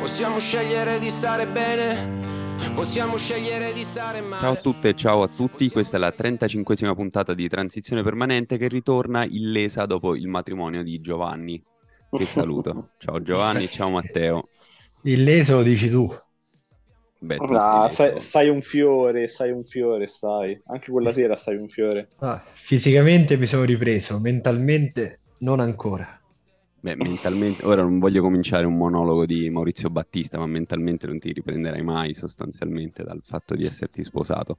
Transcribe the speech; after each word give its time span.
Possiamo 0.00 0.38
scegliere 0.38 0.98
di 0.98 1.10
stare 1.10 1.46
bene 1.46 2.28
Possiamo 2.74 3.16
scegliere 3.16 3.72
di 3.72 3.82
stare 3.82 4.20
male. 4.20 4.40
Ciao 4.40 4.52
a 4.52 4.56
tutte 4.56 4.88
e 4.90 4.94
ciao 4.94 5.22
a 5.22 5.28
tutti, 5.28 5.68
questa 5.68 5.96
è 5.96 6.00
la 6.00 6.14
35esima 6.16 6.94
puntata 6.94 7.34
di 7.34 7.48
Transizione 7.48 8.02
Permanente 8.02 8.56
che 8.56 8.68
ritorna 8.68 9.24
illesa 9.24 9.84
dopo 9.84 10.14
il 10.14 10.28
matrimonio 10.28 10.82
di 10.82 11.00
Giovanni. 11.00 11.60
Che 12.10 12.24
saluto. 12.24 12.90
ciao 12.98 13.20
Giovanni, 13.20 13.66
ciao 13.66 13.90
Matteo. 13.90 14.48
Illeso 15.02 15.56
lo 15.56 15.62
dici 15.62 15.88
tu. 15.88 16.08
Beh, 17.20 17.40
tu 17.44 17.54
no, 17.54 17.88
sai, 17.88 18.20
sai, 18.20 18.48
un 18.48 18.60
fiore, 18.60 19.28
sai 19.28 19.50
un 19.50 19.64
fiore, 19.64 20.06
sai. 20.06 20.60
Anche 20.66 20.90
quella 20.90 21.12
sera 21.12 21.36
sai 21.36 21.56
un 21.56 21.68
fiore. 21.68 22.10
Ah, 22.20 22.42
fisicamente 22.52 23.36
mi 23.36 23.46
sono 23.46 23.64
ripreso, 23.64 24.18
mentalmente 24.20 25.20
non 25.38 25.60
ancora. 25.60 26.20
Beh, 26.80 26.94
mentalmente, 26.94 27.64
ora 27.66 27.82
non 27.82 27.98
voglio 27.98 28.22
cominciare 28.22 28.64
un 28.64 28.76
monologo 28.76 29.26
di 29.26 29.50
Maurizio 29.50 29.90
Battista, 29.90 30.38
ma 30.38 30.46
mentalmente 30.46 31.08
non 31.08 31.18
ti 31.18 31.32
riprenderai 31.32 31.82
mai 31.82 32.14
sostanzialmente 32.14 33.02
dal 33.02 33.20
fatto 33.24 33.56
di 33.56 33.64
esserti 33.64 34.04
sposato. 34.04 34.58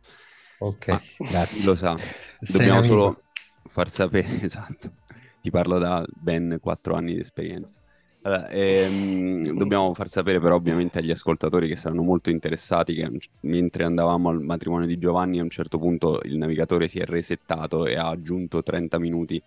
Ok, 0.59 0.87
ma 0.87 1.01
grazie. 1.17 1.63
Lo 1.63 1.75
sa, 1.75 1.97
dobbiamo 2.45 2.81
solo 2.81 3.25
far 3.63 3.89
sapere, 3.89 4.41
esatto, 4.43 4.95
ti 5.39 5.49
parlo 5.49 5.77
da 5.77 6.05
ben 6.13 6.57
quattro 6.59 6.95
anni 6.95 7.13
di 7.13 7.19
esperienza. 7.21 7.79
Allora, 8.21 8.49
ehm, 8.49 9.57
dobbiamo 9.57 9.93
far 9.93 10.09
sapere 10.09 10.41
però 10.41 10.55
ovviamente 10.55 10.99
agli 10.99 11.11
ascoltatori 11.11 11.69
che 11.69 11.77
saranno 11.77 12.01
molto 12.03 12.29
interessati 12.29 12.93
che 12.93 13.09
mentre 13.41 13.85
andavamo 13.85 14.29
al 14.29 14.41
matrimonio 14.41 14.87
di 14.87 14.97
Giovanni 14.97 15.39
a 15.39 15.43
un 15.43 15.49
certo 15.49 15.79
punto 15.79 16.19
il 16.23 16.37
navigatore 16.37 16.89
si 16.89 16.99
è 16.99 17.05
resettato 17.05 17.85
e 17.85 17.95
ha 17.95 18.09
aggiunto 18.09 18.61
30 18.61 18.99
minuti 18.99 19.41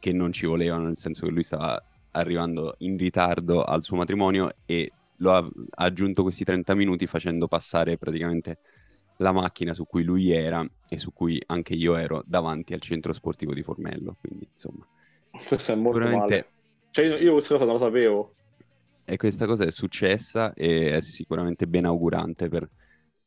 che 0.00 0.12
non 0.12 0.32
ci 0.32 0.46
volevano, 0.46 0.86
nel 0.86 0.98
senso 0.98 1.24
che 1.24 1.32
lui 1.32 1.44
stava 1.44 1.80
arrivando 2.12 2.74
in 2.78 2.96
ritardo 2.96 3.62
al 3.62 3.84
suo 3.84 3.96
matrimonio 3.96 4.54
e 4.64 4.92
lo 5.18 5.32
ha 5.32 5.48
aggiunto 5.76 6.22
questi 6.22 6.44
30 6.44 6.74
minuti 6.74 7.06
facendo 7.06 7.46
passare 7.46 7.96
praticamente 7.96 8.58
la 9.18 9.32
macchina 9.32 9.72
su 9.72 9.86
cui 9.86 10.02
lui 10.02 10.30
era 10.30 10.66
e 10.88 10.98
su 10.98 11.12
cui 11.12 11.40
anche 11.46 11.74
io 11.74 11.94
ero 11.96 12.22
davanti 12.26 12.74
al 12.74 12.80
centro 12.80 13.12
sportivo 13.12 13.54
di 13.54 13.62
Formello. 13.62 14.16
Quindi, 14.20 14.48
insomma, 14.50 14.86
questo 15.30 15.72
è 15.72 15.74
molto 15.74 16.00
sicuramente... 16.00 16.34
male. 16.34 16.55
Cioè, 16.96 17.20
io 17.20 17.32
questa 17.32 17.54
cosa 17.54 17.66
non 17.66 17.74
la 17.74 17.80
sapevo. 17.80 18.34
E 19.04 19.18
questa 19.18 19.44
cosa 19.44 19.64
è 19.64 19.70
successa 19.70 20.54
e 20.54 20.92
è 20.96 21.00
sicuramente 21.00 21.66
ben 21.66 21.84
augurante 21.84 22.48
per 22.48 22.66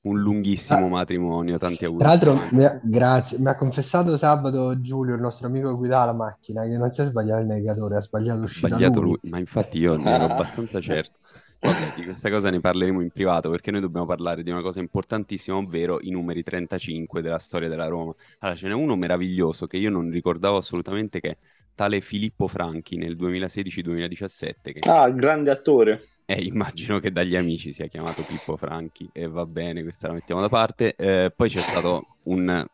un 0.01 0.19
lunghissimo 0.19 0.87
ah, 0.87 0.89
matrimonio, 0.89 1.59
tanti 1.59 1.85
auguri. 1.85 2.01
Tra 2.01 2.09
l'altro, 2.09 2.39
mi 2.57 2.65
ha, 2.65 2.79
grazie, 2.83 3.37
mi 3.37 3.47
ha 3.47 3.55
confessato 3.55 4.17
sabato 4.17 4.81
Giulio, 4.81 5.13
il 5.13 5.21
nostro 5.21 5.45
amico 5.45 5.69
che 5.69 5.75
guidava 5.75 6.05
la 6.05 6.13
macchina, 6.13 6.63
che 6.63 6.77
non 6.77 6.91
si 6.91 7.01
è 7.01 7.05
sbagliato 7.05 7.41
il 7.41 7.47
negatore, 7.47 7.97
ha 7.97 8.01
sbagliato 8.01 8.39
l'uscita 8.39 8.67
sbagliato 8.69 9.01
lui. 9.01 9.17
lui. 9.21 9.29
Ma 9.29 9.37
infatti 9.37 9.77
io 9.77 9.97
ne 9.97 10.15
ero 10.15 10.23
abbastanza 10.33 10.81
certo. 10.81 11.19
Vabbè, 11.59 11.93
di 11.95 12.03
questa 12.05 12.31
cosa 12.31 12.49
ne 12.49 12.61
parleremo 12.61 13.01
in 13.01 13.11
privato 13.11 13.51
perché 13.51 13.69
noi 13.69 13.81
dobbiamo 13.81 14.07
parlare 14.07 14.41
di 14.41 14.49
una 14.49 14.61
cosa 14.61 14.79
importantissima, 14.79 15.57
ovvero 15.57 15.99
i 16.01 16.09
numeri 16.09 16.41
35 16.41 17.21
della 17.21 17.37
storia 17.37 17.69
della 17.69 17.85
Roma. 17.85 18.15
Allora, 18.39 18.57
ce 18.57 18.67
n'è 18.67 18.73
uno 18.73 18.95
meraviglioso 18.95 19.67
che 19.67 19.77
io 19.77 19.91
non 19.91 20.09
ricordavo 20.09 20.57
assolutamente 20.57 21.19
che 21.19 21.37
tale 21.79 22.01
Filippo 22.01 22.49
Franchi 22.49 22.97
nel 22.97 23.15
2016-2017. 23.15 24.53
Che... 24.61 24.79
Ah, 24.89 25.09
grande 25.11 25.49
attore. 25.49 26.01
Eh, 26.25 26.43
immagino 26.43 26.99
che 26.99 27.09
dagli 27.09 27.37
amici 27.37 27.71
sia 27.71 27.87
chiamato 27.87 28.21
Pippo 28.21 28.57
Franchi 28.57 29.09
e 29.13 29.29
va 29.29 29.45
bene, 29.45 29.81
questa 29.81 30.07
la 30.07 30.15
mettiamo 30.15 30.41
da 30.41 30.49
parte. 30.49 30.93
Eh, 30.97 31.31
poi 31.33 31.47
c'è 31.47 31.61
stato 31.61 32.17
un 32.23 32.65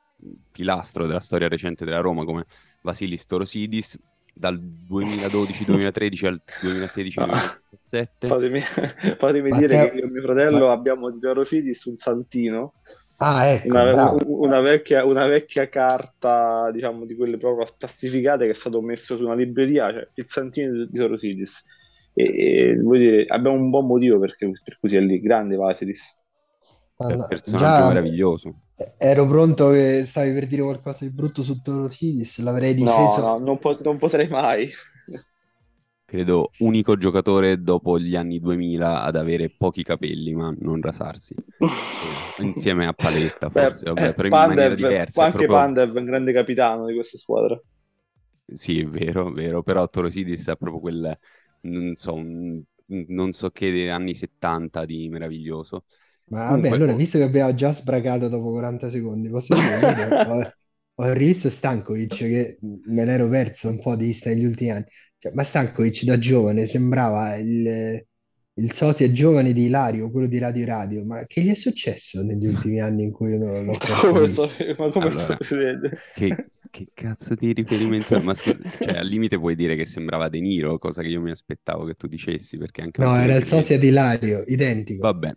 pilastro 0.51 1.05
della 1.05 1.19
storia 1.19 1.47
recente 1.47 1.85
della 1.85 1.99
Roma 1.99 2.25
come 2.25 2.45
Vasilis 2.81 3.27
Torosidis 3.27 3.95
dal 4.33 4.59
2012-2013 4.59 6.25
al 6.25 6.41
2016-2017. 6.63 8.07
Fatemi, 8.21 8.59
fatemi 8.59 9.51
dire 9.51 9.91
che 9.91 9.97
io 9.97 10.05
e 10.05 10.09
mio 10.09 10.21
fratello 10.23 10.65
ma... 10.65 10.73
abbiamo 10.73 11.11
di 11.11 11.19
Torosidis 11.19 11.85
un 11.85 11.97
santino 11.97 12.73
Ah, 13.17 13.47
ecco, 13.47 13.67
una, 13.67 14.11
una, 14.25 14.59
vecchia, 14.59 15.05
una, 15.05 15.25
vecchia, 15.25 15.69
carta, 15.69 16.69
diciamo, 16.71 17.05
di 17.05 17.15
quelle 17.15 17.37
proprio 17.37 17.67
classificate 17.77 18.45
che 18.45 18.51
è 18.51 18.55
stato 18.55 18.81
messo 18.81 19.15
su 19.15 19.23
una 19.23 19.35
libreria, 19.35 19.91
cioè 19.91 20.07
il 20.13 20.27
Santino 20.27 20.85
di 20.85 20.97
Sorosidis. 20.97 21.63
E, 22.13 22.23
e 22.23 22.79
vuol 22.79 22.97
dire, 22.99 23.25
abbiamo 23.27 23.57
un 23.57 23.69
buon 23.69 23.85
motivo 23.85 24.19
perché, 24.19 24.49
per 24.63 24.77
cui 24.79 24.89
sia 24.89 24.99
lì, 24.99 25.21
grande 25.21 25.55
Vasilis. 25.55 26.17
Un 26.97 27.25
personaggio 27.27 27.63
già, 27.63 27.87
meraviglioso. 27.87 28.55
Ero 28.97 29.27
pronto 29.27 29.69
che 29.71 30.03
stavi 30.05 30.33
per 30.33 30.47
dire 30.47 30.61
qualcosa 30.61 31.05
di 31.05 31.11
brutto 31.11 31.41
su 31.41 31.61
Torosidis, 31.61 32.39
l'avrei 32.39 32.73
difeso. 32.73 33.21
No, 33.21 33.37
no, 33.37 33.37
non, 33.37 33.57
po- 33.59 33.77
non 33.81 33.97
potrei 33.97 34.27
mai 34.27 34.69
credo 36.15 36.51
unico 36.59 36.97
giocatore 36.97 37.61
dopo 37.61 37.99
gli 37.99 38.15
anni 38.15 38.39
2000 38.39 39.03
ad 39.03 39.17
avere 39.17 39.49
pochi 39.49 39.83
capelli 39.83 40.33
ma 40.33 40.55
non 40.59 40.81
rasarsi. 40.81 41.35
Insieme 42.41 42.87
a 42.87 42.93
Paletta 42.93 43.49
forse, 43.49 43.91
Beh, 43.91 43.93
vabbè, 43.93 44.13
però 44.13 44.29
Pandev, 44.29 44.49
in 44.49 44.55
maniera 44.55 44.75
diversa 44.75 45.23
anche 45.25 45.37
proprio... 45.37 45.57
Pandev 45.57 45.93
è 45.93 45.99
un 45.99 46.05
grande 46.05 46.31
capitano 46.31 46.85
di 46.85 46.93
questa 46.93 47.17
squadra. 47.17 47.61
Sì 48.47 48.79
è 48.79 48.85
vero, 48.85 49.31
vero 49.31 49.61
però 49.61 49.87
Torosidis 49.89 50.47
ha 50.47 50.55
proprio 50.55 50.79
quel 50.79 51.19
non 51.61 51.93
so, 51.95 52.13
un, 52.13 52.61
non 52.85 53.31
so 53.33 53.49
che 53.49 53.89
anni 53.89 54.15
70 54.15 54.85
di 54.85 55.09
meraviglioso. 55.09 55.83
Ma 56.27 56.39
vabbè 56.39 56.53
Comunque... 56.53 56.75
allora 56.77 56.93
visto 56.93 57.17
che 57.17 57.23
abbiamo 57.23 57.53
già 57.53 57.71
sbragato 57.71 58.29
dopo 58.29 58.51
40 58.51 58.89
secondi 58.89 59.29
posso 59.29 59.53
dire 59.53 60.51
ho 60.97 61.11
rivisto 61.11 61.49
Stankovic 61.49 62.15
che 62.15 62.57
me 62.61 63.05
l'ero 63.05 63.27
perso 63.27 63.67
un 63.67 63.79
po' 63.79 63.95
di 63.95 64.05
vista 64.05 64.29
negli 64.29 64.45
ultimi 64.45 64.71
anni 64.71 64.85
cioè, 65.25 65.33
ma 65.33 65.43
Stankovic 65.43 66.03
da 66.03 66.19
giovane 66.19 66.67
sembrava 66.67 67.35
il, 67.37 68.05
il 68.53 68.71
sosia 68.73 69.11
giovane 69.11 69.53
di 69.53 69.63
Ilario, 69.63 70.11
quello 70.11 70.27
di 70.27 70.37
Radio 70.37 70.65
Radio, 70.67 71.03
ma 71.03 71.25
che 71.25 71.41
gli 71.41 71.49
è 71.49 71.55
successo 71.55 72.21
negli 72.21 72.45
ultimi 72.45 72.79
anni 72.79 73.05
in 73.05 73.11
cui 73.11 73.35
l'ho, 73.35 73.63
l'ho 73.63 73.77
come 74.01 74.27
so, 74.27 74.47
Ma 74.77 74.91
come 74.91 75.07
allora, 75.07 75.37
che, 76.13 76.49
che, 76.69 76.87
cazzo 76.93 77.33
di 77.33 77.53
riferimento? 77.53 78.19
Ma 78.21 78.35
scusa, 78.35 78.59
cioè, 78.69 78.97
al 78.97 79.07
limite 79.07 79.39
puoi 79.39 79.55
dire 79.55 79.75
che 79.75 79.85
sembrava 79.85 80.29
De 80.29 80.39
Niro, 80.39 80.77
cosa 80.77 81.01
che 81.01 81.07
io 81.07 81.21
mi 81.21 81.31
aspettavo 81.31 81.85
che 81.85 81.95
tu 81.95 82.05
dicessi, 82.05 82.57
perché 82.57 82.81
anche... 82.81 83.01
No, 83.01 83.15
era 83.15 83.33
il 83.33 83.45
sosia 83.45 83.79
di 83.79 83.87
Ilario, 83.87 84.43
identico. 84.45 85.01
Vabbè, 85.01 85.35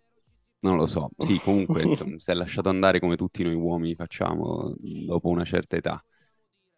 non 0.60 0.76
lo 0.76 0.84
so. 0.84 1.08
Sì, 1.16 1.38
comunque, 1.38 1.80
insomma, 1.88 2.18
si 2.18 2.30
è 2.30 2.34
lasciato 2.34 2.68
andare 2.68 3.00
come 3.00 3.16
tutti 3.16 3.42
noi 3.42 3.54
uomini 3.54 3.94
facciamo 3.94 4.74
dopo 4.78 5.28
una 5.30 5.44
certa 5.44 5.76
età. 5.76 6.04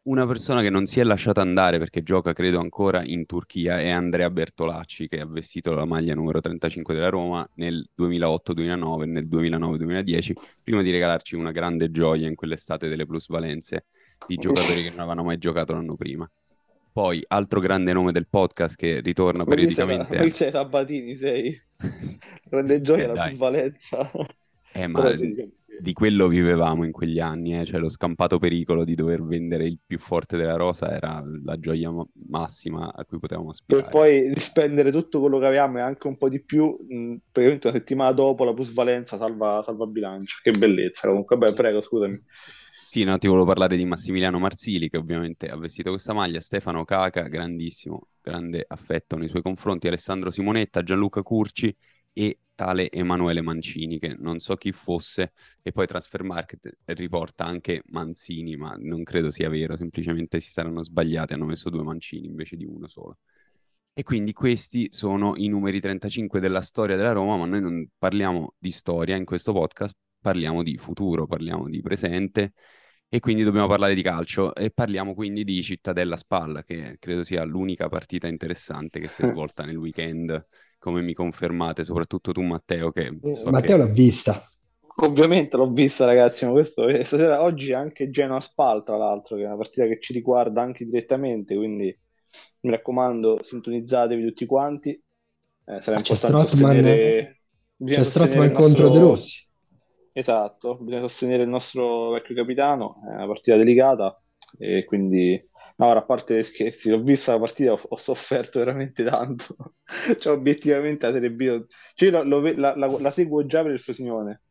Una 0.03 0.27
persona 0.27 0.63
che 0.63 0.71
non 0.71 0.87
si 0.87 0.99
è 0.99 1.05
lasciata 1.05 1.43
andare 1.43 1.79
perché 1.79 2.03
gioca, 2.03 2.33
credo, 2.33 2.59
ancora 2.59 3.05
in 3.05 3.27
Turchia 3.27 3.81
è 3.81 3.91
Andrea 3.91 4.31
Bertolacci, 4.31 5.09
che 5.09 5.21
ha 5.21 5.27
vestito 5.27 5.75
la 5.75 5.85
maglia 5.85 6.15
numero 6.15 6.41
35 6.41 6.95
della 6.95 7.11
Roma 7.11 7.47
nel 7.57 7.87
2008-2009 7.99 9.03
e 9.03 9.07
nel 9.07 9.29
2009-2010, 9.29 10.33
prima 10.65 10.81
di 10.81 10.91
regalarci 10.91 11.37
una 11.37 11.51
grande 11.51 11.91
gioia 11.91 12.27
in 12.27 12.35
quell'estate 12.35 12.89
delle 12.89 13.05
plusvalenze 13.05 13.85
di 14.27 14.37
giocatori 14.37 14.85
che 14.85 14.91
non 14.91 15.01
avevano 15.01 15.23
mai 15.23 15.37
giocato 15.37 15.75
l'anno 15.75 15.97
prima. 15.97 16.31
Poi, 16.93 17.23
altro 17.29 17.61
grande 17.61 17.93
nome 17.93 18.11
del 18.11 18.27
podcast 18.27 18.77
che 18.77 19.01
ritorna 19.01 19.45
ma 19.45 19.51
periodicamente. 19.51 20.17
Qui 20.17 20.31
sei 20.31 20.51
Sabatini, 20.51 21.15
sei. 21.15 21.61
grande 22.49 22.81
gioia 22.81 23.05
eh, 23.05 23.07
la 23.07 23.23
plusvalenza. 23.25 24.11
Eh, 24.73 24.87
ma 24.89 25.15
sì, 25.15 25.60
di 25.81 25.93
quello 25.93 26.29
vivevamo 26.29 26.85
in 26.85 26.93
quegli 26.93 27.19
anni, 27.19 27.59
eh? 27.59 27.65
cioè 27.65 27.81
lo 27.81 27.89
scampato 27.89 28.39
pericolo 28.39 28.85
di 28.85 28.95
dover 28.95 29.23
vendere 29.23 29.67
il 29.67 29.79
più 29.85 29.99
forte 29.99 30.37
della 30.37 30.57
rosa 30.57 30.91
era 30.91 31.23
la 31.45 31.59
gioia 31.59 31.91
massima 32.29 32.93
a 32.95 33.05
cui 33.05 33.19
potevamo 33.19 33.51
aspirare. 33.51 33.85
Per 33.85 33.93
poi 33.93 34.33
rispendere 34.33 34.93
tutto 34.93 35.21
quello 35.21 35.39
che 35.39 35.47
avevamo 35.47 35.79
e 35.79 35.81
anche 35.83 36.07
un 36.07 36.17
po' 36.17 36.29
di 36.29 36.43
più, 36.43 36.65
mh, 36.67 37.17
praticamente 37.31 37.69
una 37.69 37.77
settimana 37.77 38.13
dopo 38.13 38.45
la 38.45 38.55
plusvalenza 38.55 39.17
salva, 39.17 39.63
salva 39.63 39.87
bilancio. 39.87 40.39
Che 40.43 40.51
bellezza 40.51 41.09
comunque. 41.09 41.37
Beh, 41.37 41.53
prego, 41.53 41.81
scusami. 41.81 42.23
Sì, 42.91 43.05
no, 43.05 43.19
ti 43.19 43.29
volevo 43.29 43.47
parlare 43.47 43.77
di 43.77 43.85
Massimiliano 43.85 44.41
Marzili 44.41 44.91
che 44.91 44.97
ovviamente 44.97 45.47
ha 45.49 45.57
vestito 45.57 45.91
questa 45.91 46.13
maglia, 46.13 46.41
Stefano 46.41 46.85
Caca, 46.85 47.23
grandissimo, 47.29 48.09
grande 48.21 48.65
affetto 48.67 49.17
nei 49.17 49.29
suoi 49.29 49.43
confronti, 49.43 49.87
Alessandro 49.87 50.33
Simonetta, 50.33 50.83
Gianluca 50.83 51.23
Curci 51.23 51.73
e 52.13 52.39
tale 52.61 52.91
Emanuele 52.91 53.41
Mancini, 53.41 53.99
che 53.99 54.15
non 54.19 54.39
so 54.39 54.55
chi 54.57 54.71
fosse, 54.71 55.33
e 55.63 55.73
poi 55.73 55.87
Transfer 55.87 56.23
Market 56.23 56.77
riporta 56.85 57.47
anche 57.47 57.83
Manzini, 57.87 58.55
ma 58.57 58.77
non 58.79 59.03
credo 59.03 59.31
sia 59.31 59.49
vero, 59.49 59.79
semplicemente 59.79 60.41
si 60.41 60.51
saranno 60.51 60.83
sbagliati, 60.83 61.33
hanno 61.33 61.47
messo 61.47 61.71
due 61.71 61.83
Mancini 61.83 62.27
invece 62.27 62.57
di 62.57 62.67
uno 62.67 62.87
solo. 62.87 63.17
E 63.95 64.03
quindi 64.03 64.35
questi 64.35 64.89
sono 64.93 65.37
i 65.37 65.49
numeri 65.49 65.81
35 65.81 66.39
della 66.39 66.61
storia 66.61 66.97
della 66.97 67.13
Roma, 67.13 67.39
ma 67.39 67.47
noi 67.47 67.63
non 67.63 67.89
parliamo 67.97 68.55
di 68.59 68.71
storia 68.71 69.17
in 69.17 69.25
questo 69.25 69.55
podcast, 69.55 69.95
parliamo 70.21 70.63
di 70.63 70.77
futuro, 70.77 71.27
parliamo 71.27 71.67
di 71.67 71.81
presente 71.81 72.53
e 73.09 73.21
quindi 73.21 73.43
dobbiamo 73.43 73.69
parlare 73.69 73.95
di 73.95 74.03
calcio 74.03 74.55
e 74.55 74.71
parliamo 74.71 75.15
quindi 75.15 75.45
di 75.45 75.63
Cittadella 75.63 76.17
Spalla, 76.19 76.63
che 76.63 76.97
credo 76.99 77.25
sia 77.25 77.43
l'unica 77.45 77.89
partita 77.89 78.27
interessante 78.27 79.01
che 79.01 79.09
si 79.09 79.23
è 79.23 79.27
svolta 79.33 79.65
nel 79.65 79.77
weekend 79.77 80.47
come 80.81 81.03
mi 81.03 81.15
confermate, 81.15 81.85
soprattutto 81.85 82.33
tu 82.33 82.41
Matteo 82.41 82.91
che... 82.91 83.17
So 83.33 83.51
Matteo 83.51 83.77
che... 83.77 83.85
l'ha 83.85 83.93
vista. 83.93 84.45
Ovviamente 85.03 85.57
l'ho 85.57 85.71
vista, 85.71 86.05
ragazzi, 86.05 86.45
ma 86.45 86.51
questo 86.51 86.89
eh, 86.89 87.05
stasera, 87.05 87.43
oggi 87.43 87.73
anche 87.73 88.11
Genoa 88.11 88.41
Spal, 88.41 88.83
tra 88.83 88.97
l'altro, 88.97 89.37
che 89.37 89.43
è 89.43 89.47
una 89.47 89.57
partita 89.57 89.87
che 89.87 90.01
ci 90.01 90.13
riguarda 90.13 90.61
anche 90.61 90.85
direttamente, 90.85 91.55
quindi 91.55 91.97
mi 92.63 92.71
raccomando, 92.71 93.39
sintonizzatevi 93.43 94.27
tutti 94.27 94.47
quanti. 94.47 94.91
Eh, 94.91 95.81
sarà 95.81 95.99
Ah, 95.99 96.01
c'è 96.01 96.13
importante 96.13 96.49
Strootman, 96.49 96.75
sostenere, 96.75 97.41
bisogna 97.77 98.05
c'è 98.05 98.45
il 98.45 98.53
contro 98.53 98.89
De. 98.89 98.99
Rossi. 98.99 99.49
Esatto, 100.13 100.77
bisogna 100.81 101.03
sostenere 101.03 101.45
il 101.45 101.49
nostro 101.49 102.11
vecchio 102.11 102.35
capitano, 102.35 103.01
è 103.09 103.15
una 103.15 103.27
partita 103.27 103.57
delicata 103.57 104.21
e 104.59 104.85
quindi, 104.85 105.49
no, 105.81 105.91
a 105.93 106.03
parte 106.05 106.39
gli 106.39 106.43
scherzi, 106.43 106.91
l'ho 106.91 107.03
vista 107.03 107.33
la 107.33 107.39
partita, 107.41 107.73
ho, 107.73 107.81
ho 107.89 107.97
sofferto 107.97 108.59
veramente 108.59 109.05
tanto, 109.05 109.75
cioè 110.19 110.33
obiettivamente 110.35 111.07
la 111.07 111.13
Serie 111.13 111.31
B, 111.31 111.67
cioè, 111.95 112.09
io 112.11 112.23
lo- 112.23 112.41
lo 112.41 112.53
la, 112.57 112.77
la- 112.77 112.99
la 113.01 113.11
seguo 113.11 113.47
già 113.47 113.63
per 113.63 113.73
il 113.73 113.81
Frosinone, 113.81 114.43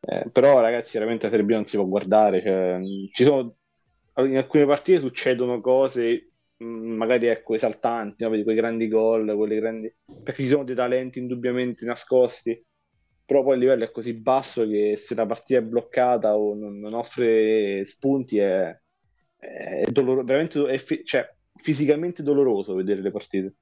Eh, 0.00 0.30
però 0.32 0.60
ragazzi 0.60 0.92
veramente 0.98 1.24
la 1.26 1.30
Serie 1.30 1.44
B 1.46 1.50
non 1.50 1.64
si 1.66 1.76
può 1.76 1.86
guardare, 1.86 2.42
cioè, 2.42 2.80
ci 3.12 3.24
sono, 3.24 3.56
in 4.26 4.36
alcune 4.36 4.66
partite 4.66 4.98
succedono 5.00 5.60
cose 5.60 6.32
mh, 6.56 6.64
magari 6.66 7.26
ecco 7.26 7.54
esaltanti, 7.54 8.24
no? 8.24 8.30
Quei 8.30 8.54
grandi 8.54 8.88
gol, 8.88 9.34
quelle 9.36 9.56
grandi... 9.60 9.94
perché 10.22 10.42
ci 10.42 10.48
sono 10.48 10.64
dei 10.64 10.74
talenti 10.74 11.18
indubbiamente 11.18 11.84
nascosti 11.84 12.62
però 13.24 13.42
poi 13.44 13.54
il 13.54 13.60
livello 13.60 13.84
è 13.84 13.90
così 13.92 14.14
basso 14.14 14.66
che 14.66 14.96
se 14.96 15.14
la 15.14 15.24
partita 15.26 15.60
è 15.60 15.62
bloccata 15.62 16.36
o 16.36 16.54
non, 16.54 16.78
non 16.78 16.94
offre 16.94 17.84
spunti 17.86 18.38
è, 18.38 18.76
è 19.40 19.86
doloro- 19.90 20.22
veramente 20.24 20.64
è 20.66 20.78
fi- 20.78 21.04
cioè, 21.04 21.28
fisicamente 21.54 22.22
doloroso 22.22 22.74
vedere 22.74 23.00
le 23.02 23.10
partite. 23.10 23.54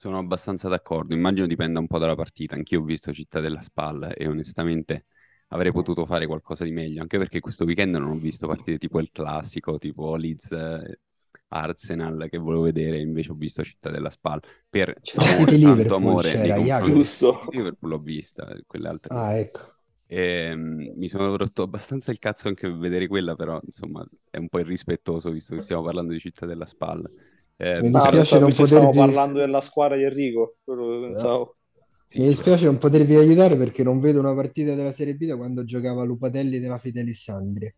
Sono 0.00 0.18
abbastanza 0.18 0.68
d'accordo, 0.68 1.12
immagino 1.14 1.46
dipenda 1.48 1.80
un 1.80 1.88
po' 1.88 1.98
dalla 1.98 2.14
partita, 2.14 2.54
anch'io 2.54 2.80
ho 2.80 2.84
visto 2.84 3.12
Città 3.12 3.40
della 3.40 3.60
Spalla 3.60 4.12
e 4.14 4.28
onestamente 4.28 5.06
avrei 5.48 5.72
potuto 5.72 6.06
fare 6.06 6.26
qualcosa 6.26 6.62
di 6.62 6.70
meglio, 6.70 7.00
anche 7.02 7.18
perché 7.18 7.40
questo 7.40 7.64
weekend 7.64 7.96
non 7.96 8.10
ho 8.10 8.14
visto 8.14 8.46
partite 8.46 8.78
tipo 8.78 9.00
il 9.00 9.10
classico, 9.10 9.76
tipo 9.78 10.14
Leeds 10.14 10.52
eh, 10.52 11.00
Arsenal 11.48 12.28
che 12.30 12.38
volevo 12.38 12.62
vedere, 12.62 13.00
invece 13.00 13.32
ho 13.32 13.34
visto 13.34 13.64
Città 13.64 13.90
della 13.90 14.10
Spalla 14.10 14.40
per 14.70 14.96
C'era 15.02 15.32
amore, 15.34 15.58
tanto 15.58 15.96
Liverpool, 15.96 15.96
amore 15.96 16.30
c'era 16.30 16.58
Jacopo. 16.58 16.94
Giusto. 16.94 17.38
di 17.50 17.56
Liverpool 17.56 17.90
l'ho 17.90 17.98
vista, 17.98 18.56
quelle 18.66 18.88
altre. 18.88 19.10
Ah, 19.16 19.34
ecco. 19.38 19.74
E, 20.10 20.54
mm, 20.56 20.92
mi 20.96 21.08
sono 21.08 21.36
rotto 21.36 21.62
abbastanza 21.62 22.10
il 22.12 22.18
cazzo 22.18 22.48
anche 22.48 22.68
per 22.68 22.78
vedere 22.78 23.06
quella, 23.08 23.34
però 23.36 23.60
insomma 23.64 24.06
è 24.30 24.38
un 24.38 24.48
po' 24.48 24.58
irrispettoso 24.60 25.30
visto 25.30 25.54
che 25.54 25.60
stiamo 25.60 25.82
parlando 25.82 26.12
di 26.12 26.18
Città 26.20 26.46
della 26.46 26.66
Spalla. 26.66 27.10
Eh, 27.56 27.82
Mi 27.82 27.88
No, 27.90 27.90
dispiace 27.90 28.38
non 28.38 28.38
invece 28.38 28.66
stavo 28.66 28.92
potervi- 28.92 28.92
parlando 28.92 29.38
della 29.38 29.60
squadra 29.62 29.96
di 29.96 30.04
Enrico, 30.04 30.58
quello 30.62 30.86
che 30.90 31.06
pensavo. 31.06 31.56
sì, 32.06 32.20
Mi 32.20 32.26
dispiace 32.28 32.66
non 32.66 32.78
potervi 32.78 33.16
aiutare 33.16 33.56
perché 33.56 33.82
non 33.82 34.00
vedo 34.00 34.20
una 34.20 34.34
partita 34.34 34.74
della 34.74 34.92
Serie 34.92 35.14
B 35.16 35.26
da 35.26 35.36
quando 35.36 35.64
giocava 35.64 36.04
Lupatelli 36.04 36.58
della 36.58 36.78
Fidelissandria. 36.78 37.72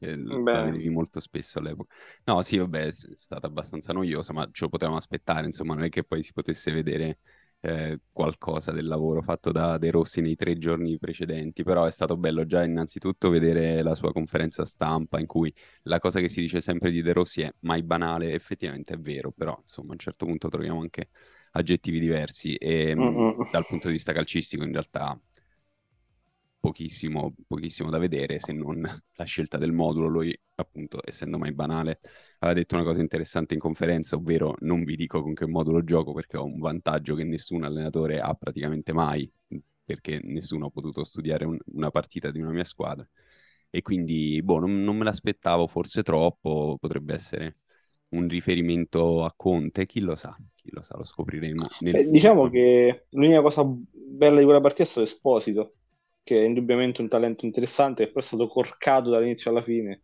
eh, 0.00 0.16
la 0.16 0.62
vedevi 0.62 0.88
molto 0.90 1.20
spesso 1.20 1.58
all'epoca. 1.58 1.94
No, 2.24 2.42
sì, 2.42 2.56
vabbè, 2.58 2.86
è 2.86 2.90
stata 2.92 3.46
abbastanza 3.46 3.92
noiosa, 3.92 4.32
ma 4.32 4.48
ce 4.52 4.64
lo 4.64 4.70
potevamo 4.70 4.96
aspettare, 4.98 5.46
insomma, 5.46 5.74
non 5.74 5.84
è 5.84 5.88
che 5.88 6.04
poi 6.04 6.22
si 6.22 6.32
potesse 6.32 6.70
vedere 6.72 7.20
eh, 7.64 8.00
qualcosa 8.12 8.72
del 8.72 8.86
lavoro 8.86 9.22
fatto 9.22 9.50
da 9.50 9.78
De 9.78 9.90
Rossi 9.90 10.20
nei 10.20 10.36
tre 10.36 10.58
giorni 10.58 10.98
precedenti, 10.98 11.62
però 11.62 11.84
è 11.86 11.90
stato 11.90 12.16
bello 12.18 12.44
già 12.44 12.62
innanzitutto 12.62 13.30
vedere 13.30 13.82
la 13.82 13.94
sua 13.94 14.12
conferenza 14.12 14.66
stampa 14.66 15.18
in 15.18 15.26
cui 15.26 15.52
la 15.84 15.98
cosa 15.98 16.20
che 16.20 16.28
si 16.28 16.40
dice 16.42 16.60
sempre 16.60 16.90
di 16.90 17.00
De 17.00 17.12
Rossi 17.14 17.40
è 17.40 17.50
mai 17.60 17.82
banale, 17.82 18.32
effettivamente 18.34 18.94
è 18.94 18.98
vero, 18.98 19.30
però 19.32 19.58
insomma 19.62 19.90
a 19.90 19.92
un 19.92 19.98
certo 19.98 20.26
punto 20.26 20.48
troviamo 20.48 20.80
anche 20.80 21.08
aggettivi 21.52 21.98
diversi 22.00 22.54
e 22.56 22.94
mh, 22.94 23.00
Mm-mm. 23.00 23.36
dal 23.50 23.64
punto 23.66 23.86
di 23.86 23.94
vista 23.94 24.12
calcistico 24.12 24.62
in 24.64 24.72
realtà 24.72 25.18
pochissimo, 26.64 27.34
pochissimo 27.46 27.90
da 27.90 27.98
vedere 27.98 28.38
se 28.38 28.52
non 28.52 28.80
la 29.16 29.24
scelta 29.24 29.58
del 29.58 29.72
modulo. 29.72 30.08
Lui, 30.08 30.36
appunto, 30.56 31.00
essendo 31.04 31.38
mai 31.38 31.52
banale, 31.52 32.00
aveva 32.38 32.58
detto 32.58 32.74
una 32.76 32.84
cosa 32.84 33.00
interessante 33.00 33.54
in 33.54 33.60
conferenza, 33.60 34.16
ovvero 34.16 34.54
non 34.60 34.84
vi 34.84 34.96
dico 34.96 35.22
con 35.22 35.34
che 35.34 35.46
modulo 35.46 35.82
gioco 35.84 36.12
perché 36.12 36.36
ho 36.36 36.44
un 36.44 36.58
vantaggio 36.58 37.14
che 37.14 37.24
nessun 37.24 37.64
allenatore 37.64 38.20
ha 38.20 38.32
praticamente 38.34 38.92
mai, 38.92 39.30
perché 39.84 40.20
nessuno 40.22 40.66
ha 40.66 40.70
potuto 40.70 41.04
studiare 41.04 41.44
un- 41.44 41.58
una 41.72 41.90
partita 41.90 42.30
di 42.30 42.40
una 42.40 42.50
mia 42.50 42.64
squadra. 42.64 43.06
E 43.70 43.82
quindi, 43.82 44.40
boh, 44.42 44.60
non, 44.60 44.82
non 44.84 44.96
me 44.96 45.04
l'aspettavo 45.04 45.66
forse 45.66 46.02
troppo, 46.02 46.76
potrebbe 46.80 47.14
essere 47.14 47.58
un 48.10 48.28
riferimento 48.28 49.24
a 49.24 49.32
Conte, 49.36 49.86
chi 49.86 50.00
lo 50.00 50.14
sa, 50.14 50.36
chi 50.54 50.70
lo 50.72 50.80
sa, 50.82 50.96
lo 50.96 51.02
scopriremo 51.04 51.74
nel 51.78 51.96
Eh, 51.96 52.04
diciamo 52.10 52.48
che 52.50 53.06
l'unica 53.10 53.40
cosa 53.40 53.62
bella 53.64 54.38
di 54.38 54.44
quella 54.44 54.60
partita 54.60 54.82
è 54.82 54.86
stato 54.86 55.06
Esposito, 55.06 55.74
che 56.24 56.40
è 56.40 56.44
indubbiamente 56.44 57.02
un 57.02 57.08
talento 57.08 57.44
interessante, 57.46 58.06
che 58.06 58.12
poi 58.12 58.22
è 58.22 58.26
stato 58.26 58.48
corcato 58.48 59.10
dall'inizio 59.10 59.50
alla 59.52 59.62
fine. 59.62 60.02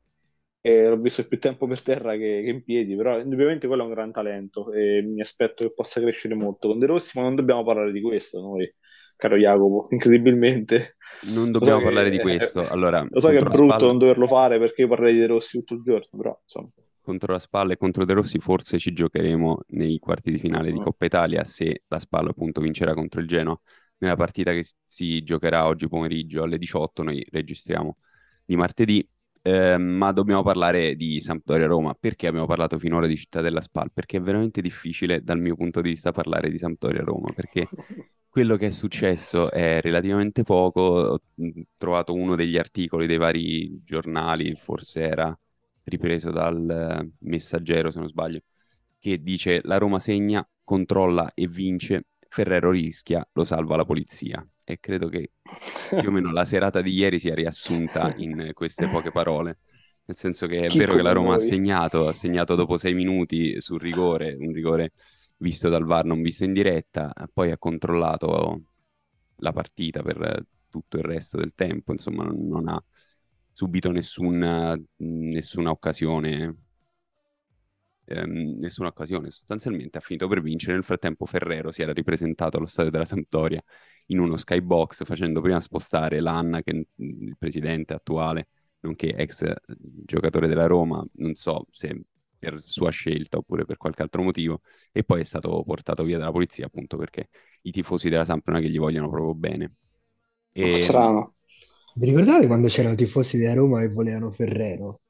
E 0.62 0.88
l'ho 0.88 0.98
visto 0.98 1.26
più 1.26 1.38
tempo 1.40 1.66
per 1.66 1.82
terra 1.82 2.12
che, 2.12 2.42
che 2.44 2.50
in 2.50 2.62
piedi, 2.64 2.94
però 2.96 3.18
indubbiamente 3.18 3.66
quello 3.66 3.82
è 3.82 3.86
un 3.86 3.92
gran 3.92 4.12
talento 4.12 4.72
e 4.72 5.02
mi 5.02 5.20
aspetto 5.22 5.64
che 5.64 5.72
possa 5.72 6.00
crescere 6.00 6.34
molto 6.34 6.68
con 6.68 6.78
De 6.78 6.86
Rossi, 6.86 7.16
ma 7.18 7.24
non 7.24 7.34
dobbiamo 7.34 7.64
parlare 7.64 7.92
di 7.92 8.00
questo 8.02 8.40
noi, 8.40 8.70
caro 9.16 9.36
Jacopo, 9.36 9.88
incredibilmente. 9.94 10.96
Non 11.32 11.50
dobbiamo 11.50 11.78
so 11.78 11.84
parlare 11.84 12.10
che- 12.10 12.10
di 12.10 12.18
questo. 12.18 12.68
Allora, 12.68 13.06
Lo 13.08 13.20
so 13.20 13.28
che 13.30 13.38
è 13.38 13.42
brutto 13.42 13.74
spalla- 13.74 13.86
non 13.86 13.98
doverlo 13.98 14.26
fare 14.26 14.58
perché 14.58 14.82
io 14.82 14.88
parlerei 14.88 15.14
di 15.14 15.20
De 15.20 15.26
Rossi 15.28 15.58
tutto 15.58 15.74
il 15.74 15.82
giorno, 15.82 16.08
però 16.16 16.38
insomma. 16.42 16.68
contro 17.00 17.32
la 17.32 17.38
Spalla 17.38 17.72
e 17.72 17.76
contro 17.76 18.04
De 18.04 18.12
Rossi 18.12 18.38
forse 18.38 18.78
ci 18.78 18.92
giocheremo 18.92 19.62
nei 19.68 19.98
quarti 19.98 20.30
di 20.30 20.38
finale 20.38 20.70
di 20.72 20.78
Mm. 20.78 20.82
Coppa 20.82 21.04
Italia 21.06 21.44
se 21.44 21.82
la 21.88 21.98
Spalla 21.98 22.30
appunto 22.30 22.60
vincerà 22.60 22.94
contro 22.94 23.20
il 23.20 23.26
Genoa 23.26 23.58
nella 24.00 24.16
partita 24.16 24.52
che 24.52 24.66
si 24.84 25.22
giocherà 25.22 25.66
oggi 25.66 25.88
pomeriggio 25.88 26.42
alle 26.42 26.58
18 26.58 27.02
noi 27.02 27.26
registriamo 27.30 27.96
di 28.44 28.56
martedì 28.56 29.08
eh, 29.42 29.78
ma 29.78 30.12
dobbiamo 30.12 30.42
parlare 30.42 30.96
di 30.96 31.20
Sampdoria-Roma 31.20 31.94
perché 31.94 32.26
abbiamo 32.26 32.46
parlato 32.46 32.78
finora 32.78 33.06
di 33.06 33.16
Città 33.16 33.40
della 33.40 33.62
Spal 33.62 33.90
perché 33.92 34.18
è 34.18 34.20
veramente 34.20 34.60
difficile 34.60 35.22
dal 35.22 35.40
mio 35.40 35.56
punto 35.56 35.80
di 35.80 35.90
vista 35.90 36.12
parlare 36.12 36.50
di 36.50 36.58
Sampdoria-Roma 36.58 37.32
perché 37.34 37.66
quello 38.30 38.56
che 38.56 38.68
è 38.68 38.70
successo 38.70 39.50
è 39.50 39.80
relativamente 39.80 40.44
poco. 40.44 40.80
Ho 40.80 41.20
trovato 41.76 42.14
uno 42.14 42.36
degli 42.36 42.56
articoli 42.56 43.06
dei 43.06 43.16
vari 43.18 43.82
giornali, 43.84 44.54
forse 44.54 45.00
era 45.02 45.38
ripreso 45.84 46.30
dal 46.30 46.70
eh, 46.70 47.10
Messaggero, 47.26 47.90
se 47.90 47.98
non 47.98 48.08
sbaglio, 48.08 48.40
che 48.98 49.20
dice 49.22 49.60
la 49.64 49.78
Roma 49.78 49.98
segna, 49.98 50.46
controlla 50.62 51.32
e 51.34 51.48
vince, 51.48 52.04
Ferrero 52.32 52.70
rischia, 52.70 53.28
lo 53.32 53.42
salva 53.42 53.74
la 53.74 53.84
polizia. 53.84 54.46
E 54.62 54.78
credo 54.78 55.08
che 55.08 55.32
più 55.88 56.08
o 56.08 56.12
meno 56.12 56.30
la 56.30 56.44
serata 56.44 56.80
di 56.80 56.92
ieri 56.92 57.18
sia 57.18 57.34
riassunta 57.34 58.14
in 58.18 58.52
queste 58.54 58.88
poche 58.88 59.10
parole. 59.10 59.58
Nel 60.04 60.16
senso 60.16 60.46
che 60.46 60.60
è 60.60 60.66
Chi 60.68 60.78
vero 60.78 60.94
che 60.94 61.02
la 61.02 61.10
Roma 61.10 61.34
ha 61.34 61.38
segnato, 61.40 62.06
ha 62.06 62.12
segnato 62.12 62.54
dopo 62.54 62.78
sei 62.78 62.94
minuti 62.94 63.60
sul 63.60 63.80
rigore, 63.80 64.36
un 64.38 64.52
rigore 64.52 64.92
visto 65.38 65.68
dal 65.68 65.84
VAR, 65.84 66.04
non 66.04 66.22
visto 66.22 66.44
in 66.44 66.52
diretta, 66.52 67.12
poi 67.32 67.50
ha 67.50 67.58
controllato 67.58 68.62
la 69.36 69.52
partita 69.52 70.02
per 70.02 70.44
tutto 70.68 70.98
il 70.98 71.02
resto 71.02 71.36
del 71.36 71.54
tempo, 71.54 71.92
insomma 71.92 72.22
non, 72.22 72.46
non 72.46 72.68
ha 72.68 72.82
subito 73.52 73.90
nessuna, 73.90 74.80
nessuna 74.98 75.70
occasione, 75.70 76.56
ehm, 78.10 78.58
nessuna 78.58 78.88
occasione, 78.88 79.30
sostanzialmente 79.30 79.98
ha 79.98 80.00
finito 80.00 80.26
per 80.28 80.42
vincere, 80.42 80.74
nel 80.74 80.84
frattempo 80.84 81.26
Ferrero 81.26 81.70
si 81.70 81.82
era 81.82 81.92
ripresentato 81.92 82.56
allo 82.56 82.66
stadio 82.66 82.90
della 82.90 83.04
Sampdoria 83.04 83.62
in 84.06 84.20
uno 84.20 84.36
skybox 84.36 85.04
facendo 85.04 85.40
prima 85.40 85.60
spostare 85.60 86.20
l'Anna, 86.20 86.62
che 86.62 86.70
è 86.72 87.02
il 87.02 87.36
presidente 87.38 87.94
attuale, 87.94 88.48
nonché 88.80 89.14
ex 89.14 89.42
eh, 89.42 89.56
giocatore 90.04 90.48
della 90.48 90.66
Roma, 90.66 91.02
non 91.14 91.34
so 91.34 91.66
se 91.70 92.02
per 92.38 92.60
sua 92.60 92.90
scelta 92.90 93.36
oppure 93.36 93.66
per 93.66 93.76
qualche 93.76 94.02
altro 94.02 94.22
motivo, 94.22 94.62
e 94.92 95.04
poi 95.04 95.20
è 95.20 95.24
stato 95.24 95.62
portato 95.62 96.02
via 96.02 96.18
dalla 96.18 96.32
polizia 96.32 96.66
appunto 96.66 96.96
perché 96.96 97.28
i 97.62 97.70
tifosi 97.70 98.08
della 98.08 98.24
Samp 98.24 98.48
non 98.48 98.58
è 98.58 98.60
che 98.62 98.70
gli 98.70 98.78
vogliono 98.78 99.10
proprio 99.10 99.34
bene. 99.34 99.74
E, 100.52 100.74
Strano. 100.76 101.34
Vi 101.94 102.06
ricordate 102.06 102.46
quando 102.46 102.68
c'erano 102.68 102.94
tifosi 102.94 103.36
della 103.36 103.54
Roma 103.54 103.80
che 103.80 103.90
volevano 103.90 104.30
Ferrero? 104.30 105.00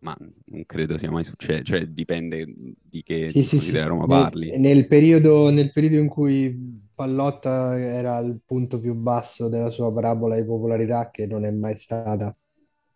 Ma 0.00 0.16
non 0.46 0.64
credo 0.66 0.96
sia 0.98 1.10
mai 1.10 1.24
successo, 1.24 1.62
cioè 1.64 1.86
dipende 1.86 2.46
di 2.82 3.02
che 3.02 3.28
Sì, 3.28 3.42
sì, 3.44 3.58
sì. 3.58 3.78
Roma 3.78 4.06
Nel, 4.06 4.06
parli. 4.06 4.58
nel 4.58 4.86
periodo, 4.86 5.50
nel 5.50 5.70
periodo 5.72 5.96
in 5.96 6.08
cui 6.08 6.86
Pallotta 6.94 7.78
era 7.78 8.16
al 8.16 8.40
punto 8.44 8.80
più 8.80 8.94
basso 8.94 9.48
della 9.48 9.70
sua 9.70 9.92
parabola 9.92 10.36
di 10.36 10.44
popolarità, 10.44 11.10
che 11.10 11.26
non 11.26 11.44
è 11.44 11.50
mai 11.50 11.76
stata 11.76 12.36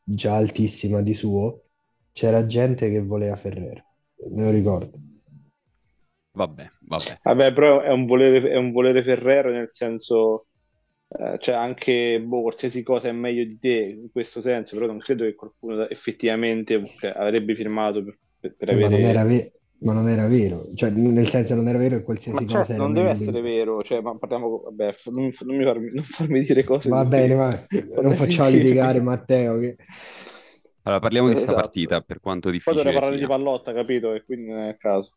già 0.05 0.35
altissima 0.37 1.03
di 1.03 1.15
suo, 1.15 1.65
c'era 2.13 2.47
gente 2.47 2.91
che 2.91 3.03
voleva 3.03 3.37
Ferrero, 3.37 3.85
me 4.31 4.43
lo 4.45 4.51
ricordo. 4.51 4.99
Vabbè, 6.35 6.71
vabbè. 6.81 7.19
Vabbè, 7.23 7.53
però 7.53 7.81
è 7.81 7.91
un 7.91 8.05
volere, 8.07 8.51
è 8.51 8.57
un 8.57 8.71
volere 8.73 9.03
Ferrero 9.03 9.51
nel 9.51 9.69
senso, 9.71 10.47
eh, 11.19 11.39
cioè 11.41 11.55
anche 11.55 12.21
boh, 12.21 12.43
qualsiasi 12.43 12.83
cosa 12.83 13.09
è 13.09 13.13
meglio 13.13 13.45
di 13.45 13.59
te 13.59 13.69
in 14.03 14.11
questo 14.11 14.41
senso, 14.41 14.75
però 14.77 14.87
non 14.87 14.99
credo 14.99 15.25
che 15.25 15.35
qualcuno 15.35 15.89
effettivamente 15.89 16.93
cioè, 16.97 17.11
avrebbe 17.17 17.55
firmato 17.55 18.03
per, 18.05 18.19
per- 18.39 18.57
per 18.57 18.69
Eh, 18.69 18.77
ma 18.77 18.89
non 18.89 19.05
avere... 19.05 19.05
era, 19.05 19.23
ve- 19.25 19.53
Ma 19.83 19.93
non 19.93 20.09
era 20.09 20.27
vero, 20.29 20.69
cioè 20.75 20.91
nel 20.91 21.29
senso 21.29 21.55
non 21.55 21.69
era 21.69 21.79
vero 21.79 21.97
che 21.99 22.03
Ma 22.31 22.43
qualsiasi 22.43 22.45
cosa 22.45 22.75
certo, 22.75 22.75
era 22.75 22.87
non 22.87 22.93
deve 22.95 23.11
essere 23.11 23.41
del... 23.41 23.43
vero, 23.43 23.83
cioè, 23.83 24.01
ma 24.01 24.17
parliamo, 24.17 24.61
vabbè, 24.63 24.95
non, 25.13 25.31
non 25.45 25.57
mi 25.57 25.65
farmi, 25.65 25.91
non 25.93 26.03
farmi 26.03 26.41
dire 26.43 26.65
cose 26.65 26.91
Va 26.91 27.05
di 27.07 27.07
bene, 27.07 27.35
ma 27.35 27.67
non 28.03 28.15
facciamo 28.15 28.49
litigare 28.51 29.01
Matteo, 29.01 29.59
che... 29.59 29.77
Allora, 30.83 31.01
parliamo 31.01 31.29
di 31.29 31.35
sta 31.37 31.53
Esatto. 31.53 31.55
partita, 31.55 32.01
per 32.03 32.21
quanto 32.21 32.51
Poi 32.63 32.75
dovrei 32.75 32.93
difficile 32.93 32.95
parlare 32.95 33.19
di 33.19 33.27
sia. 33.27 33.29
pallotta, 33.29 33.73
capito? 33.73 34.15
E 34.15 34.25
quindi 34.25 34.51
non 34.51 34.61
è 34.61 34.69
il 34.71 34.77
caso. 34.79 35.17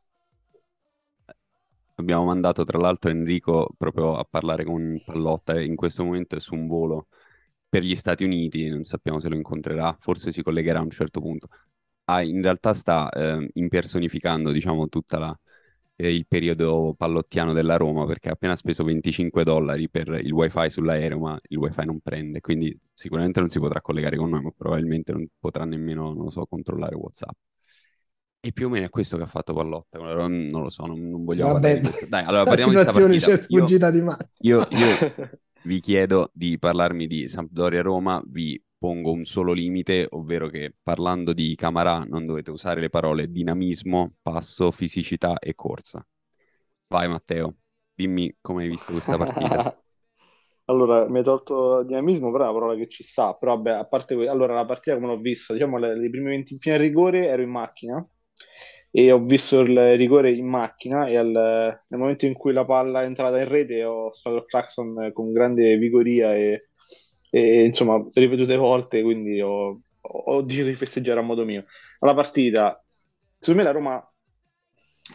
Abbiamo 2.05 2.25
mandato 2.25 2.63
tra 2.65 2.77
l'altro 2.77 3.09
Enrico 3.09 3.74
proprio 3.75 4.15
a 4.15 4.24
parlare 4.29 4.63
con 4.63 5.01
Pallotta 5.03 5.59
in 5.59 5.75
questo 5.75 6.03
momento 6.03 6.35
è 6.35 6.39
su 6.39 6.53
un 6.53 6.67
volo 6.67 7.07
per 7.67 7.81
gli 7.81 7.95
Stati 7.95 8.24
Uniti, 8.24 8.69
non 8.69 8.83
sappiamo 8.83 9.19
se 9.19 9.27
lo 9.27 9.35
incontrerà, 9.35 9.97
forse 10.00 10.31
si 10.31 10.43
collegherà 10.43 10.79
a 10.79 10.83
un 10.83 10.91
certo 10.91 11.19
punto. 11.19 11.47
Ah, 12.05 12.21
in 12.21 12.41
realtà 12.43 12.74
sta 12.74 13.09
eh, 13.09 13.50
impersonificando, 13.53 14.51
diciamo, 14.51 14.88
tutta 14.88 15.17
la, 15.17 15.39
eh, 15.95 16.13
il 16.13 16.27
periodo 16.27 16.93
pallottiano 16.95 17.53
della 17.53 17.77
Roma 17.77 18.05
perché 18.05 18.29
ha 18.29 18.33
appena 18.33 18.55
speso 18.55 18.83
25 18.83 19.43
dollari 19.43 19.89
per 19.89 20.07
il 20.09 20.31
wifi 20.31 20.69
sull'aereo, 20.69 21.19
ma 21.19 21.39
il 21.50 21.57
wifi 21.57 21.85
non 21.85 22.01
prende, 22.01 22.39
quindi 22.41 22.77
sicuramente 22.93 23.39
non 23.39 23.50
si 23.50 23.59
potrà 23.59 23.81
collegare 23.81 24.17
con 24.17 24.29
noi, 24.29 24.43
ma 24.43 24.51
probabilmente 24.55 25.12
non 25.12 25.27
potrà 25.39 25.65
nemmeno, 25.65 26.13
non 26.13 26.25
lo 26.25 26.29
so, 26.29 26.45
controllare 26.45 26.95
WhatsApp. 26.95 27.35
E 28.45 28.51
più 28.53 28.67
o 28.67 28.69
meno 28.69 28.85
è 28.85 28.89
questo 28.89 29.17
che 29.17 29.23
ha 29.23 29.25
fatto 29.25 29.53
Pallotta, 29.55 29.97
allora, 29.97 30.27
non 30.27 30.61
lo 30.61 30.69
so, 30.69 30.85
non, 30.85 31.09
non 31.09 31.23
vogliamo 31.25 31.49
parlare 31.51 31.73
Vabbè, 31.73 31.81
di. 31.81 31.91
Dai, 31.97 32.23
allora 32.23 32.45
parliamo 32.45 32.71
di 32.71 32.77
sta 32.77 32.91
situazione 32.91 33.19
ci 33.19 33.29
partita. 33.31 33.31
è 33.31 33.37
Io, 33.47 33.75
sfuggita 33.75 33.91
di 33.91 34.01
mano. 34.01 34.29
io, 34.41 34.65
io 34.69 35.03
vi 35.61 35.79
chiedo 35.79 36.29
di 36.33 36.59
parlarmi 36.59 37.07
di 37.07 37.27
Sampdoria-Roma, 37.27 38.21
vi 38.27 38.63
pongo 38.77 39.11
un 39.11 39.25
solo 39.25 39.51
limite, 39.51 40.05
ovvero 40.11 40.47
che 40.49 40.75
parlando 40.83 41.33
di 41.33 41.55
Camarà 41.55 42.03
non 42.07 42.25
dovete 42.27 42.51
usare 42.51 42.81
le 42.81 42.89
parole 42.89 43.31
dinamismo, 43.31 44.13
passo, 44.21 44.69
fisicità 44.71 45.39
e 45.39 45.55
corsa. 45.55 46.05
Vai 46.87 47.07
Matteo, 47.07 47.55
dimmi 47.95 48.35
come 48.41 48.63
hai 48.63 48.69
visto 48.69 48.91
questa 48.93 49.17
partita. 49.17 49.67
Allora, 50.67 51.07
mi 51.09 51.19
hai 51.19 51.23
tolto 51.23 51.83
dinamismo, 51.83 52.31
però 52.31 52.45
è 52.45 52.49
una 52.49 52.59
parola 52.59 52.75
che 52.77 52.87
ci 52.89 53.03
sta. 53.03 53.35
Però, 53.35 53.55
vabbè, 53.55 53.71
a 53.71 53.85
parte 53.85 54.15
que- 54.15 54.27
allora, 54.27 54.55
la 54.55 54.65
partita 54.65 54.95
come 54.95 55.07
l'ho 55.07 55.17
vista, 55.17 55.53
diciamo, 55.53 55.77
le, 55.77 55.95
le 55.97 56.09
prime 56.09 56.29
20 56.29 56.57
fino 56.57 56.75
al 56.75 56.81
rigore 56.81 57.27
ero 57.27 57.41
in 57.43 57.49
macchina 57.51 58.07
e 58.92 59.12
ho 59.12 59.20
visto 59.24 59.60
il 59.62 59.98
rigore 59.98 60.32
in 60.32 60.48
macchina 60.48 61.08
e 61.08 61.18
al- 61.18 61.32
nel 61.88 62.00
momento 62.00 62.25
in 62.25 62.34
cui 62.34 62.54
la 62.54 62.65
palla 62.65 63.01
è 63.01 63.06
entrata 63.06 63.38
in 63.39 63.48
rete 63.48 63.84
ho 63.84 64.13
suonato 64.13 64.44
il 64.44 64.50
clacson 64.50 65.12
con 65.13 65.32
grande 65.32 65.75
vigoria 65.77 66.34
e, 66.36 66.70
e, 67.30 67.65
insomma, 67.65 68.01
ripetute 68.13 68.56
volte, 68.56 69.01
quindi 69.01 69.42
ho, 69.42 69.82
ho 70.01 70.42
deciso 70.44 70.68
di 70.68 70.75
festeggiare 70.75 71.20
a 71.20 71.24
modo 71.24 71.44
mio. 71.46 71.65
La 72.00 72.13
partita, 72.13 72.82
secondo 73.38 73.62
me 73.62 73.68
la 73.68 73.74
Roma 73.74 74.13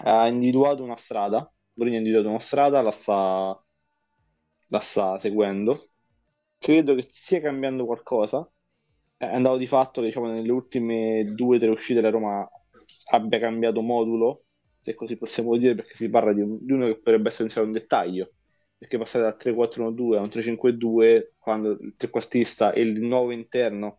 ha 0.05 0.27
individuato 0.29 0.83
una 0.83 0.97
strada, 0.97 1.50
Mourinho 1.75 1.97
ha 1.97 2.00
individuato 2.00 2.29
una 2.31 2.41
strada, 2.41 2.83
la 2.83 2.91
sta, 2.91 3.65
la 4.69 4.81
sta 4.81 5.19
seguendo. 5.19 5.91
Credo 6.59 6.95
che 6.95 7.07
stia 7.11 7.41
cambiando 7.41 7.85
qualcosa. 7.87 8.49
È 9.17 9.27
andato 9.27 9.57
di 9.57 9.67
fatto 9.67 10.00
che 10.00 10.09
diciamo, 10.09 10.29
nelle 10.29 10.50
ultime 10.53 11.23
due 11.35 11.57
o 11.57 11.59
tre 11.59 11.69
uscite 11.69 12.00
la 12.00 12.11
Roma 12.11 12.49
abbia 13.11 13.38
cambiato 13.38 13.80
modulo, 13.82 14.44
se 14.80 14.94
così 14.94 15.16
possiamo 15.16 15.56
dire, 15.56 15.75
perché 15.75 15.94
si 15.94 16.09
parla 16.09 16.32
di, 16.32 16.40
un- 16.40 16.59
di 16.64 16.73
uno 16.73 16.87
che 16.87 16.97
potrebbe 16.97 17.28
essere 17.28 17.42
considerato 17.44 17.73
un 17.73 17.78
dettaglio, 17.80 18.32
perché 18.78 18.99
passare 18.99 19.25
da 19.25 19.35
3-4-1-2 19.37 20.18
a 20.18 20.23
un 20.23 20.30
3-5-2, 20.30 21.35
quando 21.38 21.70
il 21.73 21.94
trequartista 21.97 22.73
e 22.73 22.80
il 22.82 23.00
nuovo 23.02 23.32
interno 23.32 23.99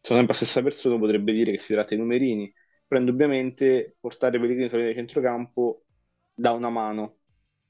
sono 0.00 0.18
sempre 0.18 0.26
la 0.28 0.34
stessa 0.34 0.62
persona, 0.62 0.98
potrebbe 0.98 1.32
dire 1.32 1.50
che 1.52 1.58
si 1.58 1.72
tratta 1.72 1.94
di 1.94 2.00
numerini, 2.00 2.52
però 2.86 3.00
indubbiamente 3.00 3.96
portare 4.00 4.38
Pellegrini 4.38 4.68
sulla 4.68 4.80
linea 4.82 4.94
di 4.94 4.98
centrocampo 5.06 5.84
dà 6.32 6.52
una 6.52 6.70
mano 6.70 7.18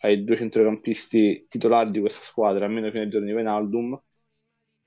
ai 0.03 0.25
due 0.25 0.37
centrocampisti 0.37 1.47
titolari 1.49 1.91
di 1.91 2.01
questa 2.01 2.23
squadra, 2.23 2.65
almeno 2.67 2.91
fino 2.91 3.03
ai 3.03 3.09
giorni 3.11 3.27
di 3.29 3.33
Wijnaldum, 3.35 4.01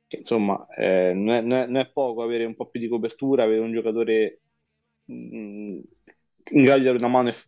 che 0.07 0.17
insomma 0.17 0.65
eh, 0.75 1.13
non 1.13 1.29
è, 1.35 1.41
non 1.41 1.53
è- 1.59 1.65
non 1.67 1.77
è 1.77 1.91
poco 1.91 2.23
avere 2.23 2.45
un 2.45 2.55
po' 2.55 2.69
più 2.69 2.79
di 2.79 2.87
copertura, 2.87 3.43
avere 3.43 3.59
un 3.61 3.73
giocatore 3.73 4.41
in 5.05 5.83
grado 6.63 6.79
di 6.79 6.85
dare 6.85 6.97
una 6.97 7.07
mano 7.07 7.29
eff- 7.29 7.47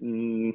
mh, 0.00 0.50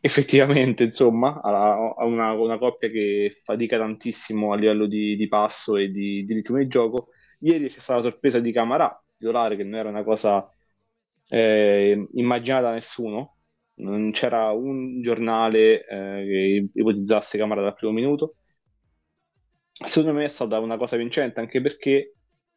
effettivamente, 0.00 0.84
insomma, 0.84 1.40
a, 1.42 1.94
a 1.96 2.04
una, 2.04 2.32
una 2.32 2.58
coppia 2.58 2.88
che 2.88 3.30
fatica 3.44 3.78
tantissimo 3.78 4.52
a 4.52 4.56
livello 4.56 4.86
di, 4.86 5.16
di 5.16 5.28
passo 5.28 5.76
e 5.76 5.88
di, 5.90 6.24
di 6.24 6.34
ritmo 6.34 6.58
di 6.58 6.66
gioco. 6.68 7.08
Ieri 7.40 7.68
c'è 7.68 7.80
stata 7.80 8.00
la 8.02 8.10
sorpresa 8.10 8.40
di 8.40 8.52
Camarà, 8.52 9.02
titolare, 9.16 9.56
che 9.56 9.64
non 9.64 9.74
era 9.78 9.88
una 9.88 10.04
cosa 10.04 10.48
eh, 11.28 12.06
immaginata 12.14 12.68
da 12.68 12.72
nessuno. 12.74 13.32
Non 13.78 14.10
c'era 14.12 14.50
un 14.52 15.02
giornale 15.02 15.84
eh, 15.86 16.24
che 16.26 16.68
ipotizzasse 16.80 17.36
Camarà 17.38 17.62
dal 17.62 17.74
primo 17.74 17.92
minuto. 17.92 18.36
Secondo 19.84 20.16
me 20.18 20.24
è 20.24 20.28
stata 20.28 20.58
una 20.58 20.76
cosa 20.76 20.96
vincente 20.96 21.40
anche 21.40 21.60
perché 21.60 22.15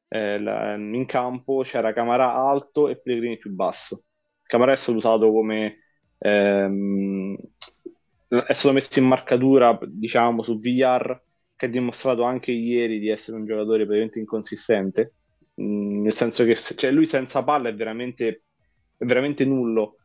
eh, 0.09 0.39
la- 0.39 0.75
in 0.75 1.05
campo 1.05 1.61
c'era 1.63 1.93
Camarà 1.93 2.33
alto 2.33 2.87
e 2.89 2.99
Pellegrini 3.01 3.37
più 3.37 3.51
basso. 3.53 4.03
Camarà 4.43 4.71
è 4.73 4.75
stato 4.75 4.97
usato 4.97 5.31
come 5.31 5.79
ehm, 6.19 7.35
è 8.47 8.53
stato 8.53 8.73
messo 8.73 8.99
in 8.99 9.05
marcatura, 9.07 9.77
diciamo, 9.87 10.41
su 10.43 10.59
Villar, 10.59 11.23
che 11.55 11.65
ha 11.65 11.69
dimostrato 11.69 12.23
anche 12.23 12.51
ieri 12.51 12.99
di 12.99 13.09
essere 13.09 13.37
un 13.37 13.45
giocatore 13.45 13.83
praticamente 13.85 14.19
inconsistente, 14.19 15.13
Mm, 15.61 16.03
nel 16.03 16.13
senso 16.13 16.45
che 16.45 16.55
se- 16.55 16.73
cioè, 16.75 16.89
lui 16.89 17.05
senza 17.05 17.43
palla 17.43 17.67
è 17.67 17.75
veramente, 17.75 18.43
è 18.95 19.03
veramente 19.03 19.43
nullo. 19.43 19.97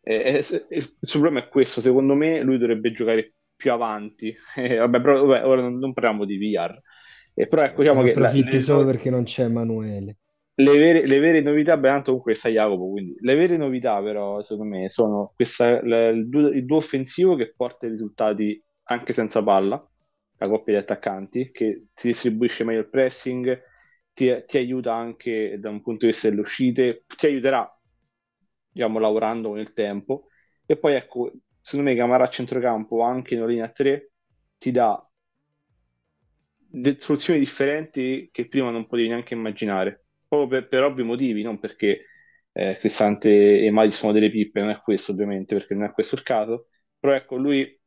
E- 0.00 0.36
e 0.36 0.42
se- 0.42 0.66
e 0.68 0.76
il 0.78 0.96
suo 1.00 1.18
problema 1.20 1.44
è 1.44 1.48
questo, 1.48 1.80
secondo 1.80 2.14
me 2.14 2.40
lui 2.42 2.56
dovrebbe 2.58 2.92
giocare 2.92 3.34
più 3.56 3.72
avanti. 3.72 4.32
Eh, 4.56 4.76
vabbè, 4.76 5.00
però, 5.00 5.24
vabbè, 5.26 5.44
ora 5.46 5.62
non, 5.62 5.78
non 5.78 5.92
parliamo 5.92 6.24
di 6.24 6.36
Villar. 6.36 6.80
Eh, 7.34 7.46
però 7.48 7.62
ecco, 7.64 7.82
diciamo 7.82 8.02
che 8.02 8.14
la- 8.16 8.32
approfitti 8.32 8.60
le, 8.60 8.62
solo 8.62 8.84
perché 8.84 9.10
non 9.10 9.24
c'è 9.24 9.44
Emanuele. 9.44 10.16
le 10.54 10.78
vere, 10.78 11.06
le 11.06 11.18
vere 11.18 11.40
novità, 11.40 11.76
beh, 11.76 11.88
tanto 11.88 12.06
comunque 12.10 12.34
sta 12.34 12.48
Jacopo, 12.48 12.90
quindi 12.90 13.14
le 13.20 13.34
vere 13.34 13.56
novità 13.56 14.00
però 14.02 14.42
secondo 14.42 14.64
me 14.76 14.88
sono 14.90 15.32
questa, 15.34 15.82
la- 15.84 16.08
il, 16.08 16.28
duo, 16.28 16.48
il 16.48 16.64
duo 16.64 16.76
offensivo 16.78 17.34
che 17.36 17.54
porta 17.54 17.86
i 17.86 17.90
risultati 17.90 18.62
anche 18.84 19.12
senza 19.12 19.42
palla, 19.42 19.84
la 20.38 20.48
coppia 20.48 20.74
di 20.74 20.80
attaccanti, 20.80 21.50
che 21.52 21.86
si 21.94 22.08
distribuisce 22.08 22.64
meglio 22.64 22.80
il 22.80 22.88
pressing, 22.90 23.60
ti, 24.12 24.30
ti 24.46 24.58
aiuta 24.58 24.94
anche 24.94 25.58
da 25.58 25.70
un 25.70 25.80
punto 25.82 26.04
di 26.06 26.12
vista 26.12 26.28
delle 26.28 26.42
uscite, 26.42 27.04
ti 27.16 27.26
aiuterà, 27.26 27.66
diciamo, 28.70 28.98
lavorando 28.98 29.54
nel 29.54 29.72
tempo. 29.72 30.26
E 30.66 30.76
poi 30.78 30.94
ecco, 30.94 31.32
secondo 31.60 31.90
me 31.90 31.96
Camara 31.96 32.24
a 32.24 32.28
centrocampo, 32.28 33.02
anche 33.02 33.34
in 33.34 33.44
linea 33.46 33.68
3, 33.70 34.12
ti 34.58 34.70
dà 34.70 35.04
soluzioni 36.98 37.38
differenti 37.38 38.28
che 38.32 38.48
prima 38.48 38.70
non 38.70 38.86
potevi 38.86 39.08
neanche 39.08 39.34
immaginare. 39.34 40.06
Proprio 40.28 40.60
per, 40.60 40.68
per 40.68 40.82
ovvi 40.84 41.02
motivi, 41.02 41.42
non 41.42 41.58
perché 41.58 42.06
eh, 42.52 42.76
Cristante 42.78 43.60
e 43.60 43.70
Maggi 43.70 43.92
sono 43.92 44.12
delle 44.12 44.30
pippe, 44.30 44.60
non 44.60 44.70
è 44.70 44.80
questo 44.80 45.12
ovviamente, 45.12 45.54
perché 45.54 45.74
non 45.74 45.84
è 45.84 45.92
questo 45.92 46.14
il 46.14 46.22
caso, 46.22 46.68
però 46.98 47.14
ecco, 47.14 47.36
lui 47.36 47.78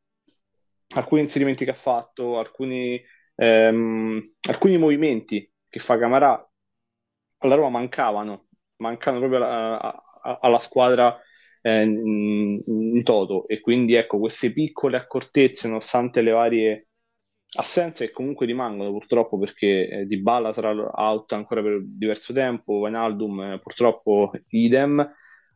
alcuni 0.94 1.22
inserimenti 1.22 1.64
che 1.64 1.70
ha 1.72 1.74
fatto, 1.74 2.38
alcuni, 2.38 3.02
ehm, 3.36 4.34
alcuni 4.48 4.78
movimenti 4.78 5.50
che 5.68 5.78
fa 5.80 5.98
Camarà 5.98 6.48
alla 7.38 7.54
Roma 7.54 7.70
mancavano, 7.78 8.48
mancavano 8.76 9.26
proprio 9.26 9.44
alla, 9.44 9.80
a- 10.22 10.38
alla 10.40 10.58
squadra 10.58 11.18
eh, 11.62 11.82
in, 11.82 12.62
in 12.66 13.02
toto. 13.02 13.46
E 13.48 13.60
quindi 13.60 13.94
ecco 13.94 14.18
queste 14.18 14.52
piccole 14.52 14.96
accortezze 14.96 15.68
nonostante 15.68 16.22
le 16.22 16.30
varie 16.30 16.85
assenze 17.56 18.06
che 18.06 18.12
comunque 18.12 18.46
rimangono 18.46 18.90
purtroppo 18.90 19.38
perché 19.38 19.88
eh, 19.88 20.06
Dybala 20.06 20.52
sarà 20.52 20.70
out 20.72 21.32
ancora 21.32 21.62
per 21.62 21.80
diverso 21.84 22.32
tempo, 22.32 22.74
Wijnaldum 22.74 23.40
eh, 23.54 23.60
purtroppo 23.60 24.30
idem, 24.48 24.98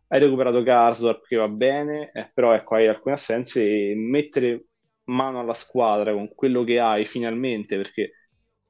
hai 0.09 0.19
recuperato 0.21 0.63
Karsdorp 0.63 1.25
che 1.27 1.37
va 1.37 1.49
bene, 1.49 2.11
eh, 2.13 2.31
però 2.35 2.53
ecco 2.55 2.75
hai 2.77 2.89
alcune 2.89 3.15
assenze 3.15 3.63
e 3.65 3.95
mettere 3.97 4.67
mano 5.05 5.41
alla 5.41 5.55
squadra 5.55 6.13
con 6.13 6.33
quello 6.35 6.65
che 6.65 6.79
hai 6.81 7.05
finalmente 7.07 7.77
perché 7.77 8.13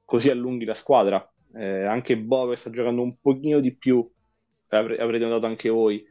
così 0.03 0.29
allunghi 0.29 0.65
la 0.65 0.73
squadra. 0.73 1.25
Eh, 1.53 1.83
anche 1.85 2.17
Bove 2.17 2.55
sta 2.55 2.69
giocando 2.69 3.01
un 3.01 3.17
pochino 3.19 3.59
di 3.59 3.75
più, 3.77 4.07
avre- 4.69 4.97
avrete 4.97 5.25
notato 5.25 5.45
anche 5.47 5.69
voi. 5.69 6.03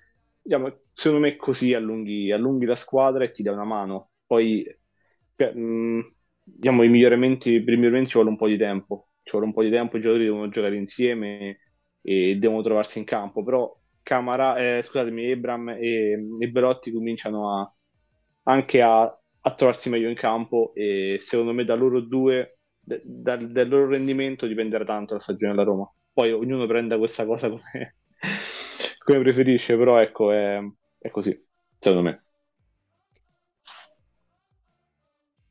Diciamo, 0.42 0.80
secondo 0.92 1.26
me 1.26 1.36
così 1.36 1.74
allunghi, 1.74 2.30
allunghi 2.32 2.66
la 2.66 2.74
squadra 2.76 3.24
e 3.24 3.30
ti 3.30 3.42
dà 3.42 3.52
una 3.52 3.64
mano. 3.64 4.10
Poi, 4.26 4.64
per- 5.34 5.54
mh, 5.56 6.06
diciamo, 6.56 6.82
i 6.82 6.88
miglioramenti, 6.88 7.62
per 7.62 7.74
i 7.74 7.76
miglioramenti 7.76 8.10
ci 8.10 8.16
vuole 8.16 8.30
un 8.30 8.36
po' 8.36 8.48
di 8.48 8.56
tempo. 8.56 9.08
Ci 9.22 9.30
vuole 9.32 9.46
un 9.46 9.52
po' 9.52 9.62
di 9.62 9.70
tempo, 9.70 9.96
i 9.96 10.00
giocatori 10.00 10.24
devono 10.24 10.48
giocare 10.48 10.76
insieme 10.76 11.58
e 12.02 12.36
devono 12.36 12.62
trovarsi 12.62 12.98
in 12.98 13.04
campo. 13.04 13.42
Però 13.42 13.78
Camara, 14.02 14.56
eh, 14.56 14.82
scusatemi, 14.82 15.24
Ebram 15.30 15.68
e, 15.70 16.18
e 16.38 16.48
Belotti 16.48 16.92
cominciano 16.92 17.60
a, 17.60 17.74
anche 18.44 18.82
a, 18.82 19.02
a 19.02 19.54
trovarsi 19.54 19.88
meglio 19.90 20.08
in 20.08 20.14
campo 20.14 20.72
e 20.74 21.16
secondo 21.20 21.52
me 21.52 21.64
da 21.64 21.74
loro 21.74 22.00
due 22.00 22.58
dal, 22.80 23.50
dal 23.50 23.68
loro 23.68 23.88
rendimento 23.88 24.46
dipenderà 24.46 24.84
tanto 24.84 25.14
la 25.14 25.20
stagione 25.20 25.52
della 25.52 25.64
Roma. 25.64 25.90
Poi 26.12 26.32
ognuno 26.32 26.66
prenda 26.66 26.98
questa 26.98 27.24
cosa 27.24 27.48
come, 27.48 27.96
come 29.04 29.20
preferisce, 29.20 29.76
però 29.76 29.98
ecco, 30.00 30.32
è, 30.32 30.58
è 30.98 31.08
così, 31.10 31.38
secondo 31.78 32.02
me. 32.02 32.24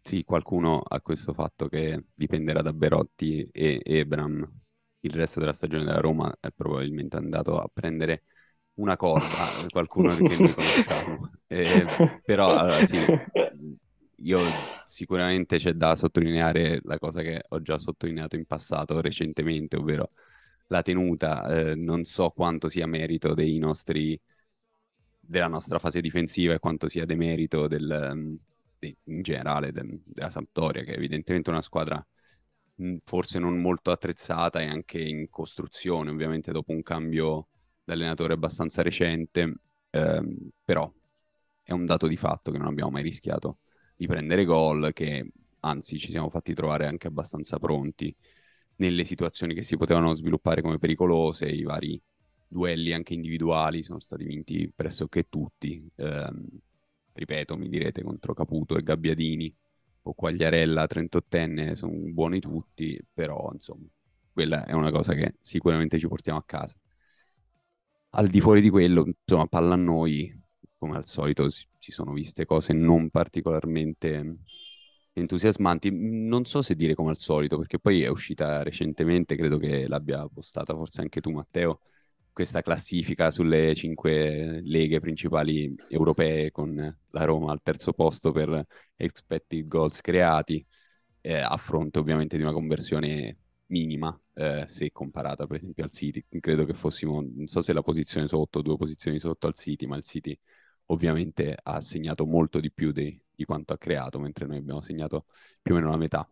Sì, 0.09 0.23
qualcuno 0.23 0.79
ha 0.79 1.01
questo 1.01 1.33
fatto 1.33 1.67
che 1.67 2.05
dipenderà 2.15 2.63
da 2.63 2.73
Berotti 2.73 3.47
e 3.51 3.79
Ebram. 3.83 4.43
Il 5.01 5.11
resto 5.11 5.39
della 5.39 5.53
stagione 5.53 5.83
della 5.83 5.99
Roma 5.99 6.35
è 6.39 6.49
probabilmente 6.49 7.15
andato 7.15 7.59
a 7.59 7.69
prendere 7.71 8.23
una 8.79 8.97
corda, 8.97 9.27
qualcuno 9.69 10.09
che 10.15 10.23
noi 10.23 10.51
conosciamo. 10.51 11.31
Eh, 11.45 11.85
però, 12.23 12.57
allora, 12.57 12.85
sì, 12.85 12.97
io 14.17 14.39
sicuramente 14.83 15.57
c'è 15.57 15.73
da 15.73 15.95
sottolineare 15.95 16.79
la 16.83 16.97
cosa 16.97 17.21
che 17.21 17.43
ho 17.47 17.61
già 17.61 17.77
sottolineato 17.77 18.35
in 18.35 18.45
passato 18.45 19.01
recentemente, 19.01 19.77
ovvero 19.77 20.09
la 20.69 20.81
tenuta. 20.81 21.47
Eh, 21.49 21.75
non 21.75 22.03
so 22.03 22.31
quanto 22.31 22.67
sia 22.67 22.87
merito 22.87 23.35
dei 23.35 23.59
nostri 23.59 24.19
della 25.19 25.47
nostra 25.47 25.77
fase 25.77 26.01
difensiva 26.01 26.55
e 26.55 26.59
quanto 26.59 26.87
sia 26.87 27.05
demerito 27.05 27.67
del, 27.67 28.39
in 28.79 29.21
generale 29.21 29.71
de, 29.71 30.01
della 30.05 30.29
Sampdoria, 30.29 30.83
che 30.83 30.93
è 30.93 30.97
evidentemente 30.97 31.49
una 31.49 31.61
squadra 31.61 32.05
forse 33.03 33.39
non 33.39 33.59
molto 33.59 33.91
attrezzata 33.91 34.61
e 34.61 34.67
anche 34.67 35.01
in 35.01 35.29
costruzione, 35.29 36.09
ovviamente 36.09 36.51
dopo 36.51 36.71
un 36.71 36.81
cambio 36.81 37.47
d'allenatore 37.83 38.33
abbastanza 38.33 38.81
recente, 38.81 39.53
ehm, 39.89 40.49
però 40.63 40.91
è 41.63 41.71
un 41.73 41.85
dato 41.85 42.07
di 42.07 42.17
fatto 42.17 42.51
che 42.51 42.57
non 42.57 42.67
abbiamo 42.67 42.91
mai 42.91 43.03
rischiato 43.03 43.59
di 43.95 44.07
prendere 44.07 44.45
gol, 44.45 44.91
che 44.93 45.29
anzi 45.61 45.97
ci 45.99 46.09
siamo 46.09 46.29
fatti 46.29 46.53
trovare 46.53 46.87
anche 46.87 47.07
abbastanza 47.07 47.59
pronti 47.59 48.15
nelle 48.77 49.03
situazioni 49.03 49.53
che 49.53 49.63
si 49.63 49.75
potevano 49.75 50.15
sviluppare 50.15 50.61
come 50.61 50.77
pericolose, 50.77 51.47
i 51.47 51.63
vari 51.63 52.01
duelli 52.47 52.93
anche 52.93 53.13
individuali 53.13 53.83
sono 53.83 53.99
stati 53.99 54.23
vinti 54.23 54.71
pressoché 54.73 55.27
tutti. 55.29 55.85
Eh, 55.95 56.31
ripeto, 57.19 57.57
mi 57.57 57.69
direte 57.69 58.01
contro 58.01 58.33
Caputo 58.33 58.77
e 58.77 58.83
Gabbiadini 58.83 59.53
o 60.03 60.13
Quagliarella, 60.13 60.87
38enne, 60.87 61.75
sono 61.75 61.93
buoni 62.11 62.39
tutti, 62.39 62.99
però 63.13 63.49
insomma, 63.53 63.87
quella 64.31 64.65
è 64.65 64.73
una 64.73 64.91
cosa 64.91 65.13
che 65.13 65.35
sicuramente 65.41 65.99
ci 65.99 66.07
portiamo 66.07 66.39
a 66.39 66.43
casa. 66.43 66.75
Al 68.11 68.27
di 68.27 68.41
fuori 68.41 68.61
di 68.61 68.69
quello, 68.69 69.05
insomma, 69.05 69.45
palla 69.45 69.73
a 69.75 69.77
noi, 69.77 70.33
come 70.77 70.97
al 70.97 71.05
solito, 71.05 71.49
si 71.49 71.91
sono 71.91 72.11
viste 72.13 72.45
cose 72.45 72.73
non 72.73 73.09
particolarmente 73.09 74.37
entusiasmanti. 75.13 75.91
Non 75.91 76.45
so 76.45 76.61
se 76.63 76.75
dire 76.75 76.95
come 76.95 77.11
al 77.11 77.17
solito, 77.17 77.57
perché 77.57 77.77
poi 77.79 78.01
è 78.01 78.07
uscita 78.07 78.63
recentemente, 78.63 79.35
credo 79.35 79.57
che 79.57 79.87
l'abbia 79.87 80.27
postata 80.27 80.75
forse 80.75 81.01
anche 81.01 81.21
tu, 81.21 81.31
Matteo, 81.31 81.81
questa 82.39 82.61
classifica 82.61 83.31
sulle 83.31 83.75
cinque 83.75 84.61
leghe 84.63 85.01
principali 85.01 85.75
europee 85.89 86.51
con 86.51 86.73
la 87.09 87.23
Roma 87.25 87.51
al 87.51 87.59
terzo 87.61 87.91
posto 87.91 88.31
per 88.31 88.65
expected 88.95 89.67
goals 89.67 89.99
creati, 89.99 90.65
eh, 91.19 91.35
a 91.35 91.57
fronte 91.57 91.99
ovviamente 91.99 92.37
di 92.37 92.43
una 92.43 92.53
conversione 92.53 93.39
minima 93.65 94.17
eh, 94.35 94.63
se 94.67 94.89
comparata 94.93 95.47
per 95.47 95.57
esempio 95.57 95.83
al 95.83 95.91
City. 95.91 96.23
Credo 96.39 96.63
che 96.63 96.73
fossimo, 96.73 97.19
non 97.19 97.47
so 97.47 97.59
se 97.59 97.73
la 97.73 97.81
posizione 97.81 98.29
sotto, 98.29 98.61
due 98.61 98.77
posizioni 98.77 99.19
sotto 99.19 99.45
al 99.45 99.53
City, 99.55 99.85
ma 99.85 99.97
il 99.97 100.05
City 100.05 100.39
ovviamente 100.85 101.57
ha 101.61 101.81
segnato 101.81 102.25
molto 102.25 102.61
di 102.61 102.71
più 102.71 102.93
di, 102.93 103.21
di 103.35 103.43
quanto 103.43 103.73
ha 103.73 103.77
creato, 103.77 104.17
mentre 104.17 104.45
noi 104.45 104.59
abbiamo 104.59 104.79
segnato 104.79 105.25
più 105.61 105.73
o 105.73 105.77
meno 105.77 105.89
la 105.89 105.97
metà. 105.97 106.25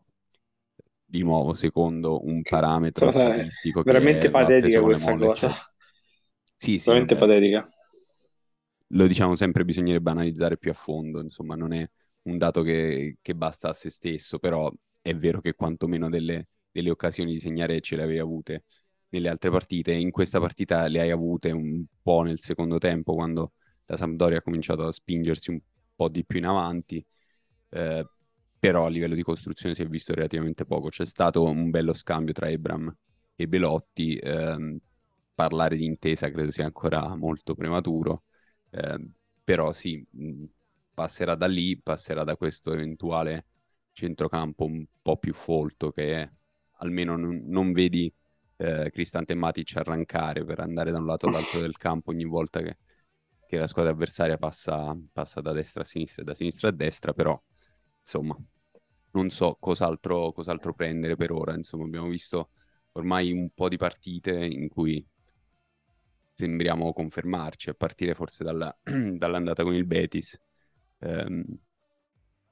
Di 1.04 1.22
nuovo 1.22 1.52
secondo 1.52 2.26
un 2.26 2.42
parametro 2.44 3.12
statistico 3.12 3.82
veramente 3.82 4.30
patetica 4.30 4.82
questa 4.82 5.18
cosa 5.18 5.52
sì, 6.58 6.78
sì, 6.80 6.90
veramente 6.90 7.16
vabbè. 7.16 7.18
patetica. 7.18 7.66
Lo 8.92 9.06
diciamo 9.08 9.36
sempre, 9.36 9.66
bisognerebbe 9.66 10.12
analizzare 10.12 10.58
più 10.58 10.72
a 10.72 10.74
fondo, 10.74 11.22
insomma, 11.22 11.56
non 11.56 11.74
è 11.74 11.88
un 12.24 12.38
dato 12.38 12.62
che, 12.62 13.18
che 13.22 13.36
basta 13.36 13.70
a 13.70 13.74
se 13.74 13.90
stesso, 13.90 14.40
però 14.40 14.72
è 15.02 15.14
vero 15.16 15.42
che 15.42 15.56
quantomeno 15.56 16.10
delle, 16.10 16.48
delle 16.72 16.90
occasioni 16.90 17.34
di 17.34 17.40
segnare 17.40 17.82
ce 17.82 17.98
le 17.98 18.04
avevi 18.04 18.20
avute 18.20 18.64
nelle 19.10 19.28
altre 19.30 19.50
partite. 19.50 19.92
In 19.94 20.12
questa 20.12 20.40
partita 20.40 20.88
le 20.88 21.02
hai 21.02 21.12
avute 21.12 21.52
un 21.52 21.84
po' 22.02 22.22
nel 22.22 22.40
secondo 22.40 22.78
tempo, 22.78 23.14
quando 23.14 23.54
la 23.86 23.98
Sampdoria 23.98 24.38
ha 24.38 24.42
cominciato 24.42 24.86
a 24.86 24.92
spingersi 24.92 25.52
un 25.52 25.60
po' 25.96 26.08
di 26.10 26.24
più 26.26 26.40
in 26.40 26.46
avanti, 26.46 27.06
eh, 27.70 28.08
però 28.60 28.86
a 28.86 28.90
livello 28.90 29.16
di 29.16 29.24
costruzione 29.24 29.76
si 29.76 29.82
è 29.82 29.88
visto 29.88 30.14
relativamente 30.14 30.66
poco. 30.66 30.88
C'è 30.90 31.06
stato 31.06 31.44
un 31.44 31.70
bello 31.70 31.94
scambio 31.94 32.34
tra 32.34 32.50
Ebram 32.50 32.94
e 33.36 33.48
Belotti, 33.48 34.16
ehm, 34.18 34.78
parlare 35.38 35.76
di 35.76 35.86
intesa 35.86 36.32
credo 36.32 36.50
sia 36.50 36.66
ancora 36.66 37.16
molto 37.16 37.54
prematuro, 37.54 38.24
eh, 38.72 39.08
però 39.44 39.72
sì, 39.72 40.04
passerà 40.96 41.36
da 41.36 41.46
lì, 41.46 41.80
passerà 41.80 42.24
da 42.24 42.36
questo 42.36 42.74
eventuale 42.74 43.46
centrocampo 43.92 44.66
un 44.66 44.84
po' 45.00 45.18
più 45.18 45.36
folto 45.36 45.92
che 45.92 46.32
almeno 46.80 47.16
non, 47.16 47.44
non 47.46 47.72
vedi 47.72 48.12
eh, 48.58 48.90
Cristante 48.92 49.34
e 49.34 49.36
Matic 49.36 49.76
arrancare 49.76 50.44
per 50.44 50.60
andare 50.60 50.90
da 50.90 50.98
un 50.98 51.06
lato 51.06 51.28
all'altro 51.28 51.60
del 51.60 51.78
campo 51.78 52.10
ogni 52.10 52.26
volta 52.26 52.62
che, 52.62 52.78
che 53.48 53.58
la 53.58 53.68
squadra 53.68 53.92
avversaria 53.92 54.38
passa, 54.38 54.98
passa, 55.14 55.40
da 55.40 55.52
destra 55.52 55.84
a 55.84 55.86
sinistra 55.86 56.24
e 56.24 56.26
da 56.26 56.34
sinistra 56.34 56.70
a 56.70 56.72
destra, 56.72 57.14
però 57.14 57.40
insomma 58.02 58.36
non 59.12 59.30
so 59.30 59.56
cos'altro, 59.60 60.32
cos'altro 60.32 60.74
prendere 60.74 61.16
per 61.16 61.32
ora, 61.32 61.54
insomma 61.54 61.86
abbiamo 61.86 62.08
visto 62.08 62.50
ormai 62.94 63.32
un 63.32 63.52
po' 63.54 63.70
di 63.70 63.78
partite 63.78 64.32
in 64.34 64.68
cui 64.68 65.06
sembriamo 66.38 66.94
confermarci, 66.94 67.72
a 67.72 67.74
partire 67.74 68.14
forse 68.14 68.44
dalla, 68.44 68.76
dall'andata 68.84 69.64
con 69.64 69.74
il 69.74 69.86
Betis. 69.86 70.40
Ehm, 71.00 71.44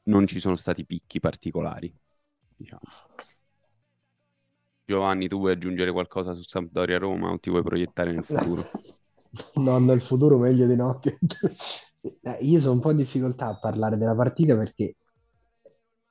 non 0.05 0.25
ci 0.25 0.39
sono 0.39 0.55
stati 0.55 0.85
picchi 0.85 1.19
particolari, 1.19 1.93
diciamo. 2.57 2.81
Giovanni, 4.85 5.27
tu 5.27 5.37
vuoi 5.37 5.51
aggiungere 5.51 5.91
qualcosa 5.91 6.33
su 6.33 6.41
Sampdoria 6.41 6.97
Roma 6.97 7.29
o 7.31 7.39
ti 7.39 7.51
vuoi 7.51 7.63
proiettare 7.63 8.11
nel 8.11 8.25
futuro? 8.25 8.63
No, 9.55 9.79
nel 9.79 9.99
futuro 9.99 10.37
meglio 10.37 10.65
di 10.65 10.75
no. 10.75 10.99
Eh, 12.21 12.37
io 12.41 12.59
sono 12.59 12.73
un 12.73 12.79
po' 12.81 12.91
in 12.91 12.97
difficoltà 12.97 13.47
a 13.47 13.57
parlare 13.59 13.97
della 13.97 14.15
partita 14.15 14.55
perché 14.55 14.95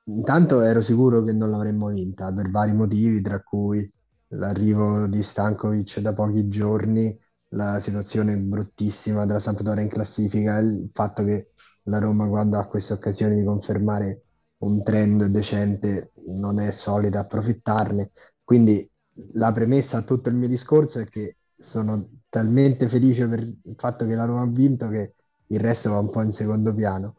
intanto 0.07 0.59
ero 0.59 0.81
sicuro 0.81 1.23
che 1.23 1.31
non 1.31 1.49
l'avremmo 1.49 1.87
vinta 1.87 2.33
per 2.33 2.49
vari 2.49 2.73
motivi, 2.73 3.21
tra 3.21 3.41
cui 3.41 3.89
l'arrivo 4.29 5.07
di 5.07 5.23
Stankovic 5.23 5.99
da 5.99 6.13
pochi 6.13 6.49
giorni, 6.49 7.17
la 7.55 7.79
situazione 7.79 8.37
bruttissima 8.37 9.25
della 9.25 9.39
Sampdoria 9.39 9.81
in 9.81 9.89
classifica, 9.89 10.57
il 10.57 10.89
fatto 10.91 11.23
che 11.23 11.51
la 11.83 11.99
Roma 11.99 12.27
quando 12.27 12.57
ha 12.57 12.67
queste 12.67 12.93
occasioni 12.93 13.35
di 13.35 13.45
confermare 13.45 14.23
un 14.59 14.83
trend 14.83 15.25
decente 15.25 16.11
non 16.27 16.59
è 16.59 16.71
solida 16.71 17.21
approfittarne. 17.21 18.11
Quindi 18.43 18.89
la 19.33 19.51
premessa 19.51 19.97
a 19.97 20.01
tutto 20.01 20.29
il 20.29 20.35
mio 20.35 20.47
discorso 20.47 20.99
è 20.99 21.05
che 21.05 21.37
sono 21.57 22.09
talmente 22.29 22.89
felice 22.89 23.27
per 23.27 23.39
il 23.39 23.75
fatto 23.77 24.05
che 24.05 24.15
la 24.15 24.25
Roma 24.25 24.41
ha 24.41 24.47
vinto 24.47 24.89
che 24.89 25.15
il 25.47 25.59
resto 25.59 25.91
va 25.91 25.99
un 25.99 26.09
po' 26.09 26.21
in 26.21 26.33
secondo 26.33 26.73
piano. 26.73 27.15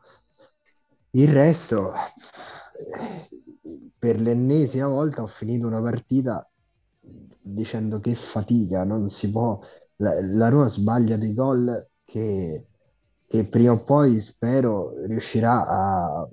Il 1.11 1.33
resto, 1.33 1.93
per 3.99 4.21
l'ennesima 4.21 4.89
volta 4.89 5.23
ho 5.23 5.27
finito 5.27 5.67
una 5.67 5.81
partita 5.81 6.47
dicendo 7.41 8.01
che 8.01 8.15
fatica, 8.15 8.85
non 8.85 9.09
si 9.09 9.31
può 9.31 9.59
la, 9.97 10.21
la 10.23 10.49
Roma 10.49 10.69
sbaglia 10.69 11.17
dei 11.17 11.35
gol 11.35 11.89
che, 12.05 12.67
che 13.27 13.45
prima 13.47 13.73
o 13.73 13.83
poi 13.83 14.21
spero 14.21 14.93
riuscirà 15.07 15.67
a, 15.67 16.29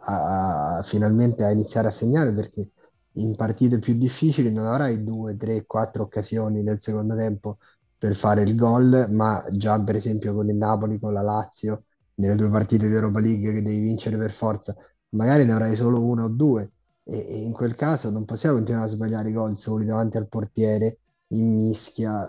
a, 0.00 0.76
a 0.78 0.82
finalmente 0.82 1.44
a 1.44 1.50
iniziare 1.50 1.88
a 1.88 1.90
segnare 1.90 2.32
perché 2.32 2.70
in 3.12 3.34
partite 3.34 3.78
più 3.78 3.94
difficili 3.94 4.52
non 4.52 4.66
avrai 4.66 5.02
due, 5.02 5.36
tre, 5.36 5.64
quattro 5.66 6.02
occasioni 6.02 6.62
nel 6.62 6.80
secondo 6.80 7.14
tempo 7.16 7.58
per 7.98 8.14
fare 8.14 8.42
il 8.42 8.54
gol, 8.54 9.06
ma 9.10 9.42
già 9.50 9.80
per 9.82 9.96
esempio 9.96 10.34
con 10.34 10.48
il 10.48 10.56
Napoli, 10.56 10.98
con 10.98 11.12
la 11.14 11.22
Lazio, 11.22 11.84
nelle 12.16 12.36
due 12.36 12.50
partite 12.50 12.88
di 12.88 12.94
Europa 12.94 13.20
League 13.20 13.52
che 13.54 13.62
devi 13.62 13.80
vincere 13.80 14.18
per 14.18 14.32
forza, 14.32 14.74
magari 15.10 15.44
ne 15.44 15.52
avrai 15.52 15.74
solo 15.76 16.04
una 16.04 16.24
o 16.24 16.28
due. 16.28 16.72
E, 17.04 17.18
e 17.18 17.38
in 17.38 17.52
quel 17.52 17.74
caso 17.74 18.10
non 18.10 18.24
possiamo 18.26 18.56
continuare 18.56 18.86
a 18.86 18.90
sbagliare 18.90 19.28
i 19.30 19.32
gol 19.32 19.56
soli 19.56 19.84
davanti 19.86 20.16
al 20.18 20.28
portiere 20.28 20.98
in 21.28 21.56
mischia. 21.56 22.28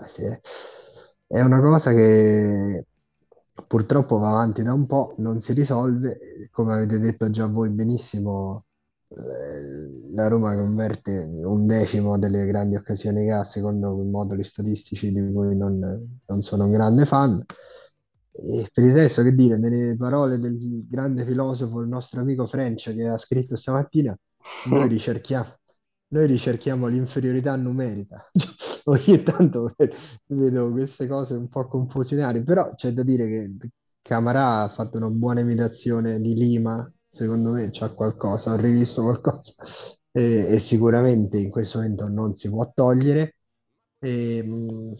È 1.25 1.39
una 1.41 1.61
cosa 1.61 1.91
che 1.93 2.85
purtroppo 3.67 4.17
va 4.17 4.29
avanti 4.29 4.63
da 4.63 4.73
un 4.73 4.85
po', 4.85 5.13
non 5.17 5.39
si 5.41 5.53
risolve. 5.53 6.17
Come 6.51 6.73
avete 6.73 6.99
detto 6.99 7.29
già 7.29 7.47
voi 7.47 7.69
benissimo, 7.71 8.65
eh, 9.09 10.13
la 10.13 10.27
Roma 10.27 10.55
converte 10.55 11.11
un 11.43 11.65
decimo 11.65 12.17
delle 12.17 12.45
grandi 12.45 12.75
occasioni 12.75 13.25
che 13.25 13.31
ha, 13.31 13.43
secondo 13.43 14.01
i 14.01 14.09
moduli 14.09 14.43
statistici 14.43 15.11
di 15.11 15.31
cui 15.31 15.55
non, 15.55 16.19
non 16.25 16.41
sono 16.41 16.65
un 16.65 16.71
grande 16.71 17.05
fan. 17.05 17.43
E 18.31 18.69
per 18.71 18.83
il 18.83 18.93
resto, 18.93 19.23
che 19.23 19.33
dire, 19.33 19.57
nelle 19.57 19.95
parole 19.97 20.39
del 20.39 20.57
grande 20.87 21.25
filosofo, 21.25 21.81
il 21.81 21.87
nostro 21.87 22.21
amico 22.21 22.45
French, 22.45 22.93
che 22.93 23.07
ha 23.07 23.17
scritto 23.17 23.55
stamattina, 23.55 24.15
noi 24.69 24.87
ricerchiamo, 24.87 25.55
noi 26.09 26.27
ricerchiamo 26.27 26.87
l'inferiorità 26.87 27.55
numerica. 27.55 28.23
Ogni 28.87 29.21
tanto 29.23 29.73
vedo 30.27 30.71
queste 30.71 31.07
cose 31.07 31.33
un 31.35 31.49
po' 31.49 31.67
confusionarie, 31.67 32.41
però 32.43 32.73
c'è 32.75 32.91
da 32.93 33.03
dire 33.03 33.27
che 33.27 33.69
Camarà 34.01 34.61
ha 34.63 34.69
fatto 34.69 34.95
una 34.97 35.09
buona 35.09 35.41
imitazione 35.41 36.21
di 36.21 36.33
Lima, 36.33 36.89
secondo 37.07 37.51
me 37.51 37.69
c'ha 37.71 37.91
qualcosa, 37.93 38.53
ho 38.53 38.55
rivisto 38.55 39.01
qualcosa 39.03 39.53
e, 40.11 40.47
e 40.55 40.59
sicuramente 40.59 41.37
in 41.37 41.49
questo 41.51 41.79
momento 41.79 42.07
non 42.07 42.33
si 42.33 42.49
può 42.49 42.71
togliere. 42.73 43.35
E, 43.99 44.41
mh, 44.43 44.93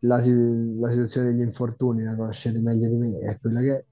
la, 0.00 0.16
la 0.18 0.88
situazione 0.88 1.28
degli 1.30 1.40
infortuni 1.42 2.02
la 2.02 2.16
conoscete 2.16 2.60
meglio 2.60 2.88
di 2.88 2.96
me, 2.96 3.18
è 3.18 3.38
quella 3.38 3.60
che. 3.60 3.86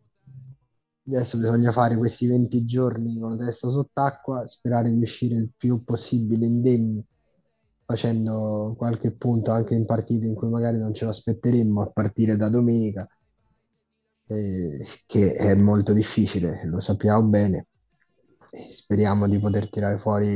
Adesso 1.07 1.39
bisogna 1.39 1.71
fare 1.73 1.97
questi 1.97 2.27
20 2.27 2.65
giorni 2.65 3.19
con 3.19 3.31
la 3.37 3.45
testa 3.47 3.69
sott'acqua, 3.69 4.47
sperare 4.47 4.91
di 4.91 5.01
uscire 5.01 5.37
il 5.37 5.51
più 5.57 5.83
possibile 5.85 6.47
indenni, 6.47 7.05
facendo 7.85 8.75
qualche 8.77 9.13
punto 9.13 9.51
anche 9.51 9.75
in 9.75 9.85
partite 9.85 10.27
in 10.27 10.35
cui 10.35 10.49
magari 10.49 10.79
non 10.79 10.95
ce 10.95 11.05
lo 11.05 11.11
aspetteremmo 11.11 11.83
a 11.83 11.91
partire 11.91 12.37
da 12.37 12.49
domenica, 12.49 13.07
eh, 14.27 14.87
che 15.07 15.35
è 15.35 15.55
molto 15.55 15.93
difficile, 15.93 16.65
lo 16.67 16.81
sappiamo 16.81 17.23
bene. 17.29 17.67
Speriamo 18.71 19.29
di 19.29 19.39
poter 19.39 19.69
tirare 19.69 19.99
fuori 19.99 20.27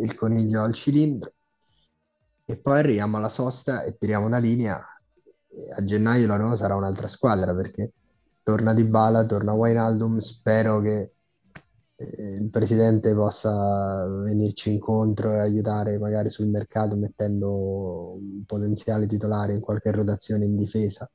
il 0.00 0.14
coniglio 0.14 0.62
al 0.62 0.74
cilindro. 0.74 1.32
E 2.44 2.56
poi 2.56 2.78
arriviamo 2.78 3.16
alla 3.16 3.28
sosta 3.28 3.82
e 3.82 3.96
tiriamo 3.96 4.26
una 4.26 4.38
linea. 4.38 4.78
A 5.76 5.84
gennaio 5.84 6.26
la 6.26 6.36
Roma 6.36 6.56
sarà 6.56 6.76
un'altra 6.76 7.08
squadra 7.08 7.54
perché 7.54 7.92
torna 8.42 8.74
Dybala, 8.74 9.24
torna 9.26 9.52
Wijnaldum, 9.52 10.18
spero 10.18 10.80
che 10.80 11.12
il 12.18 12.50
presidente 12.50 13.14
possa 13.14 14.06
venirci 14.24 14.72
incontro 14.72 15.32
e 15.32 15.38
aiutare 15.38 15.98
magari 15.98 16.30
sul 16.30 16.48
mercato 16.48 16.96
mettendo 16.96 18.14
un 18.14 18.44
potenziale 18.46 19.06
titolare 19.06 19.52
in 19.52 19.60
qualche 19.60 19.90
rotazione 19.90 20.44
in 20.44 20.56
difesa, 20.56 21.10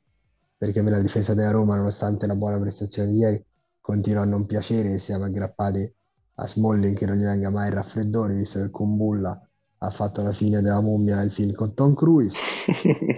perché 0.58 0.82
me 0.82 0.92
la 0.92 1.00
difesa 1.00 1.34
della 1.34 1.52
Roma, 1.52 1.76
nonostante 1.76 2.28
la 2.28 2.36
buona 2.36 2.60
prestazione 2.60 3.10
di 3.10 3.18
ieri, 3.18 3.46
continua 3.80 4.24
a 4.24 4.26
non 4.26 4.46
piacere 4.46 4.94
e 4.94 5.00
siamo 5.00 5.26
aggrappati 5.26 5.94
a 6.36 6.48
Smalling 6.48 6.96
che 6.96 7.06
non 7.06 7.16
gli 7.16 7.24
venga 7.24 7.50
mai 7.50 7.70
il 7.70 7.74
raffreddore, 7.74 8.36
visto 8.36 8.62
che 8.62 8.70
con 8.70 8.98
Bulla 8.98 9.42
ha 9.80 9.90
fatto 9.90 10.22
la 10.22 10.34
fine 10.34 10.62
della 10.62 10.82
mummia 10.82 11.22
il 11.22 11.32
film 11.32 11.54
con 11.54 11.74
Tom 11.74 11.94
Cruise. 11.94 12.38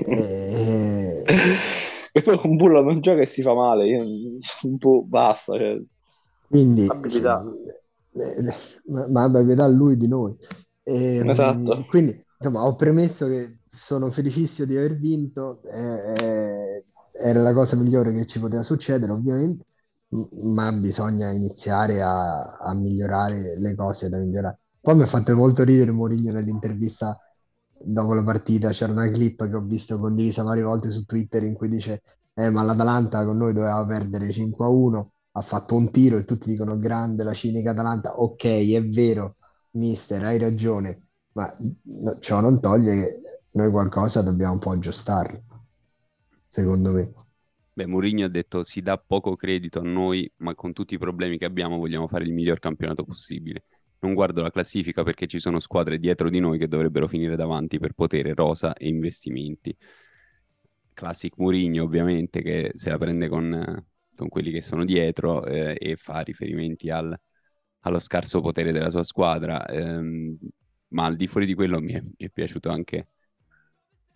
e... 0.05 1.23
e 2.12 2.21
poi 2.21 2.38
con 2.38 2.55
Bulla 2.55 2.82
non 2.82 3.01
gioca 3.01 3.21
e 3.21 3.25
si 3.25 3.41
fa 3.41 3.53
male, 3.53 3.88
io 3.88 4.01
un 4.63 4.77
po' 4.77 5.03
basta. 5.05 5.58
Cioè. 5.58 5.82
Quindi, 6.49 6.88
abilità. 6.89 7.43
Ma, 8.88 9.07
ma 9.07 9.23
abilità 9.23 9.67
lui 9.67 9.97
di 9.97 10.07
noi. 10.07 10.35
E, 10.83 11.17
ehm, 11.17 11.29
esatto. 11.29 11.85
Quindi, 11.88 12.19
insomma, 12.38 12.65
ho 12.65 12.75
premesso 12.75 13.27
che 13.27 13.59
sono 13.69 14.09
felicissimo 14.09 14.67
di 14.67 14.75
aver 14.75 14.97
vinto, 14.97 15.62
eh, 15.63 16.83
era 17.12 17.41
la 17.41 17.53
cosa 17.53 17.75
migliore 17.75 18.12
che 18.13 18.25
ci 18.25 18.39
poteva 18.39 18.63
succedere, 18.63 19.12
ovviamente, 19.12 19.65
ma 20.41 20.71
bisogna 20.71 21.29
iniziare 21.29 22.01
a, 22.01 22.57
a 22.57 22.73
migliorare 22.73 23.59
le 23.59 23.75
cose 23.75 24.09
da 24.09 24.17
migliorare. 24.17 24.59
Poi 24.81 24.95
mi 24.95 25.03
ha 25.03 25.05
fatto 25.05 25.35
molto 25.35 25.63
ridere 25.63 25.91
Mourinho 25.91 26.31
nell'intervista 26.31 27.15
dopo 27.81 28.13
la 28.13 28.23
partita, 28.23 28.69
c'era 28.71 28.91
una 28.91 29.09
clip 29.09 29.47
che 29.47 29.55
ho 29.55 29.62
visto 29.62 29.99
condivisa 29.99 30.43
varie 30.43 30.63
volte 30.63 30.89
su 30.89 31.05
Twitter 31.05 31.43
in 31.43 31.53
cui 31.53 31.69
dice 31.69 32.01
eh, 32.33 32.49
ma 32.49 32.63
l'Atalanta 32.63 33.23
con 33.23 33.38
noi 33.38 33.53
doveva 33.53 33.85
perdere 33.85 34.31
5 34.31 34.65
a 34.65 34.69
1 34.69 35.12
ha 35.31 35.41
fatto 35.41 35.75
un 35.75 35.91
tiro 35.91 36.17
e 36.17 36.23
tutti 36.23 36.49
dicono 36.49 36.77
grande 36.77 37.23
la 37.23 37.33
cinica 37.33 37.71
Atalanta, 37.71 38.19
ok, 38.19 38.43
è 38.43 38.83
vero, 38.85 39.37
mister, 39.71 40.23
hai 40.23 40.37
ragione, 40.37 41.07
ma 41.33 41.55
ciò 42.19 42.39
non 42.41 42.59
toglie 42.59 42.93
che 42.95 43.21
noi 43.51 43.69
qualcosa 43.69 44.21
dobbiamo 44.21 44.53
un 44.53 44.59
po' 44.59 44.71
aggiustarlo, 44.71 45.43
secondo 46.45 46.91
me. 46.91 47.13
Beh, 47.73 47.85
Mourinho 47.85 48.25
ha 48.25 48.29
detto 48.29 48.63
si 48.63 48.81
dà 48.81 48.97
poco 48.97 49.35
credito 49.35 49.79
a 49.79 49.83
noi, 49.83 50.29
ma 50.37 50.53
con 50.55 50.73
tutti 50.73 50.95
i 50.95 50.97
problemi 50.97 51.37
che 51.37 51.45
abbiamo 51.45 51.77
vogliamo 51.77 52.07
fare 52.07 52.25
il 52.25 52.33
miglior 52.33 52.59
campionato 52.59 53.05
possibile. 53.05 53.63
Non 53.99 54.13
guardo 54.13 54.41
la 54.41 54.49
classifica 54.49 55.03
perché 55.03 55.27
ci 55.27 55.39
sono 55.39 55.59
squadre 55.59 55.97
dietro 55.97 56.29
di 56.29 56.39
noi 56.39 56.57
che 56.57 56.67
dovrebbero 56.67 57.07
finire 57.07 57.35
davanti 57.35 57.79
per 57.79 57.93
potere, 57.93 58.33
rosa 58.33 58.73
e 58.73 58.87
investimenti. 58.87 59.75
Classic 60.93 61.33
Mourinho, 61.37 61.83
ovviamente, 61.83 62.41
che 62.41 62.71
se 62.73 62.89
la 62.89 62.97
prende 62.97 63.29
con, 63.29 63.85
con 64.19 64.29
quelli 64.29 64.51
che 64.51 64.62
sono 64.62 64.86
dietro 64.86 65.45
eh, 65.45 65.75
e 65.79 65.95
fa 65.95 66.19
riferimenti 66.19 66.89
al, 66.89 67.17
allo 67.82 67.99
scarso 67.99 68.41
potere 68.41 68.71
della 68.71 68.89
sua 68.89 69.03
squadra. 69.03 69.65
Ehm, 69.67 70.38
ma 70.89 71.05
al 71.05 71.15
di 71.15 71.27
fuori 71.27 71.45
di 71.45 71.53
quello 71.53 71.79
mi 71.79 71.93
è, 71.93 72.01
mi 72.01 72.13
è, 72.17 72.29
piaciuto 72.29 72.69
anche 72.69 73.08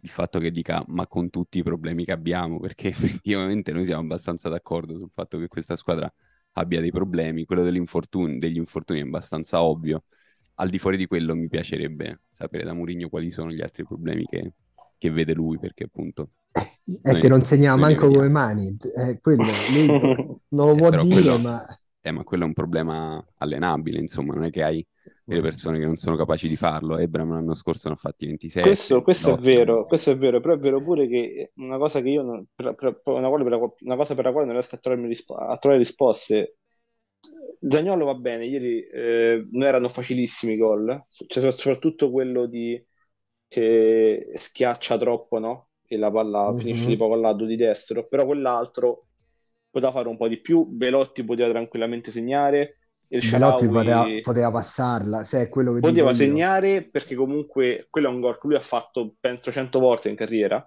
il 0.02 0.10
fatto 0.10 0.40
che 0.40 0.52
dica 0.52 0.84
ma 0.88 1.08
con 1.08 1.30
tutti 1.30 1.60
i 1.60 1.64
problemi 1.64 2.06
che 2.06 2.12
abbiamo, 2.12 2.60
perché 2.60 2.90
effettivamente 3.24 3.72
noi 3.72 3.86
siamo 3.86 4.02
abbastanza 4.02 4.50
d'accordo 4.50 4.98
sul 4.98 5.10
fatto 5.14 5.38
che 5.40 5.48
questa 5.48 5.76
squadra 5.76 6.12
abbia 6.54 6.82
dei 6.82 6.92
problemi, 6.92 7.46
quello 7.46 7.64
degli 7.64 7.78
infortuni, 7.78 8.40
è 8.40 9.02
abbastanza 9.02 9.64
ovvio. 9.64 10.04
Al 10.56 10.70
di 10.70 10.78
fuori 10.80 10.98
di 10.98 11.08
quello 11.08 11.36
mi 11.36 11.48
piacerebbe 11.48 12.22
sapere 12.30 12.64
da 12.64 12.74
Mourinho 12.74 13.10
quali 13.10 13.32
sono 13.32 13.52
gli 13.52 13.62
altri 13.62 13.84
problemi 13.86 14.26
che, 14.26 14.54
che 15.04 15.12
vede 15.12 15.34
lui, 15.34 15.60
perché 15.60 15.84
appunto 15.84 16.30
è 17.02 17.20
che 17.20 17.28
non 17.28 17.42
segnava 17.42 17.78
manco 17.78 18.08
come 18.08 18.30
mani, 18.30 18.78
eh, 18.96 19.20
quello, 19.20 19.44
non 20.50 20.68
lo 20.68 20.76
può 20.76 20.88
eh, 20.88 21.02
dire, 21.02 21.22
quello, 21.22 21.38
ma... 21.40 21.66
Eh, 22.00 22.12
ma 22.12 22.24
quello 22.24 22.44
è 22.44 22.48
un 22.48 22.54
problema 22.54 23.26
allenabile, 23.38 24.00
insomma, 24.00 24.34
non 24.34 24.46
è 24.46 24.50
che 24.50 24.64
hai 24.64 24.86
delle 25.26 25.42
persone 25.42 25.80
che 25.80 25.86
non 25.86 25.98
sono 25.98 26.16
capaci 26.16 26.48
di 26.48 26.56
farlo. 26.56 26.98
Ebram 26.98 27.32
l'anno 27.32 27.54
scorso 27.54 27.90
ne 27.90 27.96
ha 27.96 27.98
fatti 27.98 28.26
26. 28.28 28.64
Questo, 28.64 29.02
questo 29.02 29.38
è 29.38 29.40
vero, 29.40 29.86
questo 29.86 30.12
è 30.12 30.18
vero, 30.18 30.40
però 30.40 30.54
è 30.54 30.58
vero 30.58 30.82
pure 30.82 31.08
che 31.08 31.52
una 31.56 31.78
cosa 31.78 32.02
che 32.02 32.10
io 32.10 32.22
non, 32.22 32.46
per, 32.54 32.76
per, 32.76 33.02
una, 33.06 33.30
per 33.30 33.48
la, 33.50 33.74
una, 33.80 33.96
cosa 33.96 34.16
per 34.16 34.26
la 34.26 34.32
quale 34.32 34.46
non 34.46 34.56
riesco 34.56 34.76
a 34.76 34.96
rispo- 34.96 35.36
a 35.36 35.58
trovare 35.58 35.82
risposte. 35.82 36.58
Zagnolo 37.66 38.06
va 38.06 38.16
bene, 38.16 38.46
ieri 38.46 38.82
eh, 38.82 39.48
non 39.52 39.64
erano 39.64 39.88
facilissimi 39.88 40.54
i 40.54 40.58
gol, 40.58 41.06
cioè, 41.10 41.52
soprattutto 41.54 42.12
quello 42.12 42.46
di 42.46 42.82
che 43.54 44.32
schiaccia 44.36 44.98
troppo, 44.98 45.38
no? 45.38 45.68
e 45.94 45.98
la 45.98 46.12
palla 46.12 46.50
mm-hmm. 46.50 46.58
finisce 46.58 46.86
di 46.88 46.98
poco 46.98 47.14
al 47.14 47.22
lato 47.22 47.46
di 47.46 47.56
destro, 47.56 48.08
però 48.08 48.26
quell'altro 48.26 49.06
poteva 49.70 49.92
fare 49.92 50.08
un 50.08 50.18
po' 50.18 50.28
di 50.28 50.38
più, 50.38 50.66
Belotti 50.66 51.24
poteva 51.24 51.50
tranquillamente 51.50 52.12
segnare, 52.12 52.78
il 53.08 53.28
Belotti 53.30 53.68
poteva, 53.68 54.06
poteva, 54.22 54.52
passarla, 54.52 55.24
se 55.24 55.44
è 55.44 55.50
quello 55.50 55.74
che 55.74 55.82
poteva 55.82 56.16
segnare 56.16 56.82
perché 56.82 57.14
comunque 57.14 57.86
quello 57.92 58.08
è 58.08 58.12
un 58.12 58.20
gol 58.20 58.40
che 58.40 58.48
lui 58.48 58.56
ha 58.56 58.62
fatto 58.62 59.14
penso 59.20 59.52
100 59.52 59.80
volte 59.80 60.10
in 60.10 60.16
carriera 60.16 60.66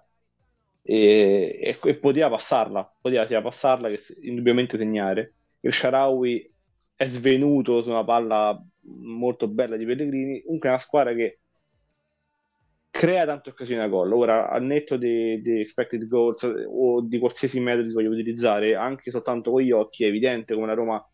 e, 0.81 1.59
e, 1.61 1.77
e 1.81 1.95
poteva 1.95 2.29
passarla, 2.29 2.95
poteva 3.01 3.25
sia 3.25 3.41
passarla 3.41 3.89
che 3.89 3.99
indubbiamente 4.21 4.77
segnare. 4.77 5.33
Il 5.59 5.73
Sharawi 5.73 6.53
è 6.95 7.07
svenuto 7.07 7.83
su 7.83 7.89
una 7.89 8.05
palla 8.05 8.57
molto 8.83 9.49
bella 9.49 9.75
di 9.75 9.85
Pellegrini, 9.85 10.41
comunque 10.43 10.69
è 10.69 10.71
una 10.71 10.81
squadra 10.81 11.13
che 11.13 11.39
crea 12.97 13.25
tante 13.25 13.51
occasioni 13.51 13.81
a 13.81 13.87
gol. 13.87 14.11
Ora, 14.11 14.49
al 14.49 14.63
netto 14.63 14.97
di, 14.97 15.39
di 15.41 15.59
expected 15.59 16.07
goals 16.07 16.51
o 16.67 17.01
di 17.01 17.19
qualsiasi 17.19 17.59
metodo 17.59 17.93
voglio 17.93 18.09
utilizzare, 18.09 18.75
anche 18.75 19.11
soltanto 19.11 19.51
con 19.51 19.61
gli 19.61 19.71
occhi, 19.71 20.03
è 20.03 20.07
evidente 20.07 20.55
come 20.55 20.65
la 20.65 20.73
Roma 20.73 21.11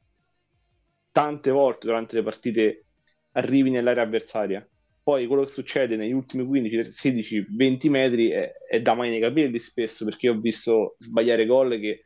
tante 1.11 1.51
volte 1.51 1.85
durante 1.87 2.15
le 2.15 2.23
partite 2.23 2.85
arrivi 3.33 3.69
nell'area 3.69 4.03
avversaria. 4.03 4.65
Poi 5.03 5.27
quello 5.27 5.43
che 5.43 5.51
succede 5.51 5.97
negli 5.97 6.13
ultimi 6.13 6.45
15, 6.45 6.89
16, 6.89 7.47
20 7.49 7.89
metri 7.89 8.29
è, 8.29 8.53
è 8.69 8.81
da 8.81 8.93
mai 8.93 9.09
nei 9.09 9.19
capelli 9.19 9.59
spesso, 9.59 10.05
perché 10.05 10.29
ho 10.29 10.39
visto 10.39 10.95
sbagliare 10.99 11.45
gol 11.45 11.77
che 11.79 12.05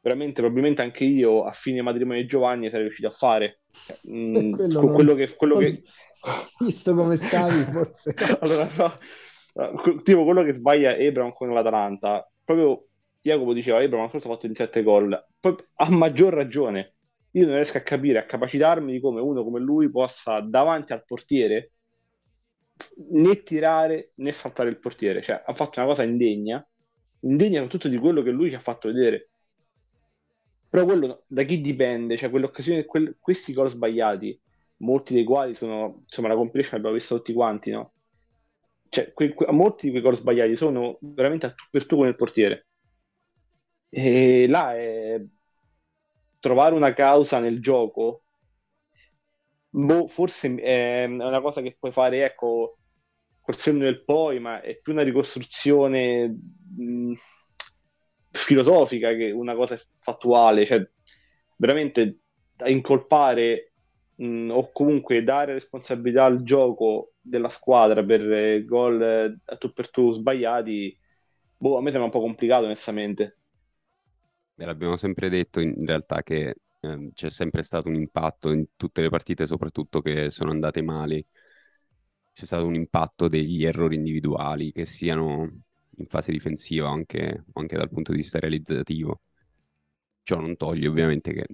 veramente 0.00 0.40
probabilmente 0.40 0.82
anche 0.82 1.04
io 1.04 1.42
a 1.42 1.50
fine 1.50 1.82
matrimonio 1.82 2.22
di 2.22 2.28
Giovanni 2.28 2.68
sarei 2.68 2.84
riuscito 2.84 3.08
a 3.08 3.12
fare. 3.12 3.62
Mm, 4.08 4.52
quello, 4.52 4.92
quello, 4.92 5.14
non... 5.14 5.16
che, 5.16 5.34
quello 5.34 5.56
che 5.56 5.82
visto 6.60 6.94
come 6.94 7.16
stavi 7.16 7.60
forse. 7.60 8.14
Allora 8.40 8.68
no, 8.76 10.02
tipo 10.02 10.24
quello 10.24 10.42
che 10.42 10.54
sbaglia 10.54 10.96
Ebram 10.96 11.32
con 11.32 11.52
l'Atalanta 11.52 12.28
proprio 12.44 12.86
Jacopo 13.20 13.52
diceva 13.52 13.82
Ebram 13.82 14.02
ha 14.02 14.08
fatto 14.08 14.28
27 14.28 14.82
gol 14.82 15.26
poi 15.40 15.56
ha 15.76 15.90
maggior 15.90 16.32
ragione. 16.32 16.94
Io 17.32 17.46
non 17.46 17.54
riesco 17.54 17.78
a 17.78 17.82
capire 17.82 18.18
a 18.18 18.26
capacitarmi 18.26 18.92
di 18.92 19.00
come 19.00 19.20
uno 19.20 19.42
come 19.42 19.58
lui 19.58 19.90
possa 19.90 20.40
davanti 20.40 20.92
al 20.92 21.04
portiere 21.04 21.72
né 23.10 23.42
tirare 23.42 24.12
né 24.16 24.32
saltare 24.32 24.68
il 24.68 24.78
portiere. 24.78 25.22
Cioè 25.22 25.42
ha 25.44 25.52
fatto 25.52 25.80
una 25.80 25.88
cosa 25.88 26.02
indegna 26.02 26.64
indegna 27.22 27.60
soprattutto 27.60 27.88
di 27.88 27.98
quello 27.98 28.22
che 28.22 28.30
lui 28.30 28.50
ci 28.50 28.54
ha 28.54 28.60
fatto 28.60 28.88
vedere. 28.88 29.30
Però 30.68 30.84
quello 30.84 31.24
da 31.26 31.42
chi 31.42 31.60
dipende? 31.60 32.16
Cioè 32.16 32.30
quell'occasione 32.30 32.84
quel, 32.84 33.16
questi 33.18 33.52
gol 33.52 33.68
sbagliati 33.68 34.40
molti 34.82 35.14
dei 35.14 35.24
quali 35.24 35.54
sono, 35.54 36.02
insomma, 36.06 36.28
la 36.28 36.34
compilation 36.36 36.74
l'abbiamo 36.76 36.96
vista 36.96 37.14
tutti 37.16 37.32
quanti, 37.32 37.70
no? 37.70 37.92
Cioè, 38.88 39.12
que- 39.14 39.34
que- 39.34 39.50
molti 39.52 39.86
di 39.86 39.90
quei 39.92 40.02
gol 40.02 40.16
sbagliati 40.16 40.56
sono 40.56 40.98
veramente 41.00 41.46
a 41.46 41.50
tu 41.54 41.64
per 41.70 41.86
tu 41.86 41.96
con 41.96 42.06
il 42.08 42.16
portiere. 42.16 42.66
E 43.90 44.46
là 44.48 44.74
è 44.74 45.20
trovare 46.40 46.74
una 46.74 46.92
causa 46.92 47.38
nel 47.38 47.60
gioco, 47.62 48.24
boh, 49.70 50.06
forse 50.08 50.54
è 50.56 51.04
una 51.04 51.40
cosa 51.40 51.60
che 51.62 51.76
puoi 51.78 51.92
fare, 51.92 52.24
ecco, 52.24 52.78
col 53.40 53.56
senno 53.56 53.80
del 53.80 54.04
poi, 54.04 54.38
ma 54.40 54.60
è 54.60 54.78
più 54.80 54.92
una 54.92 55.02
ricostruzione 55.02 56.28
mh, 56.28 57.14
filosofica 58.30 59.14
che 59.14 59.30
una 59.30 59.54
cosa 59.54 59.78
fattuale, 59.98 60.66
cioè 60.66 60.88
veramente 61.56 62.20
incolpare 62.66 63.71
mh, 64.16 64.50
o 64.50 64.70
comunque 64.72 65.22
dare 65.22 65.52
responsabilità 65.54 66.24
al 66.24 66.42
gioco 66.42 67.12
della 67.20 67.48
squadra 67.48 68.04
per 68.04 68.20
eh, 68.32 68.64
gol 68.64 69.02
eh, 69.02 69.38
a 69.44 69.56
tu 69.56 69.72
per 69.72 69.90
tu 69.90 70.12
sbagliati, 70.12 70.96
boh, 71.56 71.76
a 71.78 71.80
me 71.82 71.90
sembra 71.90 72.06
un 72.06 72.10
po' 72.12 72.20
complicato 72.20 72.64
onestamente. 72.64 73.38
Beh, 74.54 74.66
l'abbiamo 74.66 74.96
sempre 74.96 75.28
detto 75.28 75.60
in 75.60 75.84
realtà 75.86 76.22
che 76.22 76.56
eh, 76.80 77.10
c'è 77.14 77.30
sempre 77.30 77.62
stato 77.62 77.88
un 77.88 77.94
impatto 77.94 78.50
in 78.50 78.66
tutte 78.76 79.00
le 79.02 79.08
partite, 79.08 79.46
soprattutto 79.46 80.00
che 80.00 80.30
sono 80.30 80.50
andate 80.50 80.82
male. 80.82 81.26
C'è 82.34 82.44
stato 82.44 82.66
un 82.66 82.74
impatto 82.74 83.28
degli 83.28 83.64
errori 83.64 83.96
individuali, 83.96 84.72
che 84.72 84.84
siano 84.86 85.50
in 85.96 86.06
fase 86.08 86.32
difensiva 86.32 86.88
anche, 86.88 87.44
anche 87.54 87.76
dal 87.76 87.90
punto 87.90 88.12
di 88.12 88.18
vista 88.18 88.38
realizzativo. 88.38 89.20
Ciò 90.24 90.40
non 90.40 90.56
toglie 90.56 90.88
ovviamente 90.88 91.32
che 91.32 91.46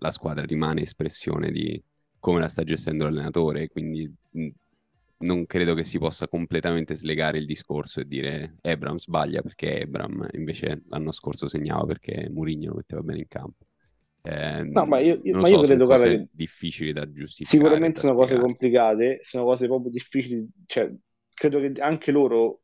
la 0.00 0.10
squadra 0.10 0.44
rimane 0.44 0.82
espressione 0.82 1.50
di 1.50 1.80
come 2.18 2.40
la 2.40 2.48
sta 2.48 2.64
gestendo 2.64 3.04
l'allenatore, 3.04 3.68
quindi 3.68 4.12
non 5.18 5.46
credo 5.46 5.74
che 5.74 5.84
si 5.84 5.98
possa 5.98 6.28
completamente 6.28 6.94
slegare 6.94 7.38
il 7.38 7.46
discorso 7.46 8.00
e 8.00 8.06
dire 8.06 8.56
Ebram 8.60 8.96
sbaglia 8.96 9.42
perché 9.42 9.80
Ebram 9.80 10.28
invece 10.32 10.82
l'anno 10.88 11.12
scorso 11.12 11.48
segnava 11.48 11.84
perché 11.84 12.28
Mourinho 12.30 12.70
lo 12.70 12.76
metteva 12.76 13.02
bene 13.02 13.20
in 13.20 13.28
campo. 13.28 13.64
Eh, 14.22 14.62
no, 14.64 14.84
ma 14.84 14.98
io, 14.98 15.18
io, 15.22 15.38
ma 15.38 15.46
so, 15.46 15.54
io 15.54 15.60
credo 15.62 15.86
cose 15.86 16.08
che 16.08 16.28
difficili 16.30 16.92
da 16.92 17.10
giustificare. 17.10 17.62
Sicuramente 17.62 18.00
sono 18.00 18.14
cose 18.14 18.38
complicate, 18.38 19.20
sono 19.22 19.44
cose 19.44 19.66
proprio 19.66 19.90
difficili. 19.90 20.46
Cioè, 20.66 20.92
credo 21.32 21.58
che 21.58 21.72
anche 21.80 22.10
loro, 22.12 22.60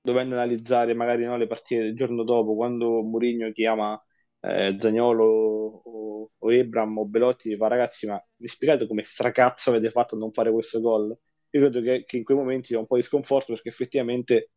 dovendo 0.00 0.34
analizzare 0.34 0.94
magari 0.94 1.24
no, 1.24 1.36
le 1.36 1.46
partite 1.46 1.82
del 1.82 1.96
giorno 1.96 2.24
dopo, 2.24 2.56
quando 2.56 3.02
Mourinho 3.02 3.52
chiama 3.52 4.00
eh, 4.46 4.76
Zagnolo 4.78 5.24
o, 5.24 6.30
o 6.38 6.52
Ebram 6.52 6.98
o 6.98 7.06
Belotti, 7.06 7.56
fa 7.56 7.68
ragazzi, 7.68 8.06
ma 8.06 8.22
mi 8.36 8.48
spiegate 8.48 8.86
come 8.86 9.02
stracazzo 9.04 9.70
avete 9.70 9.90
fatto 9.90 10.14
a 10.14 10.18
non 10.18 10.32
fare 10.32 10.50
questo 10.52 10.80
gol? 10.80 11.16
Io 11.50 11.60
credo 11.60 11.80
che, 11.80 12.04
che 12.04 12.16
in 12.18 12.24
quei 12.24 12.36
momenti 12.36 12.74
ho 12.74 12.80
un 12.80 12.86
po' 12.86 12.96
di 12.96 13.02
sconforto 13.02 13.52
perché 13.52 13.68
effettivamente 13.68 14.50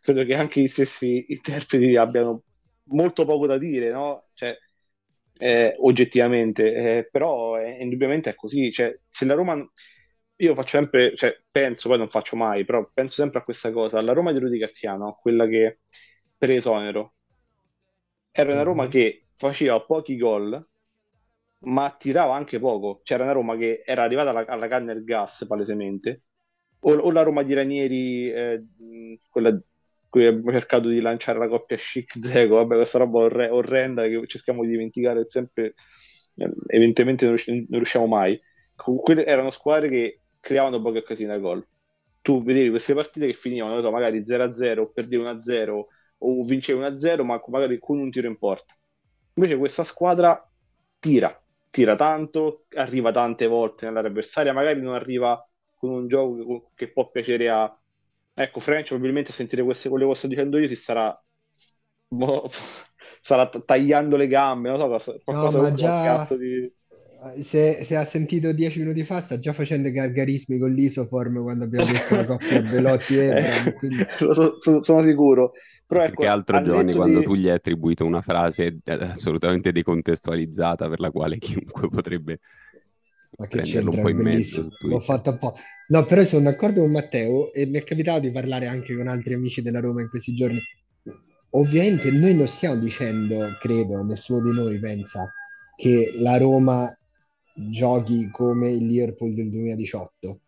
credo 0.00 0.24
che 0.24 0.34
anche 0.34 0.60
gli 0.60 0.68
stessi 0.68 1.24
interpreti 1.32 1.96
abbiano 1.96 2.42
molto 2.84 3.24
poco 3.24 3.46
da 3.46 3.58
dire, 3.58 3.90
no? 3.90 4.28
Cioè, 4.34 4.56
eh, 5.38 5.74
oggettivamente, 5.78 6.74
eh, 6.74 7.08
però 7.10 7.58
eh, 7.58 7.82
indubbiamente 7.82 8.30
è 8.30 8.34
così. 8.34 8.72
Cioè, 8.72 8.98
se 9.06 9.24
la 9.24 9.34
Roma, 9.34 9.56
io 10.36 10.54
faccio 10.54 10.78
sempre, 10.78 11.16
cioè, 11.16 11.36
penso, 11.50 11.88
poi 11.88 11.98
non 11.98 12.08
faccio 12.08 12.36
mai, 12.36 12.64
però 12.64 12.88
penso 12.92 13.16
sempre 13.16 13.40
a 13.40 13.44
questa 13.44 13.70
cosa. 13.72 14.00
La 14.00 14.12
Roma 14.12 14.32
di 14.32 14.38
Rudy 14.38 14.58
Garziano, 14.58 15.18
quella 15.20 15.46
che 15.46 15.80
per 16.36 16.50
esonero, 16.50 17.14
era 18.30 18.52
una 18.52 18.62
Roma 18.62 18.82
mm-hmm. 18.82 18.90
che 18.92 19.27
faceva 19.38 19.80
pochi 19.80 20.16
gol, 20.16 20.66
ma 21.60 21.94
tirava 21.96 22.34
anche 22.34 22.58
poco. 22.58 23.00
C'era 23.02 23.22
una 23.24 23.32
Roma 23.32 23.56
che 23.56 23.82
era 23.84 24.02
arrivata 24.02 24.30
alla, 24.30 24.44
alla 24.46 24.68
canna 24.68 24.92
del 24.92 25.04
gas, 25.04 25.46
palesemente, 25.46 26.24
o, 26.80 26.92
o, 26.92 27.10
la 27.12 27.22
Roma 27.22 27.42
di 27.42 27.54
Ranieri, 27.54 28.30
eh, 28.30 28.64
quella 29.30 29.58
cui 30.08 30.26
abbiamo 30.26 30.52
cercato 30.52 30.88
di 30.88 31.00
lanciare 31.00 31.38
la 31.38 31.48
coppia 31.48 31.76
Chic-Zego, 31.76 32.56
vabbè 32.56 32.76
questa 32.76 32.98
roba 32.98 33.18
orre- 33.20 33.50
orrenda 33.50 34.06
che 34.08 34.26
cerchiamo 34.26 34.62
di 34.64 34.70
dimenticare 34.70 35.26
sempre, 35.28 35.74
eh, 36.36 36.50
evidentemente 36.68 37.24
non, 37.26 37.34
riusci- 37.34 37.52
non, 37.52 37.78
riusciamo 37.78 38.06
mai. 38.06 38.40
Quelle 38.74 39.26
erano 39.26 39.50
squadre 39.50 39.88
che 39.88 40.22
creavano 40.40 40.80
poche 40.80 40.98
occasioni 40.98 41.30
da 41.30 41.38
gol. 41.38 41.66
Tu 42.22 42.42
vedevi 42.42 42.70
queste 42.70 42.94
partite 42.94 43.26
che 43.26 43.34
finivano 43.34 43.90
magari 43.90 44.24
0-0 44.24 44.82
o 44.82 44.90
perdevi 44.90 45.22
1-0 45.22 45.86
o 46.18 46.42
vincevi 46.44 46.78
1-0 46.78 47.24
ma 47.24 47.42
magari 47.48 47.78
con 47.78 47.98
un 47.98 48.10
tiro 48.10 48.28
in 48.28 48.38
porta. 48.38 48.77
Invece 49.38 49.56
questa 49.56 49.84
squadra 49.84 50.50
tira, 50.98 51.40
tira 51.70 51.94
tanto, 51.94 52.64
arriva 52.74 53.10
tante 53.12 53.46
volte 53.46 53.86
nell'area 53.86 54.10
avversaria, 54.10 54.52
magari 54.52 54.80
non 54.82 54.94
arriva 54.94 55.46
con 55.76 55.90
un 55.90 56.08
gioco 56.08 56.70
che 56.74 56.90
può 56.90 57.10
piacere 57.10 57.48
a 57.48 57.72
Ecco, 58.40 58.60
French 58.60 58.86
probabilmente 58.88 59.32
a 59.32 59.34
sentire 59.34 59.64
queste, 59.64 59.88
quello 59.88 60.08
che 60.08 60.14
sto 60.14 60.28
dicendo 60.28 60.58
io 60.58 60.68
si 60.68 60.76
sarà, 60.76 61.20
boh, 62.06 62.48
sarà 63.20 63.48
tagliando 63.48 64.16
le 64.16 64.28
gambe, 64.28 64.68
non 64.70 64.98
so, 65.00 65.18
qualcosa 65.24 65.58
no, 65.58 65.64
ma 65.64 65.74
già... 65.74 66.24
di... 66.36 66.72
Se, 67.40 67.82
se, 67.82 67.96
ha 67.96 68.04
sentito 68.04 68.52
dieci 68.52 68.78
minuti 68.78 69.02
fa 69.02 69.20
sta 69.20 69.38
già 69.40 69.52
facendo 69.52 69.90
gargarismi 69.90 70.56
con 70.58 70.70
l'isoform 70.70 71.42
quando 71.42 71.64
abbiamo 71.64 71.90
detto 71.90 72.14
la 72.14 72.24
coppia 72.24 72.62
Belotti 72.62 73.16
e 73.16 73.24
Ebram, 73.26 73.72
quindi... 73.74 74.06
sono, 74.16 74.80
sono 74.80 75.02
sicuro 75.02 75.52
però 75.84 76.04
ecco, 76.04 76.22
che 76.22 76.28
altro 76.28 76.62
Giovanni 76.62 76.92
di... 76.92 76.98
quando 76.98 77.22
tu 77.22 77.34
gli 77.34 77.48
hai 77.48 77.56
attribuito 77.56 78.04
una 78.04 78.20
frase 78.20 78.78
assolutamente 78.84 79.72
decontestualizzata 79.72 80.86
per 80.88 81.00
la 81.00 81.10
quale 81.10 81.38
chiunque 81.38 81.88
potrebbe 81.88 82.40
ma 83.38 83.46
che 83.46 83.62
c'entra, 83.62 83.96
un 83.96 84.02
po' 84.02 84.08
in 84.08 84.16
mezzo. 84.16 84.68
L'ho 84.80 85.00
fatto 85.00 85.30
un 85.30 85.36
po'. 85.38 85.54
No, 85.88 86.04
però 86.04 86.24
sono 86.24 86.42
d'accordo 86.42 86.80
con 86.80 86.90
Matteo 86.90 87.52
e 87.52 87.66
mi 87.66 87.78
è 87.78 87.84
capitato 87.84 88.20
di 88.20 88.30
parlare 88.30 88.66
anche 88.66 88.96
con 88.96 89.06
altri 89.06 89.34
amici 89.34 89.62
della 89.62 89.80
Roma 89.80 90.02
in 90.02 90.08
questi 90.08 90.34
giorni. 90.34 90.60
Ovviamente 91.50 92.10
noi 92.10 92.34
non 92.34 92.46
stiamo 92.46 92.76
dicendo, 92.76 93.56
credo, 93.60 94.02
nessuno 94.02 94.42
di 94.42 94.52
noi 94.52 94.78
pensa 94.78 95.32
che 95.76 96.14
la 96.18 96.36
Roma 96.36 96.92
giochi 97.70 98.28
come 98.30 98.70
il 98.70 98.86
Liverpool 98.86 99.34
del 99.34 99.50
2018 99.50 100.40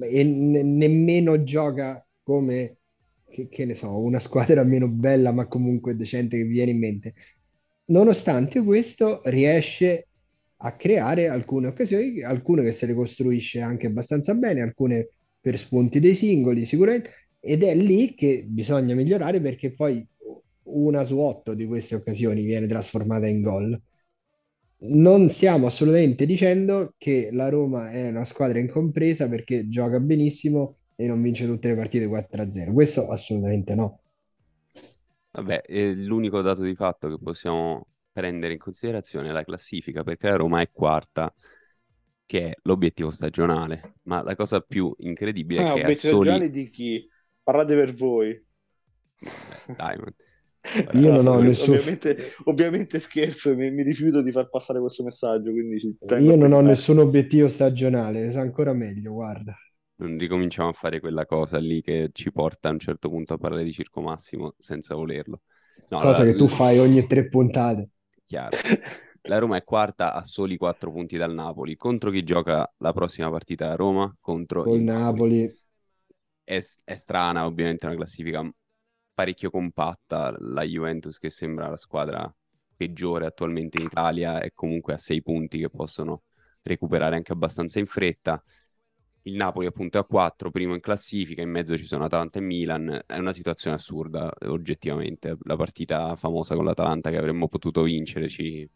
e 0.00 0.24
ne- 0.24 0.62
nemmeno 0.62 1.42
gioca 1.42 2.04
come, 2.22 2.78
che, 3.28 3.48
che 3.48 3.64
ne 3.64 3.74
so, 3.74 3.98
una 4.00 4.18
squadra 4.18 4.62
meno 4.64 4.88
bella 4.88 5.32
ma 5.32 5.46
comunque 5.46 5.96
decente 5.96 6.36
che 6.36 6.44
viene 6.44 6.72
in 6.72 6.78
mente. 6.78 7.14
Nonostante 7.86 8.62
questo 8.62 9.20
riesce 9.24 10.06
a 10.64 10.76
creare 10.76 11.28
alcune 11.28 11.68
occasioni, 11.68 12.22
alcune 12.22 12.62
che 12.62 12.72
se 12.72 12.86
le 12.86 12.94
costruisce 12.94 13.60
anche 13.60 13.86
abbastanza 13.88 14.34
bene, 14.34 14.60
alcune 14.62 15.08
per 15.40 15.58
spunti 15.58 15.98
dei 16.00 16.14
singoli 16.14 16.64
sicuramente, 16.64 17.10
ed 17.40 17.64
è 17.64 17.74
lì 17.74 18.14
che 18.14 18.44
bisogna 18.46 18.94
migliorare 18.94 19.40
perché 19.40 19.72
poi 19.72 20.06
una 20.64 21.04
su 21.04 21.18
otto 21.18 21.54
di 21.54 21.66
queste 21.66 21.96
occasioni 21.96 22.44
viene 22.44 22.66
trasformata 22.66 23.26
in 23.26 23.42
gol. 23.42 23.80
Non 24.84 25.28
stiamo 25.28 25.66
assolutamente 25.66 26.26
dicendo 26.26 26.94
che 26.98 27.30
la 27.32 27.48
Roma 27.48 27.90
è 27.92 28.08
una 28.08 28.24
squadra 28.24 28.58
incompresa 28.58 29.28
perché 29.28 29.68
gioca 29.68 30.00
benissimo 30.00 30.78
e 30.96 31.06
non 31.06 31.22
vince 31.22 31.46
tutte 31.46 31.68
le 31.68 31.76
partite 31.76 32.06
4-0. 32.06 32.72
Questo 32.72 33.08
assolutamente 33.08 33.74
no. 33.74 34.00
Vabbè, 35.30 35.62
l'unico 35.94 36.42
dato 36.42 36.62
di 36.62 36.74
fatto 36.74 37.08
che 37.08 37.18
possiamo 37.22 37.86
prendere 38.12 38.54
in 38.54 38.58
considerazione 38.58 39.32
la 39.32 39.44
classifica 39.44 40.02
perché 40.02 40.28
la 40.28 40.36
Roma 40.36 40.60
è 40.60 40.70
quarta, 40.70 41.32
che 42.26 42.50
è 42.50 42.54
l'obiettivo 42.62 43.10
stagionale. 43.10 43.94
Ma 44.02 44.22
la 44.22 44.34
cosa 44.34 44.60
più 44.60 44.94
incredibile 44.98 45.62
ah, 45.62 45.74
è 45.74 45.74
che 45.74 45.82
a 45.84 45.94
soli... 45.94 46.50
di 46.50 46.68
chi? 46.68 47.08
Parlate 47.42 47.74
per 47.74 47.94
voi. 47.94 48.44
Dai, 49.76 49.96
Io 50.92 51.12
non 51.12 51.26
ho 51.26 51.40
nessun... 51.40 51.74
Ovviamente, 51.74 52.16
ovviamente 52.44 53.00
scherzo, 53.00 53.54
mi, 53.56 53.70
mi, 53.70 53.82
rifiuto 53.82 54.22
di 54.22 54.30
far 54.30 54.48
passare 54.48 54.80
questo 54.80 55.02
messaggio. 55.02 55.50
Quindi 55.50 55.96
Io 56.20 56.36
non 56.36 56.52
ho 56.52 56.60
nessun 56.60 56.98
obiettivo 56.98 57.48
stagionale, 57.48 58.30
è 58.30 58.36
ancora 58.36 58.72
meglio, 58.72 59.12
guarda. 59.12 59.54
Non 59.96 60.18
ricominciamo 60.18 60.68
a 60.68 60.72
fare 60.72 61.00
quella 61.00 61.26
cosa 61.26 61.58
lì 61.58 61.80
che 61.80 62.10
ci 62.12 62.32
porta 62.32 62.68
a 62.68 62.72
un 62.72 62.78
certo 62.78 63.08
punto 63.08 63.34
a 63.34 63.38
parlare 63.38 63.64
di 63.64 63.72
Circo 63.72 64.00
Massimo 64.00 64.54
senza 64.58 64.94
volerlo. 64.94 65.42
No, 65.88 66.00
cosa 66.00 66.24
la... 66.24 66.30
che 66.30 66.36
tu 66.36 66.46
fai 66.46 66.78
ogni 66.78 67.06
tre 67.06 67.28
puntate 67.28 67.90
chiaro. 68.32 68.56
La 69.26 69.38
Roma 69.38 69.56
è 69.56 69.62
quarta 69.62 70.14
a 70.14 70.24
soli 70.24 70.56
quattro 70.56 70.90
punti 70.90 71.16
dal 71.16 71.32
Napoli. 71.32 71.76
Contro 71.76 72.10
chi 72.10 72.24
gioca 72.24 72.68
la 72.78 72.92
prossima 72.92 73.30
partita 73.30 73.68
la 73.68 73.76
Roma? 73.76 74.12
Contro 74.20 74.64
il 74.74 74.80
Napoli. 74.80 75.42
Napoli. 75.42 75.58
È, 76.42 76.60
è, 76.84 76.94
strana, 76.94 77.46
ovviamente, 77.46 77.86
una 77.86 77.94
classifica 77.94 78.50
parecchio 79.14 79.50
compatta. 79.50 80.34
La 80.38 80.62
Juventus, 80.62 81.18
che 81.18 81.30
sembra 81.30 81.68
la 81.68 81.76
squadra 81.76 82.32
peggiore 82.76 83.26
attualmente 83.26 83.80
in 83.80 83.86
Italia, 83.86 84.40
è 84.40 84.52
comunque 84.54 84.94
a 84.94 84.98
sei 84.98 85.22
punti 85.22 85.58
che 85.58 85.70
possono 85.70 86.22
recuperare 86.62 87.16
anche 87.16 87.32
abbastanza 87.32 87.78
in 87.78 87.86
fretta 87.86 88.42
il 89.22 89.34
Napoli 89.34 89.66
appunto 89.66 89.98
è 89.98 90.00
a 90.00 90.04
4, 90.04 90.50
primo 90.50 90.74
in 90.74 90.80
classifica, 90.80 91.42
in 91.42 91.50
mezzo 91.50 91.76
ci 91.76 91.84
sono 91.84 92.04
Atalanta 92.04 92.38
e 92.38 92.42
Milan, 92.42 93.02
è 93.06 93.18
una 93.18 93.32
situazione 93.32 93.76
assurda 93.76 94.32
oggettivamente, 94.46 95.36
la 95.42 95.56
partita 95.56 96.16
famosa 96.16 96.54
con 96.54 96.64
l'Atalanta 96.64 97.10
che 97.10 97.18
avremmo 97.18 97.48
potuto 97.48 97.82
vincere 97.82 98.28
ci 98.28 98.68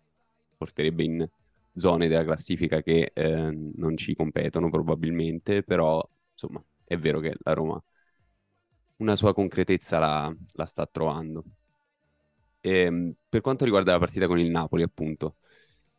porterebbe 0.56 1.02
in 1.02 1.28
zone 1.74 2.08
della 2.08 2.24
classifica 2.24 2.80
che 2.80 3.10
eh, 3.12 3.50
non 3.74 3.96
ci 3.96 4.14
competono 4.14 4.70
probabilmente, 4.70 5.62
però 5.62 6.06
insomma 6.32 6.62
è 6.84 6.96
vero 6.96 7.18
che 7.20 7.34
la 7.38 7.52
Roma 7.52 7.82
una 8.96 9.16
sua 9.16 9.34
concretezza 9.34 9.98
la, 9.98 10.34
la 10.52 10.66
sta 10.66 10.86
trovando. 10.86 11.44
E, 12.60 12.70
ehm, 12.70 13.14
per 13.28 13.40
quanto 13.40 13.64
riguarda 13.64 13.92
la 13.92 13.98
partita 13.98 14.26
con 14.26 14.38
il 14.38 14.50
Napoli 14.50 14.82
appunto, 14.82 15.36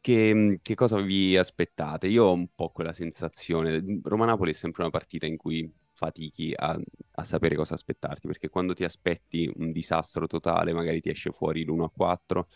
che, 0.01 0.59
che 0.61 0.75
cosa 0.75 0.99
vi 1.01 1.37
aspettate? 1.37 2.07
Io 2.07 2.25
ho 2.25 2.33
un 2.33 2.47
po' 2.53 2.69
quella 2.69 2.93
sensazione. 2.93 3.83
Roma-Napoli 4.03 4.51
è 4.51 4.53
sempre 4.53 4.83
una 4.83 4.91
partita 4.91 5.25
in 5.25 5.37
cui 5.37 5.71
fatichi 5.93 6.53
a, 6.55 6.79
a 7.11 7.23
sapere 7.23 7.55
cosa 7.55 7.73
aspettarti, 7.73 8.27
perché 8.27 8.49
quando 8.49 8.73
ti 8.73 8.83
aspetti 8.83 9.51
un 9.55 9.71
disastro 9.71 10.27
totale, 10.27 10.73
magari 10.73 11.01
ti 11.01 11.09
esce 11.09 11.31
fuori 11.31 11.63
l'1-4, 11.65 12.47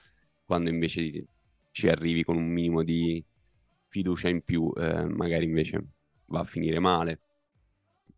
quando 0.46 0.70
invece 0.70 1.26
ci 1.72 1.88
arrivi 1.88 2.24
con 2.24 2.38
un 2.38 2.48
minimo 2.48 2.84
di 2.84 3.24
fiducia 3.88 4.30
in 4.30 4.44
più, 4.44 4.72
eh, 4.78 5.06
magari 5.06 5.46
invece 5.46 5.86
va 6.28 6.42
a 6.42 6.44
finire 6.46 6.80
male. 6.80 7.20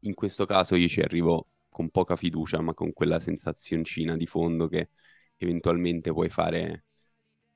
In 0.01 0.13
questo 0.13 0.45
caso 0.45 0.75
io 0.75 0.87
ci 0.87 1.01
arrivo 1.01 1.47
con 1.73 1.89
poca 1.89 2.15
fiducia, 2.15 2.61
ma 2.61 2.73
con 2.73 2.93
quella 2.93 3.19
sensazioncina 3.19 4.15
di 4.15 4.27
fondo 4.27 4.69
che 4.69 4.91
eventualmente 5.37 6.13
puoi 6.13 6.29
fare, 6.29 6.85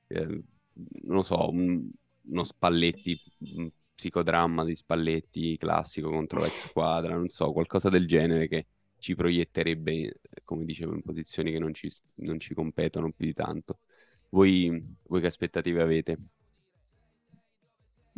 eh, 0.08 0.26
non 0.26 1.16
lo 1.16 1.24
so, 1.24 1.50
un, 1.50 1.90
uno 2.24 2.44
Spalletti, 2.44 3.20
un 3.56 3.70
psicodramma 3.96 4.66
di 4.66 4.76
Spalletti 4.76 5.58
classico 5.58 6.10
contro 6.10 6.42
l'ex 6.42 6.68
squadra, 6.70 7.16
non 7.16 7.30
so, 7.30 7.52
qualcosa 7.54 7.90
del 7.90 8.08
genere 8.08 8.48
che 8.50 8.68
ci 9.00 9.16
proietterebbe, 9.16 10.20
come 10.44 10.66
dicevo, 10.66 10.94
in 10.94 11.02
posizioni 11.04 11.52
che 11.52 11.60
non 11.60 11.74
ci, 11.74 11.90
non 12.16 12.40
ci 12.40 12.54
competono 12.54 13.12
più 13.12 13.26
di 13.26 13.34
tanto. 13.34 13.80
Voi, 14.30 14.96
voi 15.04 15.22
che 15.22 15.28
aspettative 15.28 15.82
avete? 15.82 16.18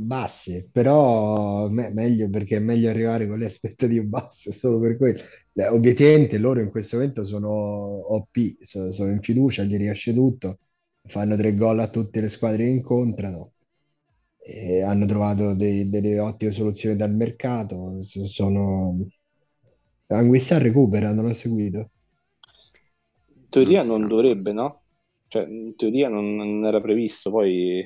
Basse, 0.01 0.69
però 0.71 1.67
me- 1.69 1.91
meglio 1.93 2.29
perché 2.29 2.57
è 2.57 2.59
meglio 2.59 2.89
arrivare 2.89 3.27
con 3.27 3.37
le 3.39 3.45
aspettative 3.45 4.03
basse, 4.05 4.51
solo 4.51 4.79
per 4.79 4.97
quello. 4.97 5.21
Beh, 5.51 5.67
obiettivamente 5.67 6.37
loro 6.37 6.61
in 6.61 6.69
questo 6.69 6.97
momento 6.97 7.23
sono 7.25 7.47
OP, 7.49 8.37
sono, 8.63 8.91
sono 8.91 9.11
in 9.11 9.21
fiducia, 9.21 9.63
gli 9.63 9.77
riesce 9.77 10.13
tutto, 10.13 10.59
fanno 11.03 11.35
tre 11.35 11.55
gol 11.55 11.79
a 11.79 11.89
tutte 11.89 12.21
le 12.21 12.29
squadre 12.29 12.63
che 12.65 12.69
incontrano, 12.69 13.53
e 14.39 14.81
hanno 14.81 15.05
trovato 15.05 15.53
dei- 15.55 15.89
delle 15.89 16.19
ottime 16.19 16.51
soluzioni 16.51 16.95
dal 16.95 17.13
mercato, 17.15 18.01
sono... 18.03 18.97
Anguissa 20.07 20.57
recupera, 20.57 21.11
non 21.13 21.25
l'ho 21.25 21.33
seguito. 21.33 21.91
In 23.35 23.49
teoria 23.49 23.81
Non 23.81 23.83
non 23.83 24.07
dovrebbe, 24.07 24.51
no? 24.53 24.83
Cioè, 25.27 25.43
in 25.47 25.75
teoria 25.75 26.09
non, 26.09 26.35
non 26.35 26.63
era 26.65 26.79
previsto, 26.81 27.31
poi 27.31 27.83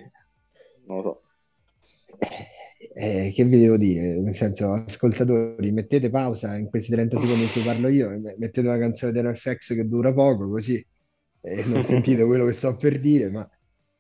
non 0.86 0.98
lo 0.98 1.02
so. 1.04 1.23
Eh, 2.96 3.32
che 3.34 3.44
vi 3.46 3.60
devo 3.60 3.78
dire? 3.78 4.20
Nel 4.20 4.36
senso, 4.36 4.72
ascoltatori, 4.74 5.72
mettete 5.72 6.10
pausa 6.10 6.58
in 6.58 6.70
questi 6.70 6.92
30 6.92 7.18
secondi 7.18 7.46
in 7.46 7.50
cui 7.52 7.62
parlo 7.62 7.88
io, 7.88 8.10
me- 8.20 8.36
mettete 8.38 8.68
una 8.68 8.78
canzone 8.78 9.12
di 9.12 9.22
NFX 9.22 9.74
che 9.76 9.88
dura 9.88 10.14
poco, 10.14 10.48
così 10.50 10.86
eh, 11.42 11.64
non 11.66 11.84
sentite 11.86 12.24
quello 12.26 12.46
che 12.46 12.54
sto 12.54 12.76
per 12.76 13.00
dire, 13.00 13.30
ma 13.32 13.50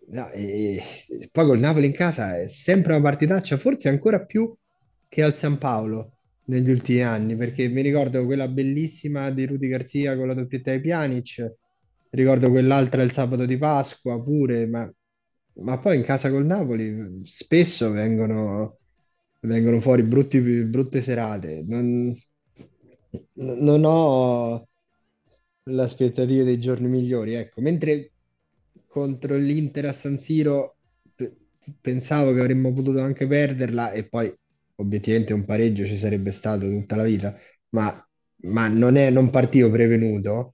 no, 0.09 0.29
e- 0.31 0.75
e 1.07 1.29
poi 1.31 1.45
col 1.45 1.59
Napoli 1.59 1.85
in 1.87 1.93
casa 1.93 2.37
è 2.39 2.47
sempre 2.47 2.93
una 2.93 3.01
partitaccia, 3.01 3.57
forse 3.57 3.89
ancora 3.89 4.23
più 4.25 4.53
che 5.07 5.23
al 5.23 5.35
San 5.35 5.57
Paolo 5.57 6.17
negli 6.45 6.69
ultimi 6.69 7.01
anni, 7.01 7.35
perché 7.35 7.67
mi 7.67 7.81
ricordo 7.81 8.23
quella 8.25 8.47
bellissima 8.47 9.29
di 9.31 9.45
Rudy 9.45 9.67
Garcia 9.67 10.15
con 10.17 10.27
la 10.27 10.33
doppietta 10.33 10.71
di 10.71 10.79
Pjanic, 10.81 11.53
ricordo 12.11 12.49
quell'altra 12.49 13.01
il 13.03 13.11
sabato 13.11 13.45
di 13.45 13.57
Pasqua 13.57 14.21
pure, 14.21 14.65
ma, 14.67 14.91
ma 15.55 15.77
poi 15.79 15.97
in 15.97 16.03
casa 16.03 16.29
col 16.29 16.45
Napoli 16.45 17.21
spesso 17.25 17.91
vengono, 17.91 18.79
vengono 19.41 19.79
fuori 19.81 20.03
brutti- 20.03 20.39
brutte 20.65 21.01
serate. 21.01 21.63
Non, 21.67 22.13
non 23.35 23.83
ho 23.85 24.67
le 25.65 25.81
aspettative 25.83 26.43
dei 26.43 26.59
giorni 26.59 26.87
migliori, 26.87 27.33
ecco. 27.33 27.61
Mentre 27.61 28.11
contro 28.87 29.35
l'Inter 29.35 29.85
a 29.87 29.93
San 29.93 30.17
Siro 30.19 30.77
pe- 31.15 31.35
pensavo 31.79 32.33
che 32.33 32.39
avremmo 32.39 32.73
potuto 32.73 32.99
anche 33.01 33.27
perderla 33.27 33.91
e 33.91 34.07
poi 34.07 34.33
obiettivamente 34.75 35.33
un 35.33 35.45
pareggio 35.45 35.85
ci 35.85 35.97
sarebbe 35.97 36.31
stato 36.31 36.67
tutta 36.69 36.95
la 36.95 37.03
vita, 37.03 37.37
ma, 37.69 38.05
ma 38.43 38.67
non 38.67 38.95
è, 38.97 39.09
non 39.09 39.29
partivo 39.29 39.69
prevenuto. 39.69 40.52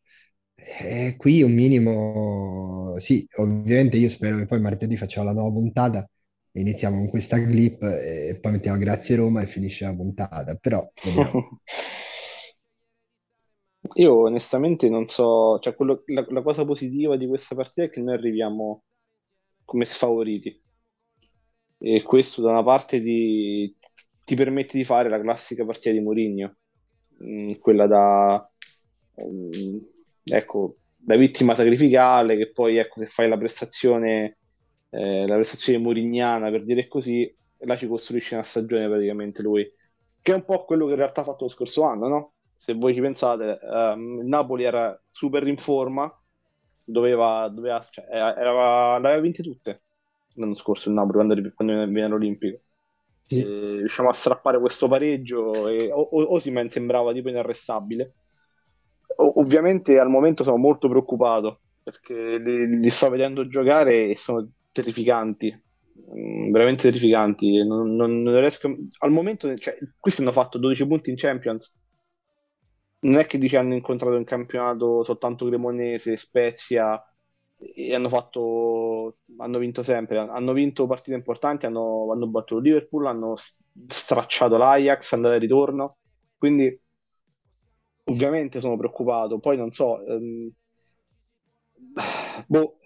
Eh, 0.71 1.15
qui 1.17 1.41
un 1.41 1.51
minimo, 1.53 2.95
sì, 2.99 3.27
ovviamente 3.37 3.97
io 3.97 4.07
spero 4.07 4.37
che 4.37 4.45
poi 4.45 4.59
martedì 4.61 4.95
facciamo 4.97 5.25
la 5.27 5.33
nuova 5.33 5.51
puntata 5.51 6.07
e 6.51 6.61
iniziamo 6.61 6.97
con 6.97 7.09
questa 7.09 7.41
clip 7.41 7.81
e 7.81 8.37
poi 8.39 8.51
mettiamo 8.53 8.77
Grazie 8.77 9.15
Roma 9.15 9.41
e 9.41 9.47
finisce 9.47 9.85
la 9.85 9.95
puntata, 9.95 10.55
però. 10.55 10.87
Io 13.97 14.13
onestamente 14.23 14.89
non 14.89 15.05
so, 15.05 15.59
cioè 15.59 15.75
quello- 15.75 16.03
la, 16.07 16.25
la 16.29 16.41
cosa 16.41 16.65
positiva 16.65 17.17
di 17.17 17.27
questa 17.27 17.55
partita 17.55 17.83
è 17.83 17.89
che 17.89 17.99
noi 18.01 18.13
arriviamo 18.15 18.83
come 19.65 19.85
sfavoriti 19.85 20.61
e 21.77 22.03
questo 22.03 22.41
da 22.41 22.51
una 22.51 22.63
parte 22.63 23.01
ti, 23.01 23.75
ti 24.23 24.35
permette 24.35 24.77
di 24.77 24.83
fare 24.83 25.09
la 25.09 25.19
classica 25.21 25.65
partita 25.65 25.91
di 25.91 26.01
Mourinho, 26.01 26.57
mm, 27.23 27.53
quella 27.59 27.87
da, 27.87 28.51
mm, 29.25 29.77
ecco, 30.23 30.77
da 30.95 31.15
vittima 31.15 31.55
sacrificale 31.55 32.37
che 32.37 32.51
poi 32.51 32.77
ecco, 32.77 32.99
se 32.99 33.05
fai 33.07 33.29
la 33.29 33.37
prestazione, 33.37 34.37
eh, 34.89 35.25
la 35.27 35.35
prestazione 35.35 35.79
mourignana 35.79 36.49
per 36.49 36.65
dire 36.65 36.87
così, 36.87 37.33
là 37.59 37.75
ci 37.77 37.87
costruisce 37.87 38.35
una 38.35 38.43
stagione 38.43 38.87
praticamente 38.87 39.41
lui, 39.41 39.69
che 40.21 40.31
è 40.31 40.35
un 40.35 40.45
po' 40.45 40.65
quello 40.65 40.85
che 40.85 40.91
in 40.91 40.97
realtà 40.97 41.21
ha 41.21 41.23
fatto 41.23 41.43
lo 41.45 41.49
scorso 41.49 41.83
anno, 41.83 42.07
no? 42.07 42.33
Se 42.57 42.73
voi 42.73 42.93
ci 42.93 43.01
pensate, 43.01 43.57
il 43.61 44.25
Napoli 44.25 44.63
era 44.63 44.99
super 45.09 45.47
in 45.47 45.57
forma, 45.57 46.13
doveva, 46.83 47.47
doveva, 47.49 47.79
cioè, 47.81 48.05
era, 48.09 48.35
era- 48.37 48.99
le 48.99 49.07
aveva 49.07 49.21
vinte 49.21 49.43
tutte 49.43 49.83
l'anno 50.33 50.55
scorso 50.55 50.89
il 50.89 50.95
Napoli 50.95 51.13
quando, 51.13 51.53
quando 51.55 51.73
viene 51.85 52.03
all'Olimpico. 52.05 52.59
Sì. 53.21 53.39
E 53.39 53.77
riusciamo 53.77 54.09
a 54.09 54.13
strappare 54.13 54.59
questo 54.59 54.87
pareggio 54.87 55.67
e 55.67 55.91
o- 55.91 56.01
o- 56.01 56.33
Osimhen 56.33 56.69
sembrava 56.69 57.13
tipo 57.13 57.29
inarrestabile. 57.29 58.13
Ovviamente 59.21 59.99
al 59.99 60.09
momento 60.09 60.43
sono 60.43 60.57
molto 60.57 60.87
preoccupato 60.89 61.61
perché 61.83 62.37
li, 62.37 62.79
li 62.79 62.89
sto 62.89 63.09
vedendo 63.09 63.47
giocare 63.47 64.09
e 64.09 64.15
sono 64.15 64.47
terrificanti, 64.71 65.63
Mm, 66.11 66.51
veramente 66.51 66.83
terrificanti. 66.83 67.63
Non, 67.65 67.95
non- 67.95 68.21
non 68.23 68.39
riesco... 68.39 68.73
Al 68.99 69.11
momento, 69.11 69.53
cioè, 69.57 69.77
questi 69.99 70.21
hanno 70.21 70.31
fatto 70.31 70.57
12 70.57 70.87
punti 70.87 71.09
in 71.11 71.17
Champions. 71.17 71.75
Non 73.01 73.17
è 73.19 73.25
che 73.27 73.37
dici 73.37 73.55
hanno 73.55 73.75
incontrato 73.75 74.15
in 74.17 74.25
campionato 74.25 75.03
soltanto 75.03 75.45
Cremonese, 75.45 76.17
Spezia 76.17 77.01
e 77.57 77.93
hanno 77.95 78.09
fatto 78.09 79.17
hanno 79.37 79.57
vinto 79.57 79.83
sempre, 79.83 80.17
hanno 80.19 80.51
vinto 80.53 80.85
partite 80.85 81.15
importanti, 81.15 81.65
hanno, 81.65 82.11
hanno 82.11 82.27
battuto 82.27 82.59
Liverpool, 82.61 83.07
hanno 83.07 83.35
stracciato 83.87 84.57
l'Ajax, 84.57 85.13
andata 85.13 85.35
e 85.35 85.39
ritorno. 85.39 85.97
Quindi 86.37 86.77
ovviamente 88.09 88.59
sono 88.59 88.77
preoccupato. 88.77 89.39
Poi 89.39 89.57
non 89.57 89.71
so, 89.71 90.03
ehm, 90.05 90.51
boh, 92.47 92.77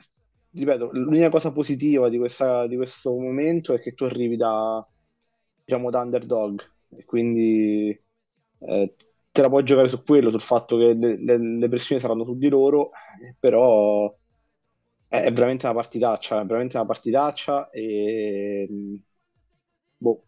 ripeto, 0.52 0.90
l'unica 0.94 1.30
cosa 1.30 1.52
positiva 1.52 2.10
di 2.10 2.18
questa- 2.18 2.68
di 2.68 2.76
questo 2.76 3.12
momento 3.18 3.74
è 3.74 3.80
che 3.80 3.94
tu 3.94 4.04
arrivi 4.04 4.36
da, 4.38 4.86
diciamo, 5.66 5.90
da 5.90 6.02
underdog 6.02 6.62
e 6.96 7.06
quindi 7.06 7.90
eh, 8.66 8.96
te 9.32 9.42
la 9.42 9.50
puoi 9.50 9.64
giocare 9.64 9.88
su 9.90 10.04
quello, 10.04 10.30
sul 10.32 10.42
fatto 10.42 10.78
che 10.78 10.94
le, 10.94 11.18
le- 11.24 11.38
le 11.58 11.68
pressioni 11.70 12.00
saranno 12.02 12.24
su 12.26 12.38
di 12.38 12.50
loro, 12.50 12.92
però 13.40 14.14
è, 15.08 15.18
è 15.24 15.32
veramente 15.34 15.66
una 15.66 15.76
partitaccia, 15.76 16.42
è 16.42 16.46
veramente 16.46 16.78
una 16.78 16.86
partitaccia 16.86 17.70
e 17.72 18.68
boh, 19.98 20.26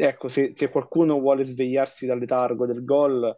ecco, 0.00 0.28
se, 0.28 0.52
se 0.54 0.70
qualcuno 0.70 1.18
vuole 1.20 1.44
svegliarsi 1.44 2.06
dal 2.06 2.18
letargo 2.18 2.66
del 2.66 2.84
gol 2.84 3.34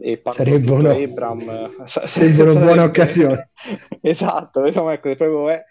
e 0.00 0.20
Sarebbe 0.24 0.70
una, 0.70 0.92
Abraham, 0.92 1.70
sa- 1.86 2.06
sarebbe 2.06 2.42
una 2.42 2.52
buona 2.52 2.68
sarebbe 2.68 2.82
occasione. 2.82 3.50
esatto, 4.00 4.62
diciamo, 4.62 4.90
ecco, 4.90 5.14
proprio 5.14 5.48
è, 5.50 5.64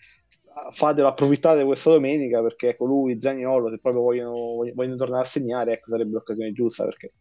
fatelo, 0.71 1.07
approfittate 1.07 1.63
questa 1.63 1.91
domenica 1.91 2.41
perché 2.41 2.69
ecco, 2.69 2.86
lui, 2.86 3.19
Zaniolo, 3.19 3.69
se 3.69 3.79
proprio 3.79 4.01
vogliono, 4.01 4.33
vogliono 4.73 4.95
tornare 4.95 5.23
a 5.23 5.27
segnare, 5.27 5.73
ecco, 5.73 5.91
sarebbe 5.91 6.12
l'occasione 6.12 6.51
giusta 6.51 6.86
perché 6.86 7.13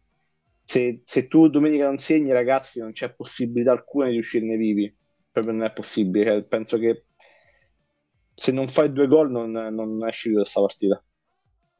se, 0.63 0.99
se 1.03 1.27
tu 1.27 1.49
domenica 1.49 1.85
non 1.85 1.97
segni, 1.97 2.31
ragazzi, 2.31 2.79
non 2.79 2.93
c'è 2.93 3.13
possibilità 3.13 3.71
alcuna 3.71 4.09
di 4.09 4.17
uscirne 4.17 4.55
vivi. 4.55 4.95
Proprio 5.31 5.53
non 5.53 5.63
è 5.65 5.71
possibile. 5.71 6.25
Cioè, 6.25 6.43
penso 6.43 6.77
che 6.77 7.05
se 8.33 8.51
non 8.51 8.67
fai 8.67 8.91
due 8.91 9.07
gol 9.07 9.29
non, 9.29 9.51
non 9.51 10.07
esci 10.07 10.31
da 10.31 10.41
questa 10.41 10.61
partita. 10.61 11.03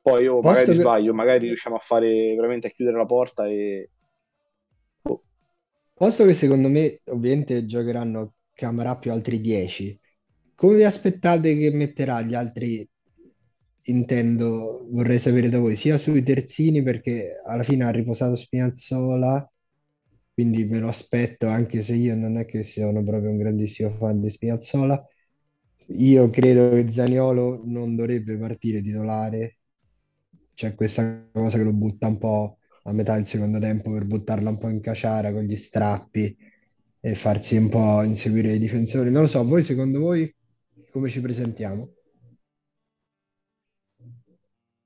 Poi 0.01 0.23
io 0.23 0.41
magari 0.41 0.55
Posto 0.55 0.71
che... 0.71 0.77
sbaglio, 0.79 1.13
magari 1.13 1.47
riusciamo 1.47 1.75
a 1.77 1.79
fare 1.79 2.35
veramente 2.35 2.67
a 2.67 2.69
chiudere 2.71 2.97
la 2.97 3.05
porta 3.05 3.47
e. 3.47 3.89
Posto 6.03 6.25
che 6.25 6.33
secondo 6.33 6.67
me 6.67 6.99
ovviamente 7.05 7.65
giocheranno 7.65 8.33
Camarà 8.51 8.97
più 8.97 9.11
altri 9.13 9.39
10, 9.39 9.97
come 10.53 10.75
vi 10.75 10.83
aspettate 10.83 11.57
che 11.57 11.71
metterà 11.71 12.21
gli 12.21 12.33
altri? 12.35 12.85
Intendo, 13.83 14.85
vorrei 14.91 15.17
sapere 15.17 15.47
da 15.47 15.59
voi, 15.59 15.77
sia 15.77 15.97
sui 15.97 16.21
terzini 16.21 16.83
perché 16.83 17.41
alla 17.45 17.63
fine 17.63 17.85
ha 17.85 17.89
riposato 17.89 18.35
Spinazzola, 18.35 19.49
quindi 20.33 20.65
me 20.65 20.79
lo 20.79 20.89
aspetto 20.89 21.47
anche 21.47 21.81
se 21.83 21.93
io 21.95 22.15
non 22.15 22.37
è 22.37 22.43
che 22.45 22.63
sono 22.63 23.01
proprio 23.03 23.29
un 23.31 23.37
grandissimo 23.37 23.91
fan 23.91 24.19
di 24.19 24.29
Spinazzola, 24.29 25.01
Io 25.87 26.29
credo 26.29 26.69
che 26.71 26.91
Zaniolo 26.91 27.61
non 27.65 27.95
dovrebbe 27.95 28.37
partire 28.37 28.81
titolare. 28.81 29.59
C'è 30.53 30.75
questa 30.75 31.29
cosa 31.31 31.57
che 31.57 31.63
lo 31.63 31.73
butta 31.73 32.07
un 32.07 32.17
po' 32.17 32.57
a 32.83 32.91
metà 32.91 33.15
del 33.15 33.25
secondo 33.25 33.59
tempo 33.59 33.91
per 33.91 34.05
buttarla 34.05 34.49
un 34.49 34.57
po' 34.57 34.69
in 34.69 34.81
caciara 34.81 35.31
con 35.31 35.43
gli 35.43 35.55
strappi 35.55 36.35
e 36.99 37.15
farsi 37.15 37.57
un 37.57 37.69
po' 37.69 38.03
inseguire 38.03 38.53
i 38.53 38.59
difensori. 38.59 39.11
Non 39.11 39.23
lo 39.23 39.27
so, 39.27 39.43
voi 39.43 39.63
secondo 39.63 39.99
voi 39.99 40.33
come 40.91 41.09
ci 41.09 41.21
presentiamo? 41.21 41.91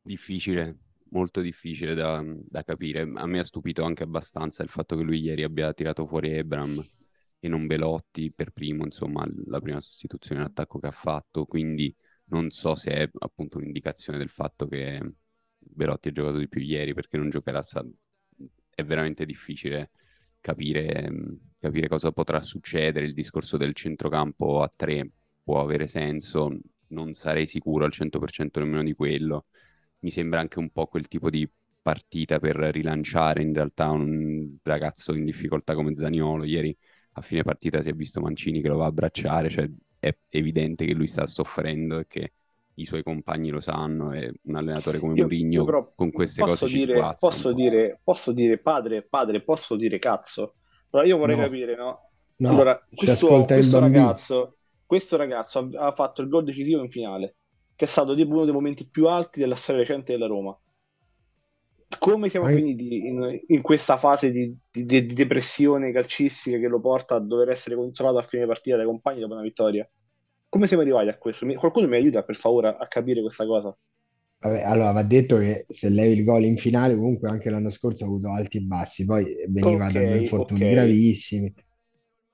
Difficile, 0.01 0.77
molto 1.09 1.41
difficile 1.41 1.93
da, 1.93 2.23
da 2.25 2.63
capire. 2.63 3.01
A 3.01 3.25
me 3.25 3.39
ha 3.39 3.43
stupito 3.43 3.83
anche 3.83 4.03
abbastanza 4.03 4.63
il 4.63 4.69
fatto 4.69 4.95
che 4.95 5.03
lui 5.03 5.19
ieri 5.19 5.43
abbia 5.43 5.73
tirato 5.73 6.07
fuori 6.07 6.31
Ebram 6.31 6.81
e 7.39 7.47
non 7.49 7.67
Belotti 7.67 8.31
per 8.31 8.51
primo, 8.51 8.85
insomma, 8.85 9.27
la 9.47 9.59
prima 9.59 9.81
sostituzione 9.81 10.41
in 10.41 10.47
che 10.79 10.87
ha 10.87 10.91
fatto, 10.91 11.45
quindi 11.45 11.93
non 12.29 12.51
so 12.51 12.73
se 12.75 12.91
è 12.91 13.09
appunto 13.19 13.57
un'indicazione 13.57 14.17
del 14.17 14.29
fatto 14.29 14.65
che 14.67 15.01
Belotti 15.70 16.09
ha 16.09 16.11
giocato 16.11 16.38
di 16.38 16.47
più 16.47 16.61
ieri 16.61 16.93
perché 16.93 17.18
non 17.18 17.30
giocherà, 17.30 17.61
sa- 17.61 17.86
è 18.74 18.84
veramente 18.84 19.26
difficile 19.26 19.91
capire, 20.39 21.09
capire 21.59 21.88
cosa 21.88 22.11
potrà 22.11 22.41
succedere. 22.41 23.05
Il 23.05 23.13
discorso 23.13 23.57
del 23.57 23.74
centrocampo 23.74 24.61
a 24.61 24.72
tre 24.74 25.09
può 25.43 25.61
avere 25.61 25.88
senso, 25.88 26.57
non 26.89 27.13
sarei 27.13 27.47
sicuro 27.47 27.86
al 27.86 27.91
100% 27.91 28.59
nemmeno 28.59 28.84
di 28.84 28.93
quello. 28.93 29.45
Mi 29.99 30.11
sembra 30.11 30.39
anche 30.39 30.59
un 30.59 30.70
po' 30.70 30.88
quel 30.88 31.07
tipo 31.07 31.30
di 31.30 31.49
partita 31.82 32.39
per 32.39 32.55
rilanciare 32.57 33.41
in 33.41 33.53
realtà 33.53 33.89
un 33.89 34.57
ragazzo 34.63 35.13
in 35.13 35.26
difficoltà 35.26 35.74
come 35.74 35.95
Zaniolo. 35.95 36.43
Ieri 36.43 36.76
a 37.13 37.22
fine 37.22 37.43
partita 37.43 37.82
si 37.82 37.89
è 37.89 37.93
visto 37.93 38.22
Mancini 38.22 38.61
che 38.61 38.68
lo 38.68 38.78
va 38.78 38.86
a 38.86 38.88
abbracciare, 38.88 39.49
cioè 39.49 39.70
è 39.99 40.15
evidente 40.30 40.86
che 40.86 40.93
lui 40.93 41.07
sta 41.07 41.26
soffrendo 41.26 41.99
e 41.99 42.07
che 42.07 42.34
i 42.78 42.86
suoi 42.86 43.03
compagni 43.03 43.49
lo 43.49 43.59
sanno 43.59 44.13
e 44.13 44.34
un 44.43 44.55
allenatore 44.55 44.99
come 44.99 45.15
Mourinho 45.15 45.63
però 45.63 45.91
con 45.95 46.11
queste 46.11 46.41
posso 46.41 46.43
cose 46.43 46.67
ci 46.67 46.78
dire, 46.78 47.15
un 47.15 47.15
posso 47.17 47.49
po'. 47.49 47.53
dire, 47.53 47.99
posso 48.03 48.32
dire 48.32 48.59
padre, 48.59 49.03
padre, 49.07 49.43
posso 49.43 49.75
dire 49.75 49.99
cazzo. 49.99 50.55
Allora 50.91 51.07
io 51.07 51.17
vorrei 51.17 51.36
No, 51.36 51.38
capire, 51.38 51.75
no? 51.75 52.11
no, 52.38 52.49
Allora, 52.49 52.82
ci 52.93 52.93
questo, 52.95 53.49
questo 53.51 53.80
ragazzo, 53.80 54.57
questo 54.86 55.17
ragazzo 55.17 55.69
ha, 55.73 55.88
ha 55.88 55.91
fatto 55.93 56.21
il 56.21 56.30
gol 56.30 56.43
decisivo 56.45 56.82
in 56.84 56.89
finale, 56.91 57.38
che 57.75 57.86
è 57.86 57.88
stato 57.88 58.15
tipo 58.15 58.34
uno 58.34 58.45
dei 58.45 58.53
momenti 58.53 58.88
più 58.89 59.07
alti 59.07 59.39
della 59.39 59.55
storia 59.55 59.82
recente 59.82 60.13
della 60.13 60.28
Roma. 60.28 60.57
Come 61.99 62.30
siamo 62.30 62.47
An- 62.47 62.53
finiti 62.53 63.07
in, 63.07 63.41
in 63.47 63.61
questa 63.61 63.97
fase 63.97 64.32
di- 64.32 64.55
di- 64.71 64.86
di 64.86 65.13
depressione 65.13 65.91
calcistica 65.91 66.57
che 66.59 66.67
lo 66.67 66.80
porta 66.80 67.15
a 67.15 67.19
dover 67.19 67.49
essere 67.49 67.75
consolato 67.75 68.17
a 68.17 68.21
fine 68.21 68.45
partita 68.45 68.78
dai 68.78 68.86
compagni 68.86 69.19
dopo 69.21 69.34
una 69.34 69.41
vittoria? 69.41 69.89
Come 70.49 70.67
siamo 70.67 70.81
arrivati 70.83 71.07
a 71.07 71.17
questo? 71.17 71.45
Mi- 71.45 71.55
qualcuno 71.55 71.87
mi 71.87 71.95
aiuta 71.95 72.23
per 72.23 72.35
favore 72.35 72.67
a, 72.69 72.77
a 72.77 72.87
capire 72.87 73.21
questa 73.21 73.45
cosa? 73.45 73.73
Vabbè, 74.39 74.61
allora 74.63 74.91
va 74.91 75.03
detto 75.03 75.37
che 75.37 75.65
se 75.69 75.89
levi 75.89 76.19
il 76.19 76.23
gol 76.23 76.43
in 76.45 76.57
finale, 76.57 76.95
comunque 76.95 77.27
anche 77.29 77.49
l'anno 77.49 77.69
scorso 77.71 78.03
ha 78.03 78.07
avuto 78.07 78.29
alti 78.31 78.57
e 78.57 78.61
bassi, 78.61 79.03
poi 79.05 79.25
veniva 79.49 79.89
da 79.89 80.03
due 80.03 80.17
infortuni 80.17 80.67
ok. 80.67 80.67
gravissimi, 80.67 81.51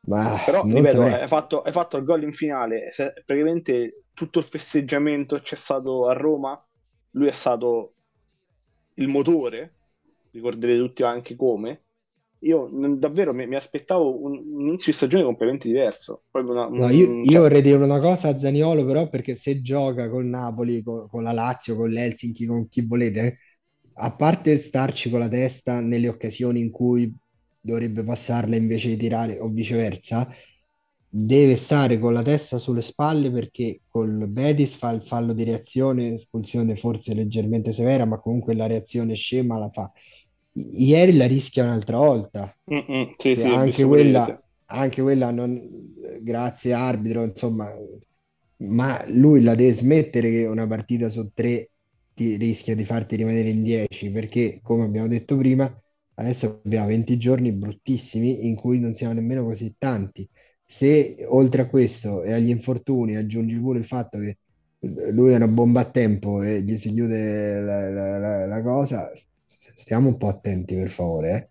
ma 0.07 0.37
Però, 0.43 0.67
ripeto, 0.69 1.01
saprei. 1.01 1.17
hai 1.21 1.27
fatto, 1.27 1.61
hai 1.61 1.71
fatto 1.71 1.97
il 1.97 2.03
gol 2.03 2.23
in 2.23 2.33
finale, 2.33 2.91
se- 2.91 3.13
praticamente 3.25 4.03
tutto 4.13 4.39
il 4.39 4.45
festeggiamento 4.45 5.39
c'è 5.39 5.55
stato 5.55 6.07
a 6.07 6.13
Roma, 6.13 6.61
lui 7.11 7.27
è 7.27 7.31
stato 7.31 7.95
il 8.95 9.07
motore, 9.07 9.77
ricorderete 10.31 10.79
tutti 10.79 11.03
anche 11.03 11.35
come. 11.35 11.82
Io 12.43 12.69
davvero 12.97 13.33
mi, 13.33 13.47
mi 13.47 13.55
aspettavo 13.55 14.21
un, 14.23 14.37
un 14.45 14.61
inizio 14.67 14.91
di 14.91 14.97
stagione 14.97 15.23
completamente 15.23 15.67
diverso. 15.67 16.23
Una- 16.31 16.65
No, 16.75 16.89
io, 16.89 17.07
un- 17.07 17.21
io 17.21 17.41
cioè, 17.41 17.41
vorrei 17.41 17.61
dire 17.61 17.75
una 17.83 17.99
cosa 17.99 18.29
a 18.29 18.37
Zaniolo, 18.39 18.83
però, 18.85 19.07
perché 19.07 19.35
se 19.35 19.61
gioca 19.61 20.09
col 20.09 20.25
Napoli, 20.25 20.81
co- 20.81 21.07
con, 21.07 21.21
la 21.21 21.31
Lazio, 21.31 21.75
con 21.75 21.89
l'Helsinki, 21.89 22.45
con 22.47 22.67
chi 22.67 22.81
volete, 22.85 23.37
a 23.97 24.15
parte 24.15 24.57
starci 24.57 25.09
con 25.11 25.19
la 25.19 25.27
testa 25.29 25.79
nelle 25.81 26.07
occasioni 26.07 26.59
in 26.61 26.71
cui 26.71 27.15
dovrebbe 27.59 28.03
passarla 28.03 28.55
invece 28.55 28.89
di 28.89 28.97
tirare 28.97 29.37
o 29.39 29.49
viceversa, 29.49 30.27
deve 31.07 31.55
stare 31.57 31.99
con 31.99 32.13
la 32.13 32.23
testa 32.23 32.57
sulle 32.57 32.81
spalle 32.81 33.29
perché 33.29 33.81
col 33.87 34.27
Betis 34.29 34.73
fa 34.75 34.89
il 34.91 35.03
fallo 35.03 35.33
di 35.33 35.43
reazione, 35.43 36.13
espulsione 36.13 36.75
forse 36.75 37.13
leggermente 37.13 37.71
severa, 37.71 38.05
ma 38.05 38.19
comunque 38.19 38.55
la 38.55 38.65
reazione 38.65 39.13
scema 39.13 39.59
la 39.59 39.69
fa. 39.69 39.91
Ieri 40.55 41.15
la 41.17 41.25
rischia 41.27 41.63
un'altra 41.63 41.97
volta, 41.97 42.55
sì, 43.15 43.35
sì, 43.35 43.53
anche 43.53 43.83
quella, 43.85 44.39
anche 44.65 45.01
quella 45.01 45.31
non, 45.31 45.67
grazie 46.21 46.73
arbitro, 46.73 47.23
insomma, 47.23 47.69
ma 48.57 49.03
lui 49.09 49.41
la 49.41 49.55
deve 49.55 49.73
smettere 49.73 50.29
che 50.29 50.45
una 50.45 50.67
partita 50.67 51.09
su 51.09 51.31
tre 51.33 51.71
ti 52.13 52.35
rischia 52.37 52.75
di 52.75 52.85
farti 52.85 53.15
rimanere 53.15 53.49
in 53.49 53.63
10 53.63 54.11
perché, 54.11 54.59
come 54.61 54.83
abbiamo 54.85 55.07
detto 55.07 55.35
prima, 55.37 55.71
adesso 56.15 56.61
abbiamo 56.63 56.87
20 56.87 57.17
giorni 57.17 57.51
bruttissimi 57.51 58.47
in 58.47 58.55
cui 58.55 58.79
non 58.79 58.93
siamo 58.93 59.13
nemmeno 59.13 59.43
così 59.43 59.75
tanti. 59.77 60.27
Se 60.65 61.25
oltre 61.27 61.63
a 61.63 61.67
questo 61.67 62.23
e 62.23 62.31
agli 62.33 62.49
infortuni 62.49 63.15
aggiungi 63.15 63.57
pure 63.59 63.79
il 63.79 63.85
fatto 63.85 64.19
che 64.19 64.37
lui 65.11 65.31
è 65.31 65.35
una 65.35 65.47
bomba 65.47 65.81
a 65.81 65.89
tempo 65.91 66.41
e 66.41 66.61
gli 66.61 66.77
si 66.77 66.91
chiude 66.91 67.61
la, 67.61 67.89
la- 67.89 68.17
la- 68.19 68.45
la 68.47 68.61
cosa, 68.61 69.09
stiamo 69.75 70.07
un 70.09 70.17
po' 70.17 70.27
attenti 70.27 70.75
per 70.75 70.89
favore, 70.89 71.29
eh. 71.31 71.49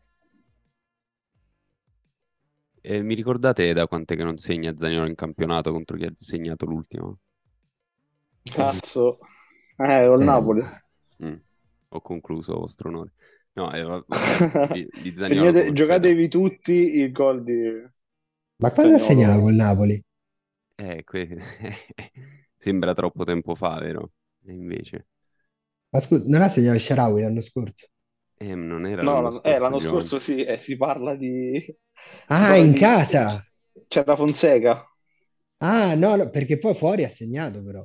E 2.81 3.03
mi 3.03 3.15
ricordate 3.15 3.73
da 3.73 3.89
quant'è 3.89 4.15
che 4.15 4.23
non 4.23 4.37
segna 4.37 4.77
Zaniolo 4.77 5.09
in 5.09 5.17
campionato 5.17 5.73
contro 5.73 5.97
chi 5.97 6.05
ha 6.05 6.13
segnato 6.17 6.65
l'ultimo? 6.65 7.19
Cazzo, 8.45 9.19
eh, 9.79 10.07
col 10.07 10.21
Eh, 10.21 10.25
Napoli. 10.25 10.63
Mm, 11.23 11.37
Ho 11.91 12.01
concluso, 12.03 12.55
vostro 12.59 12.89
onore. 12.91 13.13
No, 13.55 13.73
eh, 13.73 13.83
va- 13.83 14.05
vabbè, 14.07 14.41
di, 14.63 14.89
di 14.93 15.15
Zaniolo 15.17 15.53
Segnate- 15.53 15.73
giocatevi 15.73 16.29
tutti 16.29 16.73
il 16.73 17.13
gol 17.13 17.43
di 17.45 17.55
Ma 18.63 18.73
quando 18.73 18.97
ha 18.97 18.99
segnato 18.99 19.43
col 19.43 19.53
Napoli? 19.55 20.03
Eh, 20.79 21.03
que- 21.05 21.29
Sembra 22.57 22.95
troppo 22.95 23.25
tempo 23.25 23.55
fa, 23.55 23.79
vero? 23.79 24.13
E 24.45 24.53
invece, 24.53 25.07
Ma 25.93 26.01
scusa, 26.01 26.25
non 26.27 26.43
ha 26.43 26.49
segnato 26.51 26.75
il 26.77 26.83
Shaarawy 26.83 27.23
l'anno 27.23 27.41
scorso? 27.41 27.87
Eh, 28.39 28.55
non 28.55 28.87
era 28.87 29.03
No, 29.03 29.21
l'anno 29.21 29.31
l'anno, 29.31 29.43
eh, 29.43 29.59
scorso, 29.59 29.59
l'anno 29.59 29.79
Giovanni. 29.79 29.79
scorso 29.81 30.19
sì, 30.19 30.43
eh, 30.45 30.59
si 30.59 30.77
parla 30.77 31.15
di... 31.17 31.61
Ah, 32.29 32.57
parla 32.57 32.67
in 32.67 32.75
di... 32.77 32.81
casa! 32.81 33.47
C'era 33.89 34.17
Fonseca. 34.17 34.83
Ah, 35.63 35.95
no, 35.97 36.15
no, 36.17 36.29
perché 36.31 36.59
poi 36.59 36.75
fuori 36.75 37.05
ha 37.05 37.09
segnato 37.09 37.63
però. 37.63 37.83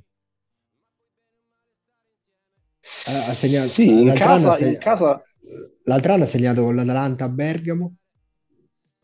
Ha, 3.06 3.12
ha 3.30 3.34
segnato, 3.34 3.74
Sì, 3.74 4.02
in 4.02 4.12
l'altro 4.12 4.32
anno 4.32 4.48
ha 4.48 4.52
casa, 4.52 4.58
in 4.60 4.78
seg- 4.78 4.78
casa... 4.78 5.24
l'altro 5.86 6.14
anno 6.14 6.24
ha 6.26 6.28
segnato 6.28 6.64
con 6.64 6.76
l'Atalanta 6.76 7.26
a 7.26 7.30
Bergamo, 7.30 7.96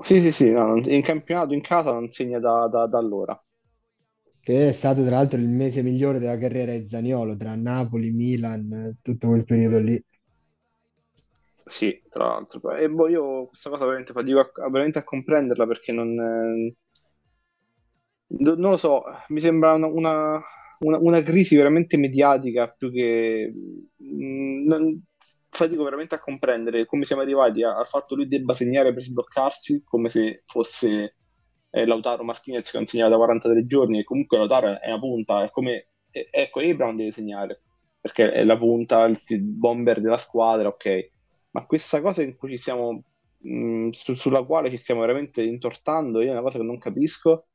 Sì, 0.03 0.21
sì, 0.21 0.31
sì, 0.31 0.51
no, 0.51 0.77
in 0.77 1.01
campionato 1.01 1.53
in 1.53 1.61
casa 1.61 1.91
non 1.93 2.07
segna 2.09 2.37
da, 2.37 2.67
da- 2.67 2.85
da 2.85 2.99
allora. 2.99 3.43
che 4.41 4.67
è 4.67 4.71
stato 4.71 5.01
tra 5.03 5.15
l'altro 5.15 5.39
il 5.39 5.47
mese 5.47 5.81
migliore 5.81 6.19
della 6.19 6.37
carriera 6.37 6.71
di 6.77 6.87
Zaniolo, 6.87 7.35
tra 7.35 7.55
Napoli, 7.55 8.11
Milan, 8.11 8.71
eh, 8.71 8.97
tutto 9.01 9.27
quel 9.29 9.43
periodo 9.45 9.79
lì. 9.79 9.99
Sì, 11.65 12.01
tra 12.09 12.27
l'altro. 12.27 12.71
E 12.75 12.89
boh, 12.89 13.07
io 13.09 13.47
questa 13.47 13.69
cosa 13.69 13.85
veramente 13.85 14.13
fatico 14.13 14.39
a, 14.39 14.69
veramente 14.69 14.99
a 14.99 15.03
comprenderla 15.03 15.65
perché 15.65 15.91
non... 15.91 16.09
eh, 16.19 16.75
no- 18.39 18.55
non 18.55 18.71
lo 18.71 18.77
so, 18.77 19.03
mi 19.29 19.39
sembra 19.39 19.73
una, 19.73 19.87
una- 19.87 20.41
una- 20.79 20.97
una 20.99 21.21
crisi 21.23 21.55
veramente 21.55 21.97
mediatica 21.97 22.69
più 22.77 22.91
che... 22.91 23.51
mm, 24.03 24.65
non- 24.67 25.03
fatico 25.55 25.83
veramente 25.83 26.15
a 26.15 26.19
comprendere 26.19 26.85
come 26.87 27.05
siamo 27.05 27.21
arrivati 27.21 27.61
al 27.63 27.87
fatto 27.87 28.07
che 28.09 28.21
lui 28.21 28.27
debba 28.27 28.53
segnare 28.53 28.91
per 28.91 29.03
sbloccarsi 29.03 29.83
come 29.85 30.09
se 30.09 30.41
fosse 30.47 31.17
eh, 31.69 31.85
Lautaro 31.85 32.23
Martinez 32.23 32.71
che 32.71 32.77
non 32.77 32.87
segnava 32.87 33.11
da 33.11 33.17
43 33.17 33.65
giorni 33.67 33.99
e 33.99 34.03
comunque 34.03 34.37
Lautaro 34.39 34.79
è 34.79 34.87
una 34.87 34.99
punta, 34.99 35.43
è 35.43 35.51
come... 35.51 35.89
ecco, 36.11 36.59
Abraham 36.59 36.95
deve 36.97 37.11
segnare 37.11 37.61
perché 38.01 38.31
è 38.31 38.43
la 38.43 38.57
punta, 38.57 39.05
il 39.05 39.21
bomber 39.43 40.01
della 40.01 40.17
squadra, 40.17 40.67
ok. 40.69 41.09
Ma 41.53 41.65
questa 41.65 42.01
cosa 42.01 42.23
in 42.23 42.35
cui 42.35 42.49
ci 42.51 42.57
siamo, 42.57 43.03
mh, 43.39 43.89
su- 43.91 44.15
sulla 44.15 44.43
quale 44.43 44.69
ci 44.69 44.77
stiamo 44.77 45.01
veramente 45.01 45.43
intortando, 45.43 46.21
io 46.21 46.29
è 46.29 46.31
una 46.31 46.41
cosa 46.41 46.57
che 46.59 46.63
non 46.65 46.77
capisco. 46.79 47.47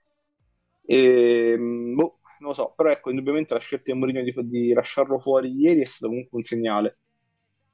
E, 0.84 1.56
mh, 1.58 1.94
boh, 1.94 2.20
non 2.40 2.50
lo 2.50 2.54
so, 2.54 2.72
però 2.76 2.90
ecco, 2.90 3.10
indubbiamente 3.10 3.54
la 3.54 3.60
scelta 3.60 3.92
di 3.92 3.98
Mourinho 3.98 4.22
di, 4.22 4.32
di 4.48 4.72
lasciarlo 4.72 5.18
fuori 5.18 5.50
ieri 5.52 5.80
è 5.82 5.84
stato 5.84 6.08
comunque 6.08 6.36
un 6.38 6.42
segnale. 6.44 6.98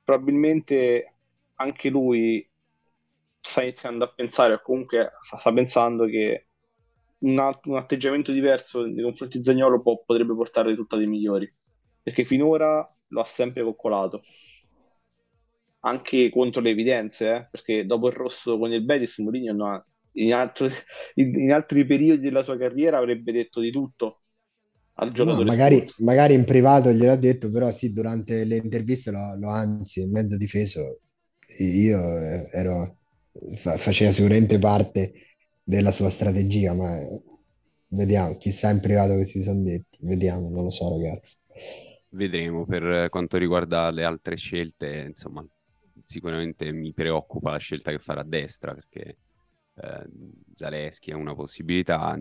Probabilmente 0.03 1.14
anche 1.57 1.89
lui 1.91 2.49
sta 3.41 3.62
iniziando 3.62 4.05
a 4.05 4.12
pensare, 4.12 4.55
o 4.55 4.62
comunque 4.62 5.11
sta, 5.20 5.37
sta 5.39 5.53
pensando 5.53 6.07
che 6.07 6.49
un, 7.20 7.39
alt- 7.39 7.66
un 7.66 7.77
atteggiamento 7.77 8.33
diverso 8.33 8.85
nei 8.85 9.03
confronti 9.05 9.39
di 9.39 9.45
Zaniolo 9.45 9.81
può- 9.83 10.03
potrebbe 10.05 10.35
portare 10.35 10.68
risultati 10.70 11.07
migliori, 11.07 11.53
perché 12.03 12.25
finora 12.25 12.89
lo 13.09 13.20
ha 13.20 13.25
sempre 13.25 13.62
coccolato 13.62 14.22
anche 15.85 16.30
contro 16.30 16.61
le 16.61 16.70
evidenze, 16.70 17.35
eh, 17.35 17.49
perché 17.51 17.87
dopo 17.87 18.09
il 18.09 18.14
rosso 18.14 18.59
con 18.59 18.72
il 18.72 18.85
Betis, 18.85 19.18
Mourinho 19.18 19.66
ha- 19.68 19.87
in, 20.12 20.32
altro- 20.35 20.68
in- 21.14 21.39
in 21.39 21.53
altri 21.53 21.85
periodi 21.87 22.20
della 22.22 22.43
sua 22.43 22.57
carriera 22.59 22.99
avrebbe 22.99 23.32
detto 23.32 23.61
di 23.61 23.70
tutto, 23.70 24.22
al 24.95 25.12
No, 25.16 25.43
giocatore 25.43 25.51
magari, 25.51 25.85
Spurs. 25.91 25.95
magari 25.99 26.35
in 26.35 26.45
privato 26.45 26.91
gliel'ha 26.91 27.16
detto, 27.16 27.51
però 27.51 27.70
sì, 27.70 27.93
durante 27.93 28.45
le 28.45 28.57
interviste 28.57 29.11
lo, 29.12 29.37
lo 29.39 29.49
anzi, 29.51 30.07
mezzo 30.09 30.37
difeso. 30.37 31.01
Io 31.59 31.99
eh, 32.18 32.49
ero, 32.53 32.99
fa- 33.57 33.76
faceva 33.76 34.11
sicuramente 34.11 34.59
parte 34.59 35.12
della 35.62 35.93
sua 35.93 36.11
strategia, 36.11 36.72
ma 36.74 36.99
eh, 37.01 37.22
vediamo, 37.89 38.37
chissà 38.39 38.70
in 38.70 38.80
privato 38.80 39.14
che 39.16 39.24
si 39.24 39.41
sono 39.43 39.62
detti, 39.62 39.99
vediamo, 40.01 40.49
non 40.51 40.64
lo 40.64 40.70
so 40.70 40.91
ragazzi. 40.91 41.37
Vedremo 42.11 42.64
per 42.64 43.09
quanto 43.11 43.37
riguarda 43.37 43.91
le 43.91 44.05
altre 44.05 44.37
scelte, 44.37 45.05
insomma, 45.09 45.45
sicuramente 46.05 46.73
mi 46.73 46.93
preoccupa 46.93 47.51
la 47.53 47.59
scelta 47.59 47.91
che 47.91 47.99
farà 47.99 48.21
a 48.21 48.25
destra 48.25 48.75
perché 48.75 49.17
eh, 49.77 50.07
Zaleschi 50.57 51.11
è 51.11 51.15
una 51.15 51.35
possibilità. 51.35 52.19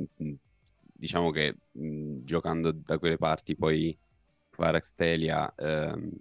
Diciamo 0.95 1.31
che 1.31 1.55
mh, 1.71 2.23
giocando 2.23 2.71
da 2.71 2.97
quelle 2.97 3.17
parti 3.17 3.55
poi 3.55 3.97
Kvaratskhelia, 4.49 5.53
ehm, 5.57 6.11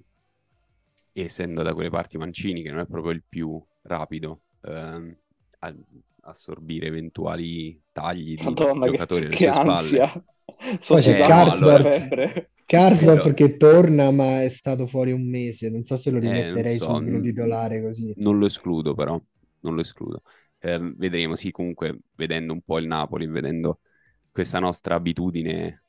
essendo 1.13 1.63
da 1.63 1.75
quelle 1.75 1.91
parti 1.91 2.17
Mancini, 2.19 2.63
che 2.63 2.71
non 2.71 2.81
è 2.81 2.87
proprio 2.87 3.13
il 3.13 3.23
più 3.29 3.63
rapido 3.83 4.43
ehm, 4.63 5.17
a 5.61 5.75
assorbire 6.25 6.87
eventuali 6.87 7.81
tagli 7.93 8.37
di 8.37 8.37
Madonna, 8.45 8.89
che, 8.91 8.93
giocatori 8.93 9.27
alle 9.27 9.37
che 9.37 9.37
sue 9.39 9.53
spalle. 9.53 10.05
ansia. 10.05 10.25
Poi 10.87 11.03
Società 11.03 11.27
c'è 11.51 11.91
Eh, 12.15 12.51
Karsdorp 12.73 13.23
Però- 13.23 13.35
che 13.35 13.57
torna, 13.57 14.11
ma 14.11 14.43
è 14.43 14.49
stato 14.49 14.87
fuori 14.87 15.13
un 15.13 15.29
mese, 15.29 15.69
non 15.71 15.85
so 15.85 15.97
se 15.97 16.11
lo 16.11 16.19
Eh, 16.19 16.21
rimetterei 16.21 16.79
so, 16.79 16.87
subito 16.95 17.19
n- 17.19 17.21
titolare 17.21 17.83
così. 17.83 18.15
Non 18.15 18.39
lo 18.39 18.47
escludo 18.47 18.95
però, 18.95 19.21
non 19.61 19.75
lo 19.75 19.81
escludo. 19.81 20.23
Eh, 20.59 20.79
vedremo, 20.97 21.35
sì, 21.37 21.51
comunque 21.51 21.99
vedendo 22.15 22.53
un 22.53 22.63
po' 22.63 22.79
il 22.79 22.87
Napoli, 22.87 23.27
vedendo 23.27 23.81
questa 24.31 24.59
nostra 24.59 24.95
abitudine 24.95 25.85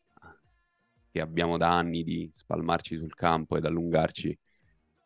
che 1.11 1.21
abbiamo 1.21 1.57
da 1.57 1.77
anni 1.77 2.03
di 2.03 2.29
spalmarci 2.31 2.97
sul 2.97 3.13
campo 3.13 3.55
ed 3.57 3.65
allungarci 3.65 4.37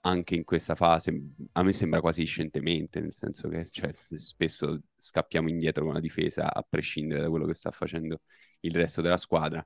anche 0.01 0.35
in 0.35 0.45
questa 0.45 0.75
fase, 0.75 1.21
a 1.53 1.63
me 1.63 1.73
sembra 1.73 1.99
quasi 1.99 2.23
scientemente, 2.23 3.01
nel 3.01 3.13
senso 3.13 3.49
che 3.49 3.67
cioè, 3.69 3.93
spesso 4.15 4.79
scappiamo 4.95 5.49
indietro 5.49 5.83
con 5.83 5.93
la 5.95 5.99
difesa 5.99 6.53
a 6.53 6.65
prescindere 6.67 7.21
da 7.21 7.29
quello 7.29 7.45
che 7.45 7.55
sta 7.55 7.71
facendo 7.71 8.21
il 8.61 8.73
resto 8.73 9.01
della 9.01 9.17
squadra. 9.17 9.65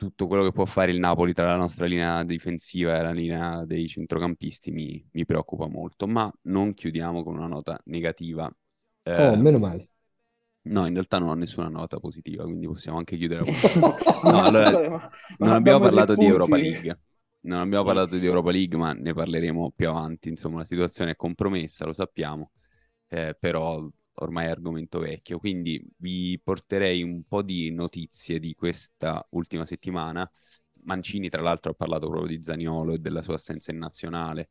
Tutto 0.00 0.26
quello 0.26 0.44
che 0.44 0.52
può 0.52 0.64
fare 0.64 0.92
il 0.92 0.98
Napoli 0.98 1.34
tra 1.34 1.44
la 1.44 1.56
nostra 1.56 1.84
linea 1.84 2.24
difensiva 2.24 2.96
e 2.98 3.02
la 3.02 3.10
linea 3.12 3.64
dei 3.66 3.86
centrocampisti 3.86 4.70
mi, 4.70 5.06
mi 5.12 5.26
preoccupa 5.26 5.66
molto, 5.68 6.06
ma 6.06 6.32
non 6.44 6.72
chiudiamo 6.72 7.22
con 7.22 7.36
una 7.36 7.46
nota 7.46 7.78
negativa. 7.84 8.50
Oh, 9.16 9.36
Eh, 9.36 9.36
meno 9.36 9.58
male. 9.58 9.88
No, 10.62 10.86
in 10.86 10.92
realtà 10.92 11.18
non 11.18 11.28
ho 11.30 11.34
nessuna 11.34 11.68
nota 11.68 11.98
positiva, 11.98 12.44
quindi 12.44 12.66
possiamo 12.66 12.98
anche 12.98 13.16
chiudere. 13.16 13.44
No, 14.22 14.42
allora, 14.42 14.78
non 15.38 15.52
abbiamo 15.52 15.80
parlato 15.80 16.16
di 16.16 16.26
Europa. 16.26 16.56
League. 16.56 17.00
Non 17.42 17.60
abbiamo 17.60 17.84
parlato 17.84 18.18
di 18.18 18.26
Europa 18.26 18.50
League, 18.50 18.76
ma 18.76 18.92
ne 18.92 19.14
parleremo 19.14 19.72
più 19.74 19.88
avanti. 19.88 20.28
Insomma, 20.28 20.58
la 20.58 20.64
situazione 20.64 21.12
è 21.12 21.16
compromessa, 21.16 21.86
lo 21.86 21.92
sappiamo, 21.94 22.50
eh, 23.08 23.34
però 23.38 23.88
ormai 24.24 24.46
è 24.46 24.50
argomento 24.50 24.98
vecchio. 24.98 25.38
Quindi 25.38 25.82
vi 25.98 26.38
porterei 26.42 27.02
un 27.02 27.22
po' 27.26 27.42
di 27.42 27.70
notizie 27.72 28.38
di 28.38 28.54
questa 28.54 29.24
ultima 29.30 29.64
settimana. 29.66 30.30
Mancini, 30.84 31.28
tra 31.28 31.42
l'altro, 31.42 31.72
ha 31.72 31.74
parlato 31.74 32.08
proprio 32.08 32.36
di 32.36 32.42
Zaniolo 32.42 32.94
e 32.94 32.98
della 32.98 33.22
sua 33.22 33.34
assenza 33.34 33.70
in 33.70 33.78
nazionale, 33.78 34.50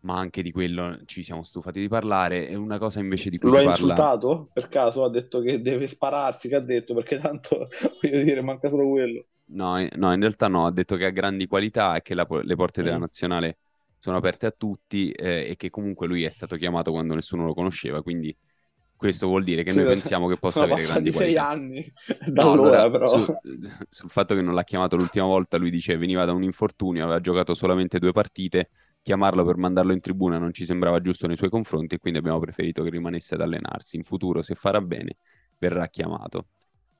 ma 0.00 0.18
anche 0.18 0.42
di 0.42 0.50
quello 0.52 0.98
ci 1.06 1.22
siamo 1.22 1.42
stufati 1.42 1.80
di 1.80 1.88
parlare. 1.88 2.48
E 2.48 2.54
una 2.54 2.78
cosa 2.78 3.00
invece 3.00 3.30
di 3.30 3.38
cui 3.38 3.50
Lo 3.50 3.58
ha 3.58 3.62
parla... 3.62 4.06
insultato 4.08 4.48
per 4.52 4.68
caso? 4.68 5.04
Ha 5.04 5.10
detto 5.10 5.40
che 5.40 5.60
deve 5.60 5.86
spararsi, 5.88 6.48
che 6.48 6.56
ha 6.56 6.60
detto? 6.60 6.94
Perché 6.94 7.18
tanto, 7.20 7.68
voglio 8.00 8.22
dire, 8.22 8.40
manca 8.40 8.68
solo 8.68 8.88
quello. 8.88 9.26
No, 9.52 9.78
in- 9.80 9.88
no, 9.96 10.12
in 10.12 10.20
realtà 10.20 10.46
no, 10.48 10.66
ha 10.66 10.70
detto 10.72 10.96
che 10.96 11.06
ha 11.06 11.10
grandi 11.10 11.46
qualità 11.48 11.96
e 11.96 12.02
che 12.02 12.14
la 12.14 12.24
le 12.42 12.54
porte 12.54 12.82
della 12.82 12.98
Mm. 12.98 12.98
nazionale 12.98 13.58
sono 14.00 14.16
aperte 14.18 14.46
a 14.46 14.52
tutti 14.52 15.12
eh, 15.12 15.50
e 15.50 15.56
che 15.56 15.70
comunque 15.70 16.08
lui 16.08 16.24
è 16.24 16.30
stato 16.30 16.56
chiamato 16.56 16.90
quando 16.92 17.14
nessuno 17.14 17.44
lo 17.46 17.54
conosceva, 17.54 18.02
quindi 18.02 18.36
questo 18.96 19.28
vuol 19.28 19.44
dire 19.44 19.62
che 19.64 19.72
Sì, 19.72 19.80
noi 19.80 19.86
pensiamo 19.86 20.28
che 20.28 20.38
possa 20.38 20.64
avere 20.64 20.82
grandi 20.82 21.10
sei 21.10 21.12
qualità. 21.12 21.48
anni 21.50 21.92
No, 22.32 22.52
da 22.58 22.70
allora, 22.70 22.88
allora, 22.88 22.90
però. 22.90 23.20
su- 23.20 23.24
sul 23.88 24.10
fatto 24.10 24.34
che 24.34 24.42
non 24.42 24.54
l'ha 24.54 24.64
chiamato 24.64 24.96
l'ultima 24.96 25.26
volta, 25.26 25.56
lui 25.58 25.70
dice 25.70 25.96
veniva 25.96 26.24
da 26.24 26.32
un 26.32 26.42
infortunio, 26.44 27.04
aveva 27.04 27.20
giocato 27.20 27.54
solamente 27.54 27.98
due 27.98 28.12
partite, 28.12 28.70
chiamarlo 29.02 29.44
per 29.44 29.56
mandarlo 29.56 29.92
in 29.92 30.00
tribuna 30.00 30.38
non 30.38 30.52
ci 30.52 30.64
sembrava 30.64 31.00
giusto 31.00 31.26
nei 31.26 31.36
suoi 31.36 31.50
confronti 31.50 31.96
e 31.96 31.98
quindi 31.98 32.18
abbiamo 32.20 32.38
preferito 32.40 32.82
che 32.82 32.90
rimanesse 32.90 33.34
ad 33.34 33.40
allenarsi. 33.40 33.96
In 33.96 34.04
futuro, 34.04 34.42
se 34.42 34.54
farà 34.54 34.80
bene, 34.80 35.16
verrà 35.58 35.88
chiamato. 35.88 36.46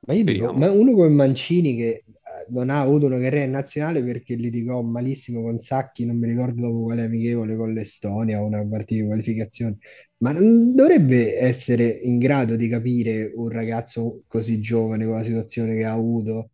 Ma 0.02 0.14
io 0.14 0.24
dico, 0.24 0.52
ma 0.52 0.70
uno 0.70 0.92
come 0.92 1.10
Mancini 1.10 1.76
che 1.76 1.88
eh, 1.88 2.04
non 2.48 2.70
ha 2.70 2.80
avuto 2.80 3.06
una 3.06 3.18
carriera 3.18 3.44
in 3.44 3.50
nazionale 3.50 4.02
perché 4.02 4.34
litigò 4.34 4.80
malissimo 4.80 5.42
con 5.42 5.58
Sacchi, 5.58 6.06
non 6.06 6.18
mi 6.18 6.26
ricordo 6.26 6.62
dopo 6.62 6.84
quale 6.84 7.04
amichevole 7.04 7.54
con 7.54 7.72
l'Estonia 7.74 8.40
o 8.40 8.46
una 8.46 8.66
partita 8.66 9.02
di 9.02 9.06
qualificazione, 9.06 9.76
ma 10.18 10.32
non 10.32 10.74
dovrebbe 10.74 11.38
essere 11.38 11.86
in 11.86 12.18
grado 12.18 12.56
di 12.56 12.68
capire 12.68 13.30
un 13.34 13.48
ragazzo 13.50 14.22
così 14.26 14.60
giovane 14.60 15.04
con 15.04 15.16
la 15.16 15.22
situazione 15.22 15.76
che 15.76 15.84
ha 15.84 15.92
avuto 15.92 16.50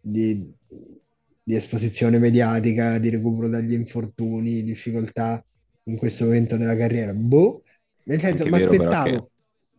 di, 0.00 0.50
di 1.42 1.54
esposizione 1.54 2.18
mediatica, 2.18 2.98
di 2.98 3.10
recupero 3.10 3.48
dagli 3.48 3.74
infortuni, 3.74 4.62
difficoltà 4.62 5.44
in 5.84 5.96
questo 5.96 6.24
momento 6.24 6.56
della 6.56 6.76
carriera. 6.76 7.12
Boh, 7.12 7.62
nel 8.04 8.20
senso, 8.20 8.46
mi 8.46 8.62
aspettavo. 8.62 9.30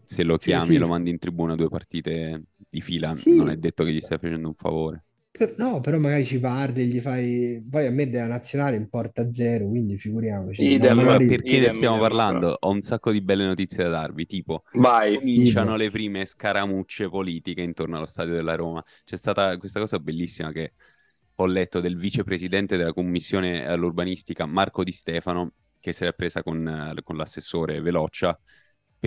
Se 0.08 0.24
lo 0.24 0.38
Sì, 0.38 0.60
chiami 0.60 0.62
sì, 0.62 0.76
e 0.76 0.80
lo 0.80 0.88
mandi 0.88 1.10
in 1.10 1.18
tribuna 1.20 1.56
due 1.56 1.70
partite 1.70 2.44
di 2.70 2.82
fila, 2.82 3.20
Sì. 3.22 3.32
non 3.34 3.50
è 3.50 3.58
detto 3.58 3.84
che 3.84 3.92
gli 3.94 4.00
stai 4.02 4.18
facendo 4.20 4.48
un 4.48 4.56
favore. 4.56 5.04
Per- 5.32 5.56
No, 5.58 5.80
però 5.80 5.98
magari 6.00 6.26
ci 6.26 6.40
parli, 6.40 6.86
gli 6.88 7.00
fai... 7.00 7.66
Poi 7.70 7.86
a 7.88 7.92
me 7.92 8.10
della 8.10 8.26
nazionale 8.28 8.76
importa 8.76 9.32
zero, 9.32 9.68
quindi 9.68 9.98
figuriamoci. 9.98 10.66
Idem. 10.66 10.98
Allora, 11.00 11.20
magari... 11.20 11.26
perché 11.26 11.60
ne 11.60 11.70
idem, 11.70 11.70
stiamo 11.70 11.98
idem, 11.98 12.00
parlando? 12.00 12.58
Ho 12.62 12.70
un 12.72 12.82
sacco 12.82 13.12
di 13.12 13.22
belle 13.22 13.46
notizie 13.46 13.84
da 13.84 13.90
darvi, 13.90 14.26
tipo 14.26 14.64
Vai. 14.74 15.20
cominciano 15.20 15.76
Idem. 15.76 15.76
le 15.76 15.92
prime 15.92 16.26
scaramucce 16.26 17.10
politiche 17.10 17.62
intorno 17.62 17.98
allo 17.98 18.06
stadio 18.08 18.34
della 18.34 18.56
Roma. 18.56 18.84
C'è 19.06 19.18
stata 19.18 19.56
questa 19.58 19.80
cosa 19.80 20.00
bellissima 20.00 20.52
che 20.52 20.74
ho 21.36 21.46
letto 21.46 21.80
del 21.80 21.96
vicepresidente 21.98 22.76
della 22.78 22.94
commissione 22.94 23.68
all'urbanistica 23.68 24.46
Marco 24.48 24.84
Di 24.84 24.92
Stefano, 24.92 25.54
che 25.80 25.94
si 25.94 26.06
è 26.06 26.14
presa 26.14 26.42
con, 26.42 26.68
eh, 26.98 27.04
con 27.04 27.16
l'assessore 27.18 27.80
Veloccia 27.80 28.40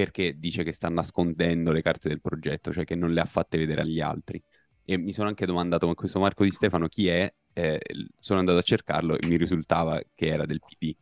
perché 0.01 0.39
dice 0.39 0.65
che 0.65 0.73
sta 0.73 0.89
nascondendo 0.89 1.73
le 1.73 1.83
carte 1.83 2.09
del 2.09 2.23
progetto, 2.23 2.73
cioè 2.73 2.85
che 2.85 2.95
non 2.95 3.13
le 3.13 3.21
ha 3.21 3.27
fatte 3.27 3.59
vedere 3.59 3.83
agli 3.83 4.01
altri. 4.01 4.43
E 4.83 4.97
mi 4.97 5.13
sono 5.13 5.29
anche 5.29 5.45
domandato, 5.45 5.87
ma 5.87 5.95
questo 5.95 6.19
Marco 6.19 6.43
Di 6.43 6.51
Stefano 6.51 6.89
chi 6.89 7.09
è? 7.09 7.31
Eh, 7.53 7.81
sono 8.19 8.39
andato 8.39 8.59
a 8.59 8.63
cercarlo 8.63 9.15
e 9.19 9.27
mi 9.29 9.37
risultava 9.37 10.01
che 10.15 10.27
era 10.27 10.47
del 10.47 10.61
PD. 10.61 10.95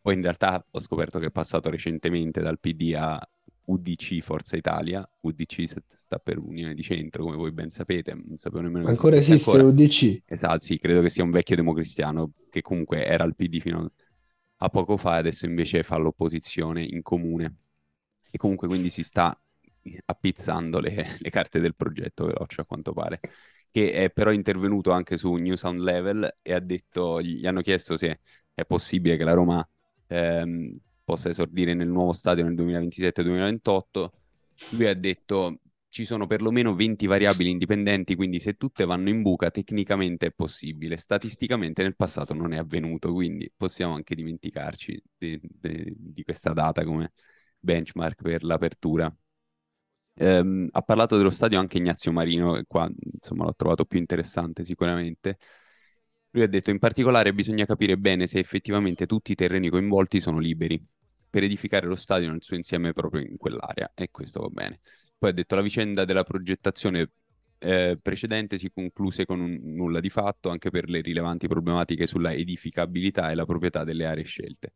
Poi 0.00 0.14
in 0.14 0.22
realtà 0.22 0.64
ho 0.70 0.80
scoperto 0.80 1.18
che 1.18 1.26
è 1.26 1.30
passato 1.32 1.68
recentemente 1.70 2.40
dal 2.40 2.60
PD 2.60 2.94
a 2.96 3.20
UDC 3.64 4.20
Forza 4.20 4.56
Italia. 4.56 5.06
UDC 5.22 5.66
st- 5.66 5.82
sta 5.88 6.18
per 6.18 6.38
Unione 6.38 6.74
di 6.74 6.82
Centro, 6.82 7.24
come 7.24 7.34
voi 7.34 7.50
ben 7.50 7.70
sapete. 7.72 8.14
Non 8.14 8.36
sapevo 8.36 8.62
nemmeno 8.62 8.86
Ancora 8.86 9.16
esiste 9.16 9.56
ancora. 9.56 9.68
UDC? 9.72 10.22
Esatto, 10.24 10.64
sì, 10.64 10.78
credo 10.78 11.00
che 11.02 11.10
sia 11.10 11.24
un 11.24 11.32
vecchio 11.32 11.56
democristiano 11.56 12.30
che 12.48 12.62
comunque 12.62 13.04
era 13.04 13.24
al 13.24 13.34
PD 13.34 13.58
fino 13.58 13.90
a 14.58 14.68
poco 14.68 14.96
fa 14.96 15.16
e 15.16 15.18
adesso 15.18 15.46
invece 15.46 15.82
fa 15.82 15.96
l'opposizione 15.96 16.84
in 16.84 17.02
comune. 17.02 17.54
E 18.30 18.38
comunque 18.38 18.68
quindi 18.68 18.90
si 18.90 19.02
sta 19.02 19.38
appizzando 20.06 20.80
le, 20.80 21.16
le 21.18 21.30
carte 21.30 21.60
del 21.60 21.74
progetto 21.74 22.26
Veloce 22.26 22.60
a 22.60 22.64
quanto 22.64 22.92
pare, 22.92 23.20
che 23.70 23.92
è 23.92 24.10
però 24.10 24.32
intervenuto 24.32 24.90
anche 24.90 25.16
su 25.16 25.34
New 25.34 25.54
Sound 25.54 25.80
Level 25.80 26.38
e 26.42 26.54
ha 26.54 26.60
detto, 26.60 27.20
gli 27.22 27.46
hanno 27.46 27.60
chiesto 27.60 27.96
se 27.96 28.20
è 28.54 28.64
possibile 28.64 29.16
che 29.16 29.24
la 29.24 29.32
Roma 29.32 29.66
ehm, 30.08 30.76
possa 31.04 31.28
esordire 31.28 31.74
nel 31.74 31.88
nuovo 31.88 32.12
stadio 32.12 32.44
nel 32.44 32.54
2027-2028. 32.54 34.12
Lui 34.70 34.86
ha 34.86 34.94
detto 34.94 35.60
ci 35.88 36.04
sono 36.04 36.26
perlomeno 36.26 36.74
20 36.74 37.06
variabili 37.06 37.50
indipendenti, 37.50 38.16
quindi 38.16 38.38
se 38.38 38.54
tutte 38.54 38.84
vanno 38.84 39.08
in 39.08 39.22
buca 39.22 39.50
tecnicamente 39.50 40.26
è 40.26 40.30
possibile. 40.30 40.96
Statisticamente 40.98 41.82
nel 41.82 41.96
passato 41.96 42.34
non 42.34 42.52
è 42.52 42.58
avvenuto, 42.58 43.12
quindi 43.12 43.50
possiamo 43.56 43.94
anche 43.94 44.14
dimenticarci 44.14 45.02
di, 45.16 45.40
di- 45.42 45.94
di 45.96 46.22
questa 46.22 46.52
data 46.52 46.84
come 46.84 47.12
benchmark 47.58 48.22
per 48.22 48.44
l'apertura. 48.44 49.14
Ehm, 50.18 50.68
ha 50.72 50.82
parlato 50.82 51.16
dello 51.16 51.30
stadio 51.30 51.58
anche 51.58 51.78
Ignazio 51.78 52.10
Marino, 52.12 52.56
e 52.56 52.64
qua 52.66 52.88
insomma 53.12 53.44
l'ho 53.44 53.54
trovato 53.54 53.84
più 53.84 53.98
interessante 53.98 54.64
sicuramente. 54.64 55.38
Lui 56.32 56.42
ha 56.42 56.48
detto 56.48 56.70
in 56.70 56.78
particolare 56.78 57.32
bisogna 57.32 57.66
capire 57.66 57.96
bene 57.96 58.26
se 58.26 58.38
effettivamente 58.38 59.06
tutti 59.06 59.32
i 59.32 59.34
terreni 59.34 59.68
coinvolti 59.68 60.20
sono 60.20 60.38
liberi 60.38 60.82
per 61.28 61.42
edificare 61.44 61.86
lo 61.86 61.94
stadio 61.94 62.30
nel 62.30 62.42
suo 62.42 62.56
insieme 62.56 62.92
proprio 62.92 63.22
in 63.22 63.36
quell'area 63.36 63.92
e 63.94 64.10
questo 64.10 64.40
va 64.40 64.48
bene. 64.48 64.80
Poi 65.18 65.30
ha 65.30 65.32
detto 65.32 65.54
la 65.54 65.62
vicenda 65.62 66.04
della 66.04 66.24
progettazione 66.24 67.10
eh, 67.58 67.98
precedente 68.00 68.58
si 68.58 68.70
concluse 68.70 69.24
con 69.24 69.40
un 69.40 69.58
nulla 69.62 70.00
di 70.00 70.10
fatto 70.10 70.50
anche 70.50 70.70
per 70.70 70.88
le 70.88 71.00
rilevanti 71.00 71.46
problematiche 71.48 72.06
sulla 72.06 72.32
edificabilità 72.32 73.30
e 73.30 73.34
la 73.34 73.44
proprietà 73.46 73.84
delle 73.84 74.06
aree 74.06 74.24
scelte. 74.24 74.72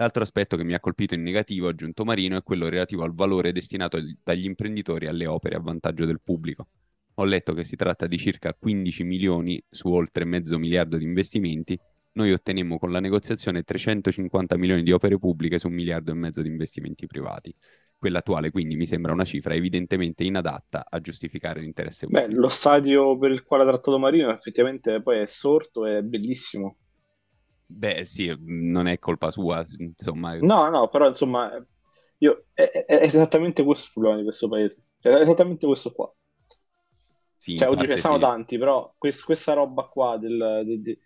L'altro 0.00 0.22
aspetto 0.22 0.56
che 0.56 0.64
mi 0.64 0.74
ha 0.74 0.80
colpito 0.80 1.14
in 1.14 1.22
negativo, 1.22 1.66
ha 1.66 1.70
aggiunto 1.70 2.04
Marino, 2.04 2.36
è 2.36 2.42
quello 2.42 2.68
relativo 2.68 3.02
al 3.02 3.14
valore 3.14 3.52
destinato 3.52 3.96
agli- 3.96 4.16
dagli 4.22 4.44
imprenditori 4.44 5.06
alle 5.06 5.26
opere 5.26 5.56
a 5.56 5.60
vantaggio 5.60 6.04
del 6.04 6.20
pubblico. 6.22 6.68
Ho 7.14 7.24
letto 7.24 7.52
che 7.52 7.64
si 7.64 7.74
tratta 7.74 8.06
di 8.06 8.16
circa 8.16 8.54
15 8.54 9.02
milioni 9.02 9.60
su 9.68 9.88
oltre 9.88 10.24
mezzo 10.24 10.56
miliardo 10.58 10.96
di 10.96 11.04
investimenti. 11.04 11.78
Noi 12.12 12.32
ottenemmo 12.32 12.78
con 12.78 12.92
la 12.92 13.00
negoziazione 13.00 13.64
350 13.64 14.56
milioni 14.56 14.82
di 14.84 14.92
opere 14.92 15.18
pubbliche 15.18 15.58
su 15.58 15.66
un 15.68 15.74
miliardo 15.74 16.12
e 16.12 16.14
mezzo 16.14 16.42
di 16.42 16.48
investimenti 16.48 17.06
privati. 17.06 17.52
Quella 17.96 18.18
attuale 18.18 18.50
quindi 18.52 18.76
mi 18.76 18.86
sembra 18.86 19.12
una 19.12 19.24
cifra 19.24 19.54
evidentemente 19.54 20.22
inadatta 20.22 20.86
a 20.88 21.00
giustificare 21.00 21.60
l'interesse 21.60 22.06
Beh, 22.06 22.22
pubblico. 22.22 22.40
lo 22.40 22.48
stadio 22.48 23.18
per 23.18 23.32
il 23.32 23.42
quale 23.42 23.64
ha 23.64 23.66
trattato 23.66 23.98
Marino 23.98 24.30
effettivamente 24.30 25.02
poi 25.02 25.20
è 25.20 25.26
sorto, 25.26 25.86
è 25.86 26.02
bellissimo. 26.02 26.76
Beh, 27.70 28.04
sì, 28.04 28.34
non 28.40 28.86
è 28.86 28.98
colpa 28.98 29.30
sua, 29.30 29.64
insomma. 29.78 30.36
No, 30.40 30.68
no, 30.70 30.88
però 30.88 31.08
insomma, 31.08 31.50
io, 32.18 32.46
è, 32.52 32.62
è- 32.86 33.02
esattamente 33.02 33.62
questo 33.64 33.86
il 33.86 33.92
problema 33.92 34.16
di 34.18 34.24
questo 34.24 34.48
paese. 34.48 34.82
È 35.00 35.08
esattamente 35.08 35.66
questo 35.66 35.92
qua. 35.92 36.12
Sì, 37.36 37.54
Cioè, 37.54 37.68
oddio, 37.68 37.88
ne 37.88 37.96
sono 37.96 38.18
sì. 38.18 38.18
tanti, 38.18 38.56
però 38.58 38.94
quest- 38.96 39.24
questa 39.24 39.52
roba 39.54 39.84
qua 39.88 40.16
del- 40.16 40.62
de- 40.64 40.80
de- 40.80 40.98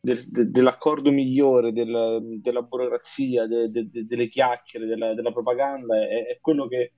del- 0.00 0.24
de- 0.28 0.50
dell'accordo 0.50 1.10
migliore, 1.10 1.72
del- 1.72 2.38
della 2.40 2.62
burocrazia, 2.62 3.46
de- 3.48 3.68
de- 3.70 3.90
de- 3.90 4.06
delle 4.06 4.28
chiacchiere, 4.28 4.86
della, 4.86 5.14
della 5.14 5.32
propaganda, 5.32 5.96
è, 5.98 6.26
è 6.28 6.38
quello 6.40 6.68
che 6.68 6.94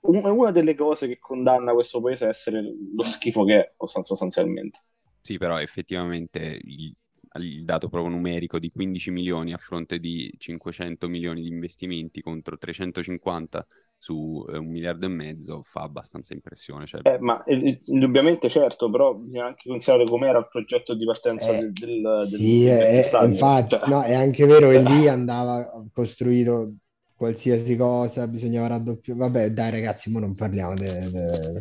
un- 0.00 0.22
è 0.24 0.28
una 0.30 0.50
delle 0.50 0.74
cose 0.74 1.06
che 1.08 1.18
condanna 1.18 1.72
questo 1.72 2.00
paese 2.00 2.24
a 2.26 2.28
essere 2.28 2.62
lo 2.62 3.02
schifo 3.04 3.44
che 3.44 3.54
è, 3.60 3.74
sostan- 3.76 4.04
sostanzialmente. 4.04 4.80
Sì, 5.22 5.36
però 5.38 5.60
effettivamente 5.60 6.58
il, 6.62 6.94
il 7.38 7.64
dato 7.64 7.88
proprio 7.88 8.12
numerico 8.12 8.58
di 8.58 8.70
15 8.70 9.10
milioni 9.10 9.52
a 9.52 9.58
fronte 9.58 9.98
di 10.00 10.32
500 10.38 11.08
milioni 11.08 11.42
di 11.42 11.48
investimenti 11.48 12.20
contro 12.22 12.58
350 12.58 13.66
su 13.96 14.44
eh, 14.48 14.56
un 14.58 14.66
miliardo 14.68 15.06
e 15.06 15.08
mezzo 15.10 15.62
fa 15.62 15.82
abbastanza 15.82 16.34
impressione. 16.34 16.86
Cioè, 16.86 17.02
Eh, 17.02 17.18
ma 17.20 17.42
eh, 17.44 17.80
indubbiamente 17.86 18.48
certo, 18.50 18.90
però 18.90 19.14
bisogna 19.14 19.46
anche 19.46 19.68
considerare 19.68 20.06
com'era 20.08 20.38
il 20.38 20.48
progetto 20.50 20.94
di 20.94 21.04
partenza 21.06 21.52
Eh, 21.52 21.62
del, 21.72 21.72
del, 21.72 22.28
Sì, 22.28 22.64
del- 22.64 22.66
è- 22.66 22.90
del 22.90 23.02
stadio. 23.02 23.36
infatti, 23.38 23.66
Cioè, 23.66 23.80
no, 23.84 24.02
è 24.02 24.14
anche 24.14 24.44
vero 24.46 24.68
che 24.70 24.78
lì 24.78 25.08
andava 25.08 25.70
costruito 25.92 26.74
qualsiasi 27.14 27.76
cosa, 27.76 28.26
bisognava 28.28 28.68
raddoppiare. 28.68 29.18
Vabbè, 29.20 29.50
dai 29.52 29.70
ragazzi, 29.70 30.10
mo 30.10 30.18
non 30.20 30.34
parliamo 30.34 30.74
di 30.74 30.84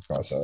cosa. 0.05 0.37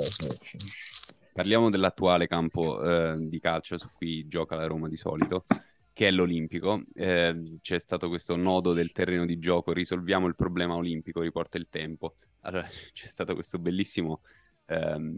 Parliamo 1.35 1.69
dell'attuale 1.69 2.27
campo 2.27 2.81
eh, 2.81 3.17
di 3.27 3.41
calcio 3.41 3.77
su 3.77 3.89
cui 3.97 4.25
gioca 4.25 4.55
la 4.55 4.67
Roma 4.67 4.87
di 4.87 4.95
solito, 4.95 5.43
che 5.91 6.07
è 6.07 6.11
l'Olimpico. 6.11 6.81
Eh, 6.93 7.57
c'è 7.59 7.77
stato 7.77 8.07
questo 8.07 8.37
nodo 8.37 8.71
del 8.71 8.93
terreno 8.93 9.25
di 9.25 9.37
gioco, 9.37 9.73
risolviamo 9.73 10.27
il 10.27 10.35
problema 10.37 10.75
olimpico, 10.75 11.19
riporta 11.19 11.57
il 11.57 11.67
tempo. 11.69 12.15
Allora, 12.43 12.65
c'è 12.93 13.07
stato 13.07 13.33
questo 13.33 13.59
bellissimo, 13.59 14.21
ehm, 14.67 15.17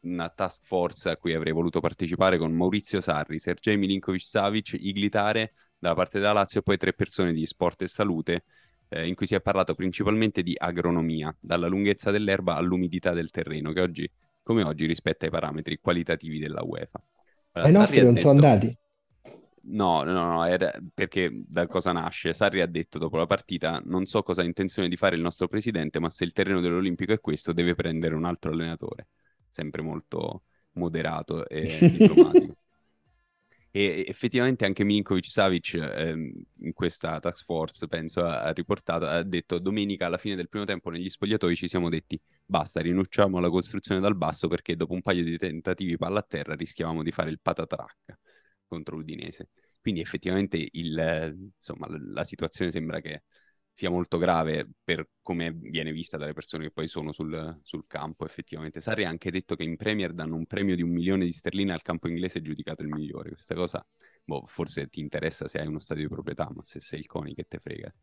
una 0.00 0.28
task 0.30 0.64
force 0.64 1.10
a 1.10 1.16
cui 1.16 1.32
avrei 1.32 1.52
voluto 1.52 1.78
partecipare 1.78 2.36
con 2.36 2.50
Maurizio 2.52 3.00
Sarri, 3.00 3.38
Sergej 3.38 3.78
Milinkovic-Savic, 3.78 4.78
Iglitare 4.80 5.52
dalla 5.78 5.94
parte 5.94 6.18
della 6.18 6.32
Lazio 6.32 6.58
e 6.58 6.62
poi 6.64 6.76
tre 6.76 6.92
persone 6.92 7.32
di 7.32 7.46
sport 7.46 7.82
e 7.82 7.86
salute 7.86 8.42
eh, 8.88 9.06
in 9.06 9.14
cui 9.14 9.26
si 9.26 9.36
è 9.36 9.40
parlato 9.40 9.76
principalmente 9.76 10.42
di 10.42 10.54
agronomia, 10.58 11.32
dalla 11.38 11.68
lunghezza 11.68 12.10
dell'erba 12.10 12.56
all'umidità 12.56 13.12
del 13.12 13.30
terreno, 13.30 13.70
che 13.72 13.80
oggi 13.80 14.10
come 14.46 14.62
oggi 14.62 14.86
rispetta 14.86 15.24
ai 15.24 15.30
parametri 15.32 15.80
qualitativi 15.80 16.38
della 16.38 16.62
UEFA. 16.62 17.02
Allora, 17.50 17.70
I 17.70 17.74
nostri 17.74 18.00
non 18.00 18.16
sono 18.16 18.34
detto- 18.40 18.46
andati. 18.46 18.78
No, 19.68 20.04
no, 20.04 20.12
no, 20.12 20.44
era 20.44 20.72
perché 20.94 21.28
da 21.32 21.66
cosa 21.66 21.90
nasce? 21.90 22.32
Sarri 22.32 22.60
ha 22.60 22.66
detto 22.66 22.98
dopo 22.98 23.16
la 23.16 23.26
partita: 23.26 23.82
Non 23.84 24.06
so 24.06 24.22
cosa 24.22 24.42
ha 24.42 24.44
intenzione 24.44 24.88
di 24.88 24.96
fare 24.96 25.16
il 25.16 25.22
nostro 25.22 25.48
presidente, 25.48 25.98
ma 25.98 26.08
se 26.10 26.22
il 26.22 26.30
terreno 26.30 26.60
dell'Olimpico 26.60 27.12
è 27.12 27.18
questo, 27.18 27.52
deve 27.52 27.74
prendere 27.74 28.14
un 28.14 28.24
altro 28.24 28.52
allenatore. 28.52 29.08
Sempre 29.50 29.82
molto 29.82 30.42
moderato 30.74 31.48
e 31.48 31.66
diplomatico. 31.98 32.56
E 33.76 34.06
effettivamente 34.08 34.64
anche 34.64 34.84
Milinkovic 34.84 35.26
Savic 35.26 35.74
ehm, 35.74 36.32
in 36.60 36.72
questa 36.72 37.20
task 37.20 37.44
force, 37.44 37.86
penso, 37.88 38.24
ha, 38.24 38.50
riportato, 38.52 39.04
ha 39.04 39.22
detto 39.22 39.58
domenica 39.58 40.06
alla 40.06 40.16
fine 40.16 40.34
del 40.34 40.48
primo 40.48 40.64
tempo 40.64 40.88
negli 40.88 41.10
spogliatoi 41.10 41.54
ci 41.54 41.68
siamo 41.68 41.90
detti 41.90 42.18
basta, 42.46 42.80
rinunciamo 42.80 43.36
alla 43.36 43.50
costruzione 43.50 44.00
dal 44.00 44.16
basso 44.16 44.48
perché 44.48 44.76
dopo 44.76 44.94
un 44.94 45.02
paio 45.02 45.22
di 45.22 45.36
tentativi 45.36 45.98
palla 45.98 46.20
a 46.20 46.26
terra 46.26 46.54
rischiavamo 46.54 47.02
di 47.02 47.12
fare 47.12 47.28
il 47.28 47.38
patatrac 47.38 48.18
contro 48.66 48.96
l'Udinese. 48.96 49.50
Quindi 49.78 50.00
effettivamente 50.00 50.56
il, 50.72 51.50
insomma, 51.58 51.86
la 51.90 52.24
situazione 52.24 52.70
sembra 52.70 53.00
che 53.00 53.24
sia 53.76 53.90
molto 53.90 54.16
grave 54.16 54.66
per 54.82 55.06
come 55.20 55.52
viene 55.52 55.92
vista 55.92 56.16
dalle 56.16 56.32
persone 56.32 56.64
che 56.64 56.70
poi 56.70 56.88
sono 56.88 57.12
sul, 57.12 57.60
sul 57.62 57.84
campo. 57.86 58.24
Effettivamente, 58.24 58.80
Sarri 58.80 59.04
ha 59.04 59.10
anche 59.10 59.30
detto 59.30 59.54
che 59.54 59.64
in 59.64 59.76
Premier 59.76 60.14
danno 60.14 60.34
un 60.34 60.46
premio 60.46 60.74
di 60.74 60.80
un 60.82 60.88
milione 60.88 61.26
di 61.26 61.32
sterline 61.32 61.74
al 61.74 61.82
campo 61.82 62.08
inglese 62.08 62.40
giudicato 62.40 62.80
il 62.80 62.88
migliore. 62.88 63.32
Questa 63.32 63.54
cosa, 63.54 63.86
boh, 64.24 64.46
forse 64.46 64.88
ti 64.88 65.00
interessa 65.00 65.46
se 65.46 65.58
hai 65.58 65.66
uno 65.66 65.78
stadio 65.78 66.04
di 66.04 66.08
proprietà, 66.08 66.50
ma 66.54 66.64
se 66.64 66.80
sei 66.80 67.00
il 67.00 67.06
CONI 67.06 67.34
che 67.34 67.44
te 67.46 67.58
frega 67.58 67.94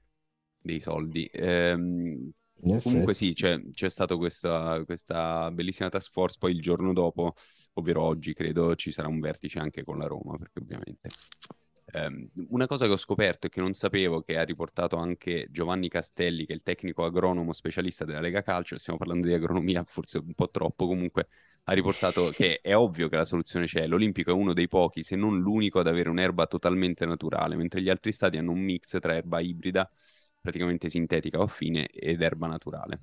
dei 0.61 0.79
soldi. 0.79 1.27
Ehm, 1.33 2.31
Comunque 2.83 3.15
sì, 3.15 3.33
c'è, 3.33 3.59
c'è 3.71 3.89
stata 3.89 4.15
questa, 4.15 4.83
questa 4.85 5.49
bellissima 5.51 5.89
task 5.89 6.11
force, 6.11 6.37
poi 6.39 6.51
il 6.51 6.61
giorno 6.61 6.93
dopo, 6.93 7.33
ovvero 7.73 8.03
oggi, 8.03 8.33
credo 8.33 8.75
ci 8.75 8.91
sarà 8.91 9.07
un 9.07 9.19
vertice 9.19 9.57
anche 9.57 9.83
con 9.83 9.97
la 9.97 10.05
Roma, 10.05 10.37
perché 10.37 10.59
ovviamente... 10.59 11.09
ehm, 11.93 12.29
una 12.49 12.65
cosa 12.67 12.85
che 12.85 12.91
ho 12.91 12.97
scoperto 12.97 13.47
e 13.47 13.49
che 13.49 13.59
non 13.61 13.73
sapevo, 13.73 14.21
che 14.21 14.37
ha 14.37 14.43
riportato 14.43 14.97
anche 14.97 15.47
Giovanni 15.51 15.89
Castelli, 15.89 16.45
che 16.45 16.53
è 16.53 16.55
il 16.55 16.63
tecnico 16.63 17.05
agronomo 17.05 17.53
specialista 17.53 18.05
della 18.05 18.19
Lega 18.19 18.41
Calcio, 18.41 18.77
stiamo 18.77 18.97
parlando 18.97 19.27
di 19.27 19.33
agronomia 19.33 19.83
forse 19.85 20.17
un 20.17 20.33
po' 20.33 20.49
troppo, 20.49 20.87
comunque 20.87 21.27
ha 21.65 21.73
riportato 21.73 22.29
che 22.35 22.59
è 22.61 22.75
ovvio 22.75 23.09
che 23.09 23.15
la 23.15 23.25
soluzione 23.25 23.65
c'è, 23.65 23.87
l'Olimpico 23.87 24.31
è 24.31 24.33
uno 24.33 24.53
dei 24.53 24.67
pochi, 24.67 25.03
se 25.03 25.15
non 25.15 25.39
l'unico, 25.39 25.79
ad 25.79 25.87
avere 25.87 26.09
un'erba 26.09 26.47
totalmente 26.47 27.05
naturale, 27.05 27.55
mentre 27.55 27.81
gli 27.81 27.89
altri 27.89 28.11
stati 28.11 28.37
hanno 28.37 28.51
un 28.51 28.59
mix 28.59 28.97
tra 28.99 29.15
erba 29.15 29.39
ibrida 29.39 29.89
praticamente 30.41 30.89
sintetica 30.89 31.39
o 31.39 31.47
fine 31.47 31.87
ed 31.87 32.21
erba 32.21 32.47
naturale. 32.47 32.99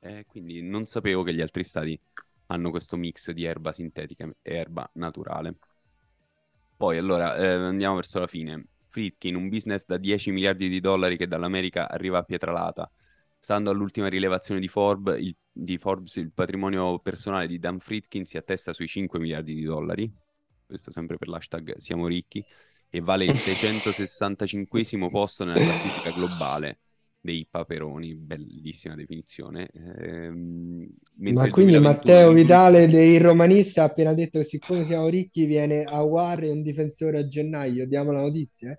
Eh, 0.00 0.24
quindi 0.26 0.62
non 0.62 0.86
sapevo 0.86 1.22
che 1.22 1.34
gli 1.34 1.40
altri 1.40 1.64
stati 1.64 1.98
hanno 2.46 2.70
questo 2.70 2.96
mix 2.96 3.30
di 3.30 3.44
erba 3.44 3.72
sintetica 3.72 4.24
e 4.42 4.54
erba 4.54 4.88
naturale. 4.94 5.56
Poi 6.80 6.96
allora 6.96 7.36
eh, 7.36 7.46
andiamo 7.46 7.96
verso 7.96 8.18
la 8.18 8.26
fine. 8.26 8.64
Friedkin, 8.88 9.36
un 9.36 9.48
business 9.50 9.84
da 9.84 9.98
10 9.98 10.30
miliardi 10.30 10.68
di 10.68 10.80
dollari 10.80 11.16
che 11.18 11.26
dall'America 11.26 11.88
arriva 11.90 12.18
a 12.18 12.22
Pietralata. 12.22 12.90
Stando 13.38 13.70
all'ultima 13.70 14.08
rilevazione 14.08 14.60
di, 14.60 14.68
Forb- 14.68 15.14
il- 15.18 15.36
di 15.52 15.76
Forbes, 15.76 16.16
il 16.16 16.32
patrimonio 16.32 16.98
personale 17.00 17.46
di 17.46 17.58
Dan 17.58 17.80
Friedkin 17.80 18.24
si 18.24 18.38
attesta 18.38 18.72
sui 18.72 18.88
5 18.88 19.18
miliardi 19.18 19.54
di 19.54 19.62
dollari. 19.62 20.10
Questo 20.66 20.90
sempre 20.90 21.18
per 21.18 21.28
l'hashtag 21.28 21.76
Siamo 21.76 22.06
ricchi 22.06 22.44
e 22.88 23.00
vale 23.00 23.26
il 23.26 23.36
665 23.36 24.82
posto 25.10 25.44
nella 25.44 25.60
classifica 25.60 26.10
globale 26.10 26.78
dei 27.20 27.46
paperoni, 27.50 28.14
bellissima 28.14 28.94
definizione. 28.94 29.68
Mentre 29.72 31.32
Ma 31.32 31.50
quindi 31.50 31.72
2021 31.72 31.80
Matteo 31.80 32.32
Vitale, 32.32 32.84
il 32.84 33.20
romanista, 33.20 33.82
ha 33.82 33.86
appena 33.86 34.14
detto 34.14 34.38
che 34.38 34.44
siccome 34.44 34.84
siamo 34.84 35.08
ricchi 35.08 35.44
viene 35.44 35.84
Aguar 35.84 36.44
e 36.44 36.50
un 36.50 36.62
difensore 36.62 37.18
a 37.18 37.28
gennaio. 37.28 37.86
Diamo 37.86 38.12
la 38.12 38.22
notizia? 38.22 38.70
eh? 38.72 38.78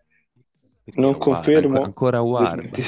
Perché 0.83 0.99
non 0.99 1.17
confermo. 1.17 1.81
ancora, 1.81 2.17
ancora. 2.17 2.55
Ti- 2.61 2.81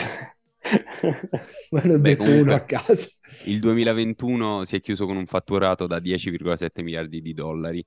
Ma 1.72 1.82
ne 1.82 1.94
ho 1.94 2.00
Beh, 2.00 2.10
detto 2.10 2.24
comunque- 2.24 2.42
uno 2.42 2.56
a 2.56 2.60
caso. 2.62 3.08
Il 3.46 3.60
2021 3.60 4.66
si 4.66 4.76
è 4.78 4.82
chiuso 4.82 5.06
con 5.06 5.18
un 5.18 5.26
fatturato 5.26 5.86
da 5.88 6.00
10,7 6.00 6.82
miliardi 6.82 7.22
di 7.22 7.34
dollari, 7.34 7.86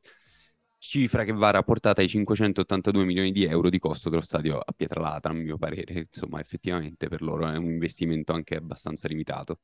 cifra 0.88 1.24
che 1.24 1.32
va 1.32 1.50
rapportata 1.50 2.00
ai 2.00 2.08
582 2.08 3.04
milioni 3.04 3.32
di 3.32 3.44
euro 3.44 3.68
di 3.68 3.78
costo 3.78 4.08
dello 4.08 4.22
stadio 4.22 4.58
a 4.58 4.72
Pietralata, 4.72 5.28
a 5.28 5.32
mio 5.32 5.58
parere. 5.58 6.08
Insomma, 6.12 6.40
effettivamente 6.40 7.08
per 7.08 7.22
loro 7.22 7.48
è 7.48 7.56
un 7.56 7.70
investimento 7.70 8.32
anche 8.32 8.56
abbastanza 8.56 9.08
limitato, 9.08 9.58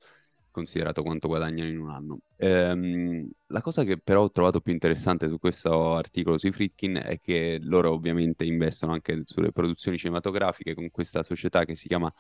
considerato 0.51 1.03
quanto 1.03 1.29
guadagnano 1.29 1.69
in 1.69 1.79
un 1.79 1.91
anno. 1.91 2.21
Ehm, 2.37 3.31
la 3.47 3.61
cosa 3.61 3.85
che 3.85 3.99
però 3.99 4.23
ho 4.23 4.31
trovato 4.31 4.61
più 4.61 4.73
interessante 4.73 5.29
su 5.29 5.39
questo 5.39 5.95
articolo 5.95 6.39
sui 6.39 6.53
Fritkin 6.53 7.01
è 7.05 7.21
che 7.21 7.59
loro 7.63 7.93
ovviamente 7.93 8.45
investono 8.45 8.93
anche 8.93 9.23
sulle 9.25 9.53
produzioni 9.53 9.99
cinematografiche 9.99 10.75
con 10.75 10.91
questa 10.91 11.23
società 11.23 11.65
che 11.65 11.77
si 11.77 11.89
chiama 11.89 12.13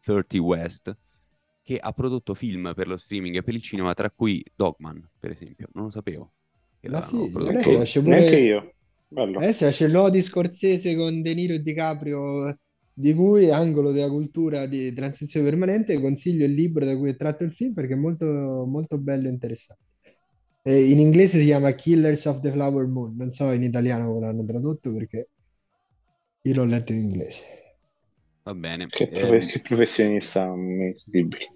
30 0.00 0.40
West, 0.40 0.96
che 1.62 1.78
ha 1.78 1.92
prodotto 1.92 2.34
film 2.34 2.72
per 2.74 2.88
lo 2.88 2.96
streaming 2.96 3.36
e 3.36 3.42
per 3.42 3.54
il 3.54 3.62
cinema, 3.62 3.94
tra 3.94 4.10
cui 4.10 4.44
Dogman, 4.54 5.10
per 5.18 5.30
esempio. 5.30 5.68
Non 5.72 5.84
lo 5.84 5.90
sapevo. 5.90 6.32
Che 6.88 6.90
Ma 6.90 7.02
sì, 7.02 7.30
prodotto. 7.30 7.48
adesso 7.48 7.80
esce 7.80 8.02
pure- 8.02 8.10
Neanche 8.10 8.36
io. 8.38 8.74
Bello. 9.08 9.40
Adesso 9.40 9.66
esce 9.66 9.88
l'O 9.88 10.10
di 10.10 10.22
Scorsese 10.22 10.94
con 10.96 11.22
De 11.22 11.34
Niro 11.34 11.54
e 11.54 11.60
DiCaprio, 11.62 12.56
di 12.92 13.14
cui 13.14 13.50
Angolo 13.50 13.90
della 13.92 14.08
cultura 14.10 14.66
di 14.66 14.92
transizione 14.94 15.48
permanente. 15.48 16.00
Consiglio 16.00 16.44
il 16.46 16.52
libro 16.54 16.84
da 16.84 16.96
cui 16.96 17.10
è 17.10 17.16
tratto 17.16 17.44
il 17.44 17.52
film 17.52 17.72
perché 17.74 17.94
è 17.94 17.96
molto, 17.96 18.26
molto 18.66 18.98
bello 18.98 19.28
e 19.28 19.30
interessante. 19.32 19.82
Eh, 20.62 20.90
in 20.90 20.98
inglese 21.00 21.38
si 21.40 21.44
chiama 21.46 21.72
Killers 21.72 22.24
of 22.26 22.40
the 22.40 22.50
Flower 22.50 22.86
Moon. 22.86 23.14
Non 23.16 23.32
so 23.32 23.50
in 23.52 23.62
italiano 23.64 24.06
come 24.12 24.26
l'hanno 24.26 24.44
tradotto 24.44 24.92
perché 24.92 25.28
io 26.44 26.54
l'ho 26.54 26.64
letto 26.64 26.92
in 26.92 27.00
inglese. 27.00 27.44
Va 28.44 28.54
bene. 28.54 28.88
Che, 28.88 29.08
Eh, 29.10 29.10
profe- 29.10 29.44
che 29.46 29.60
professionista 29.60 30.44
incredibile. 30.46 31.52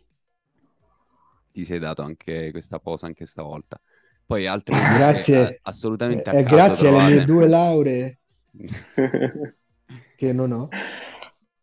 ti 1.53 1.65
sei 1.65 1.79
dato 1.79 2.03
anche 2.03 2.51
questa 2.51 2.79
posa 2.81 3.07
anche 3.07 3.27
stavolta. 3.27 3.81
Poi 4.29 4.47
altre 4.47 4.75
grazie, 4.75 5.39
a, 5.39 5.59
assolutamente 5.63 6.31
eh, 6.31 6.41
a 6.41 6.43
grazie 6.43 6.89
trovate... 6.89 7.05
alle 7.05 7.15
mie 7.15 7.25
due 7.25 7.49
lauree 7.49 8.19
che 10.17 10.33
non 10.35 10.53
ho. 10.53 10.69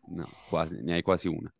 No, 0.08 0.28
quasi, 0.50 0.82
ne 0.82 0.96
hai 0.96 1.04
quasi 1.04 1.28
una. 1.28 1.54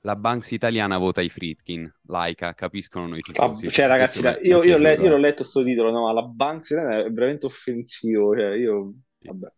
La 0.00 0.16
Banks 0.16 0.50
italiana 0.50 0.98
vota 0.98 1.20
i 1.20 1.28
Fritkin, 1.28 1.88
Laika, 2.06 2.54
capiscono 2.54 3.06
noi 3.06 3.20
tifosi. 3.20 3.70
Cioè, 3.70 3.86
ragazzi, 3.86 4.20
Questo 4.20 4.40
io, 4.42 4.64
io, 4.64 4.78
piaciuto, 4.78 5.02
io 5.02 5.08
l'ho 5.10 5.16
eh. 5.16 5.20
letto 5.20 5.44
sto 5.44 5.62
titolo, 5.62 5.92
no, 5.92 6.12
la 6.12 6.22
Banks 6.22 6.70
italiana 6.70 7.04
è 7.04 7.10
veramente 7.12 7.46
offensivo, 7.46 8.36
cioè, 8.36 8.56
io... 8.56 8.94
Vabbè. 9.20 9.52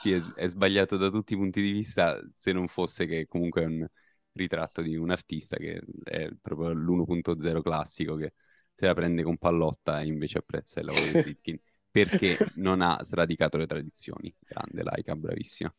Sì, 0.00 0.12
è, 0.12 0.20
è 0.34 0.46
sbagliato 0.46 0.98
da 0.98 1.08
tutti 1.08 1.32
i 1.32 1.36
punti 1.38 1.62
di 1.62 1.70
vista, 1.70 2.20
se 2.34 2.52
non 2.52 2.68
fosse 2.68 3.06
che 3.06 3.24
comunque 3.26 3.62
è 3.62 3.64
un 3.64 3.86
ritratto 4.32 4.82
di 4.82 4.94
un 4.94 5.08
artista 5.08 5.56
che 5.56 5.80
è 6.04 6.28
proprio 6.38 6.68
l'1.0 6.72 7.62
classico 7.62 8.14
che 8.16 8.34
se 8.78 8.86
la 8.86 8.94
prende 8.94 9.24
con 9.24 9.36
pallotta 9.38 10.00
e 10.00 10.06
invece 10.06 10.38
apprezza 10.38 10.78
il 10.78 10.86
lavoro 10.86 11.08
di 11.08 11.14
Fritkin 11.18 11.58
perché 11.90 12.44
non 12.54 12.80
ha 12.80 13.02
sradicato 13.02 13.56
le 13.56 13.66
tradizioni. 13.66 14.32
Grande 14.38 14.84
Laika, 14.84 15.16
bravissima. 15.16 15.74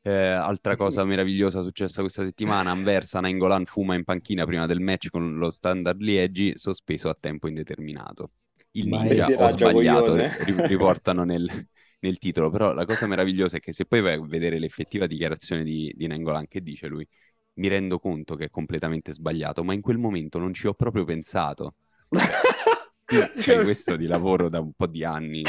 Eh, 0.00 0.10
altra 0.10 0.74
cosa 0.74 1.04
meravigliosa 1.04 1.60
successa 1.60 2.00
questa 2.00 2.24
settimana, 2.24 2.70
Anversa 2.70 3.20
Nainggolan 3.20 3.66
fuma 3.66 3.94
in 3.94 4.04
panchina 4.04 4.46
prima 4.46 4.64
del 4.64 4.80
match 4.80 5.10
con 5.10 5.36
lo 5.36 5.50
Standard 5.50 6.00
Liegi, 6.00 6.52
sospeso 6.56 7.10
a 7.10 7.16
tempo 7.18 7.46
indeterminato. 7.46 8.30
Il 8.70 8.88
ninja, 8.88 9.26
ho 9.26 9.48
sbagliato, 9.48 10.14
coglione. 10.14 10.34
ri- 10.44 10.66
riportano 10.66 11.24
nel, 11.24 11.46
nel 12.00 12.18
titolo, 12.18 12.48
però 12.48 12.72
la 12.72 12.86
cosa 12.86 13.06
meravigliosa 13.06 13.58
è 13.58 13.60
che 13.60 13.72
se 13.74 13.84
poi 13.84 14.00
vai 14.00 14.14
a 14.14 14.24
vedere 14.24 14.58
l'effettiva 14.58 15.06
dichiarazione 15.06 15.62
di, 15.62 15.92
di 15.94 16.06
Nainggolan, 16.06 16.48
che 16.48 16.62
dice 16.62 16.86
lui, 16.86 17.06
mi 17.54 17.68
rendo 17.68 17.98
conto 17.98 18.36
che 18.36 18.46
è 18.46 18.50
completamente 18.50 19.12
sbagliato, 19.12 19.62
ma 19.62 19.74
in 19.74 19.82
quel 19.82 19.98
momento 19.98 20.38
non 20.38 20.54
ci 20.54 20.66
ho 20.66 20.72
proprio 20.72 21.04
pensato. 21.04 21.74
Fai 22.10 23.62
questo 23.62 23.96
di 23.96 24.06
lavoro 24.06 24.48
da 24.48 24.60
un 24.60 24.72
po' 24.72 24.86
di 24.86 25.04
anni, 25.04 25.42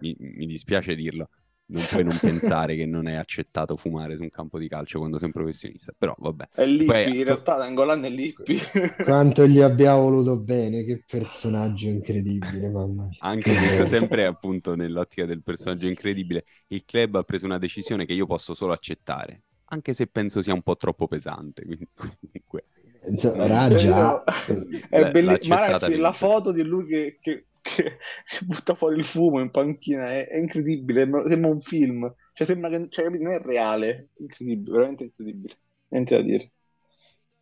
mi, 0.00 0.16
mi 0.18 0.46
dispiace 0.46 0.94
dirlo, 0.94 1.28
non 1.66 1.84
puoi 1.84 2.04
non 2.04 2.16
pensare 2.18 2.76
che 2.76 2.86
non 2.86 3.08
è 3.08 3.14
accettato 3.14 3.76
fumare 3.76 4.16
su 4.16 4.22
un 4.22 4.30
campo 4.30 4.58
di 4.58 4.68
calcio 4.68 4.98
quando 4.98 5.18
sei 5.18 5.26
un 5.26 5.32
professionista, 5.32 5.92
però 5.96 6.14
vabbè. 6.18 6.48
È 6.54 6.64
Lippi, 6.64 6.86
Poi- 6.86 7.18
in 7.18 7.24
realtà 7.24 7.56
Nangolan 7.56 8.04
è 8.04 8.10
Lippi. 8.10 8.58
Quanto 9.04 9.46
gli 9.46 9.60
abbiamo 9.60 10.02
voluto 10.02 10.38
bene, 10.38 10.84
che 10.84 11.02
personaggio 11.06 11.88
incredibile, 11.88 12.70
mamma 12.70 13.04
mia. 13.04 13.16
Anche 13.20 13.50
sempre 13.86 14.26
appunto 14.26 14.74
nell'ottica 14.74 15.26
del 15.26 15.42
personaggio 15.42 15.86
incredibile, 15.86 16.44
il 16.68 16.84
club 16.84 17.16
ha 17.16 17.22
preso 17.22 17.46
una 17.46 17.58
decisione 17.58 18.06
che 18.06 18.12
io 18.12 18.26
posso 18.26 18.54
solo 18.54 18.72
accettare, 18.72 19.42
anche 19.66 19.92
se 19.92 20.06
penso 20.06 20.40
sia 20.40 20.54
un 20.54 20.62
po' 20.62 20.76
troppo 20.76 21.06
pesante, 21.06 21.64
quindi 21.64 21.88
comunque... 21.94 22.64
Insomma, 23.08 23.46
Raja, 23.46 24.22
è 24.88 25.04
L'ha- 25.04 25.06
belli- 25.06 25.38
l'ha 25.40 25.40
Ma 25.44 25.60
ragazzi, 25.60 25.96
la 25.96 26.12
foto 26.12 26.52
di 26.52 26.62
lui 26.62 26.86
che, 26.86 27.18
che- 27.20 27.46
che- 27.60 27.98
butta 28.46 28.74
fuori 28.74 28.96
il 28.98 29.04
fumo 29.04 29.40
in 29.40 29.50
panchina 29.50 30.10
è, 30.10 30.26
è 30.28 30.36
incredibile, 30.38 31.08
sembra 31.26 31.50
un 31.50 31.60
film, 31.60 32.12
cioè 32.32 32.46
sembra 32.46 32.68
che 32.70 32.86
cioè, 32.90 33.04
capito, 33.04 33.24
non 33.24 33.32
è 33.34 33.40
reale, 33.40 34.10
incredibile, 34.18 34.72
veramente 34.72 35.04
incredibile, 35.04 35.54
niente 35.88 36.14
da 36.16 36.22
dire. 36.22 36.52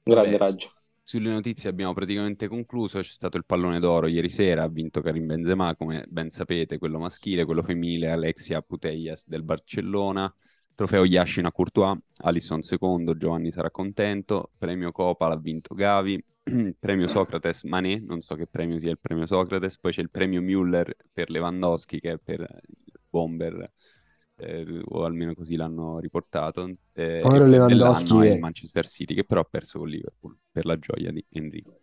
Grande 0.04 0.38
raggio. 0.38 0.70
Sulle 1.08 1.30
notizie 1.30 1.70
abbiamo 1.70 1.94
praticamente 1.94 2.48
concluso, 2.48 2.98
c'è 2.98 3.04
stato 3.08 3.36
il 3.36 3.44
pallone 3.44 3.78
d'oro 3.78 4.08
ieri 4.08 4.28
sera, 4.28 4.64
ha 4.64 4.68
vinto 4.68 5.00
Karim 5.00 5.26
Benzema, 5.26 5.76
come 5.76 6.04
ben 6.08 6.30
sapete, 6.30 6.78
quello 6.78 6.98
maschile, 6.98 7.44
quello 7.44 7.62
femminile, 7.62 8.10
Alexia 8.10 8.60
Putellas 8.60 9.24
del 9.28 9.44
Barcellona, 9.44 10.32
trofeo 10.76 11.04
Yashin 11.04 11.46
a 11.46 11.52
Courtois, 11.52 11.98
Alisson 12.22 12.62
secondo, 12.62 13.16
Giovanni 13.16 13.50
sarà 13.50 13.70
contento, 13.70 14.52
premio 14.58 14.92
Copa 14.92 15.26
l'ha 15.26 15.36
vinto 15.36 15.74
Gavi, 15.74 16.22
premio 16.78 17.06
Socrates 17.08 17.64
Mané, 17.64 17.98
non 17.98 18.20
so 18.20 18.36
che 18.36 18.46
premio 18.46 18.78
sia 18.78 18.90
il 18.90 18.98
premio 19.00 19.26
Socrates, 19.26 19.78
poi 19.78 19.90
c'è 19.90 20.02
il 20.02 20.10
premio 20.10 20.40
Müller 20.42 20.92
per 21.12 21.30
Lewandowski 21.30 21.98
che 21.98 22.12
è 22.12 22.18
per 22.18 22.40
il 22.40 23.00
bomber, 23.08 23.72
eh, 24.36 24.82
o 24.84 25.04
almeno 25.04 25.34
così 25.34 25.56
l'hanno 25.56 25.98
riportato, 25.98 26.70
eh, 26.92 27.20
Povero 27.22 27.46
Lewandowski 27.46 28.18
è 28.18 28.34
il 28.34 28.40
Manchester 28.40 28.86
City 28.86 29.14
che 29.14 29.24
però 29.24 29.40
ha 29.40 29.48
perso 29.50 29.78
con 29.78 29.88
Liverpool 29.88 30.36
per 30.52 30.66
la 30.66 30.78
gioia 30.78 31.10
di 31.10 31.24
Enrico. 31.30 31.80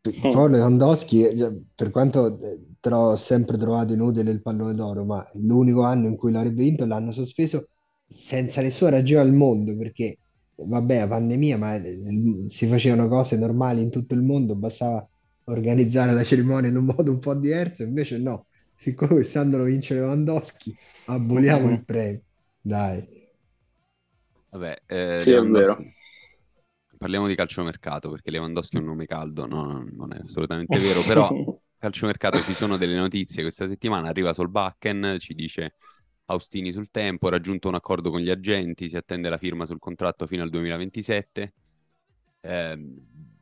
Poi 0.00 0.50
Lewandowski, 0.50 1.26
per 1.74 1.90
quanto 1.90 2.38
eh, 2.40 2.76
trovo- 2.78 3.10
ho 3.10 3.16
sempre 3.16 3.58
trovato 3.58 3.92
inutile 3.92 4.30
il 4.30 4.40
pallone 4.40 4.72
d'oro, 4.72 5.04
ma 5.04 5.28
l'unico 5.34 5.82
anno 5.82 6.06
in 6.06 6.16
cui 6.16 6.30
l'avrebbe 6.30 6.62
vinto 6.62 6.86
l'hanno 6.86 7.10
sospeso 7.10 7.70
senza 8.14 8.60
nessuna 8.62 8.90
ragione 8.90 9.22
al 9.22 9.32
mondo, 9.34 9.76
perché 9.76 10.18
vabbè, 10.56 11.00
la 11.00 11.08
pandemia, 11.08 11.58
ma 11.58 11.74
eh, 11.76 12.46
si 12.48 12.66
facevano 12.66 13.08
cose 13.08 13.36
normali 13.36 13.82
in 13.82 13.90
tutto 13.90 14.14
il 14.14 14.22
mondo, 14.22 14.54
bastava 14.56 15.06
organizzare 15.44 16.12
la 16.12 16.24
cerimonia 16.24 16.70
in 16.70 16.76
un 16.76 16.84
modo 16.86 17.10
un 17.10 17.18
po' 17.18 17.34
diverso, 17.34 17.82
invece 17.82 18.18
no, 18.18 18.46
siccome 18.74 19.12
quest'anno 19.12 19.58
lo 19.58 19.64
vince 19.64 19.94
Lewandowski, 19.94 20.76
aboliamo 21.06 21.68
il 21.70 21.84
premio, 21.84 22.22
dai. 22.60 23.06
Vabbè, 24.50 24.82
eh, 24.86 25.18
Sì, 25.18 25.32
Parliamo 26.96 27.26
di 27.26 27.34
calciomercato 27.34 28.08
perché 28.10 28.30
Lewandowski 28.30 28.76
è 28.76 28.78
un 28.78 28.86
nome 28.86 29.04
caldo, 29.06 29.46
no, 29.46 29.64
no, 29.64 29.84
non 29.90 30.12
è 30.14 30.18
assolutamente 30.18 30.78
vero, 30.78 31.02
però 31.02 31.28
calciomercato 31.76 32.40
ci 32.40 32.54
sono 32.54 32.76
delle 32.76 32.94
notizie 32.96 33.42
questa 33.42 33.68
settimana, 33.68 34.08
arriva 34.08 34.32
Solbakken, 34.32 35.16
ci 35.18 35.34
dice 35.34 35.74
Austini 36.26 36.72
sul 36.72 36.90
tempo, 36.90 37.28
raggiunto 37.28 37.68
un 37.68 37.74
accordo 37.74 38.10
con 38.10 38.20
gli 38.20 38.30
agenti, 38.30 38.88
si 38.88 38.96
attende 38.96 39.28
la 39.28 39.38
firma 39.38 39.66
sul 39.66 39.78
contratto 39.78 40.26
fino 40.26 40.42
al 40.42 40.50
2027. 40.50 41.54
Eh, 42.40 42.76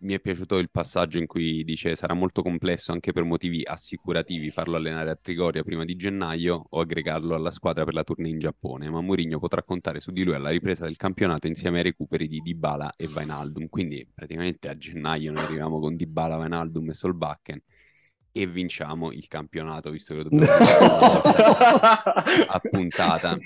mi 0.03 0.15
è 0.15 0.21
piaciuto 0.21 0.59
il 0.59 0.71
passaggio 0.71 1.19
in 1.19 1.27
cui 1.27 1.63
dice 1.65 1.95
sarà 1.95 2.15
molto 2.15 2.43
complesso 2.43 2.93
anche 2.93 3.13
per 3.13 3.23
motivi 3.23 3.63
assicurativi 3.65 4.51
farlo 4.51 4.77
allenare 4.77 5.11
a 5.11 5.19
Trigoria 5.21 5.63
prima 5.63 5.85
di 5.85 5.95
gennaio 5.95 6.67
o 6.71 6.81
aggregarlo 6.81 7.37
alla 7.37 7.53
squadra 7.53 7.85
per 7.85 7.95
la 7.95 8.03
tournée 8.03 8.31
in 8.31 8.41
Giappone, 8.41 8.91
ma 8.91 9.01
Mourinho 9.01 9.39
potrà 9.39 9.63
contare 9.63 10.01
su 10.01 10.11
di 10.11 10.25
lui 10.25 10.35
alla 10.35 10.51
ripresa 10.51 10.85
del 10.85 10.97
campionato 10.97 11.47
insieme 11.47 11.79
ai 11.79 11.85
recuperi 11.85 12.27
di 12.27 12.41
Dybala 12.41 12.95
e 12.97 13.07
Wijnaldum, 13.07 13.69
quindi 13.69 14.07
praticamente 14.13 14.69
a 14.69 14.77
gennaio 14.77 15.33
noi 15.33 15.45
arriviamo 15.45 15.79
con 15.79 15.95
Dybala, 15.95 16.39
Wijnaldum 16.39 16.89
e 16.89 16.93
Solbakken 16.93 17.63
e 18.33 18.47
vinciamo 18.47 19.13
il 19.13 19.27
campionato, 19.29 19.91
visto 19.91 20.13
che 20.15 20.19
lo 20.19 20.25
dobbiamo 20.25 20.51
volta 20.59 21.33
a 22.45 22.61
puntata. 22.69 23.43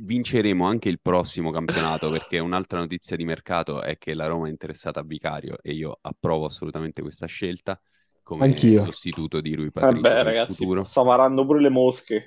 Vinceremo 0.00 0.64
anche 0.66 0.88
il 0.88 1.00
prossimo 1.00 1.50
campionato 1.50 2.08
perché 2.10 2.38
un'altra 2.38 2.78
notizia 2.78 3.16
di 3.16 3.24
mercato 3.24 3.82
è 3.82 3.98
che 3.98 4.14
la 4.14 4.26
Roma 4.26 4.46
è 4.46 4.50
interessata 4.50 5.00
a 5.00 5.02
Vicario 5.04 5.58
e 5.60 5.72
io 5.72 5.98
approvo 6.00 6.44
assolutamente 6.46 7.02
questa 7.02 7.26
scelta 7.26 7.80
come 8.22 8.44
Anch'io. 8.44 8.84
sostituto 8.84 9.40
di 9.40 9.54
Rui 9.54 9.72
Patricio 9.72 10.10
Vabbè, 10.10 10.22
ragazzi, 10.22 10.66
futuro. 10.66 10.82
sta 10.82 11.02
varando 11.02 11.44
pure 11.46 11.60
le 11.60 11.68
mosche. 11.70 12.24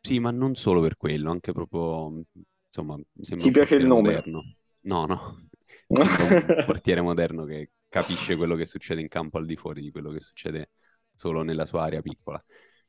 Sì, 0.00 0.18
ma 0.20 0.30
non 0.30 0.54
solo 0.54 0.80
per 0.80 0.96
quello, 0.96 1.30
anche 1.30 1.52
proprio, 1.52 2.22
insomma, 2.66 2.96
mi 2.96 3.24
sembra 3.24 3.46
Ti 3.46 3.50
un 3.50 3.52
piace 3.52 3.74
il 3.76 3.86
nome? 3.86 4.12
moderno. 4.12 4.42
No, 4.80 5.04
no, 5.06 5.48
un 5.88 6.62
portiere 6.64 7.00
moderno 7.02 7.44
che 7.44 7.72
capisce 7.88 8.36
quello 8.36 8.54
che 8.56 8.64
succede 8.66 9.00
in 9.00 9.08
campo 9.08 9.38
al 9.38 9.46
di 9.46 9.56
fuori 9.56 9.82
di 9.82 9.90
quello 9.90 10.10
che 10.10 10.20
succede 10.20 10.70
solo 11.18 11.42
nella 11.42 11.66
sua 11.66 11.82
area 11.82 12.00
piccola. 12.00 12.42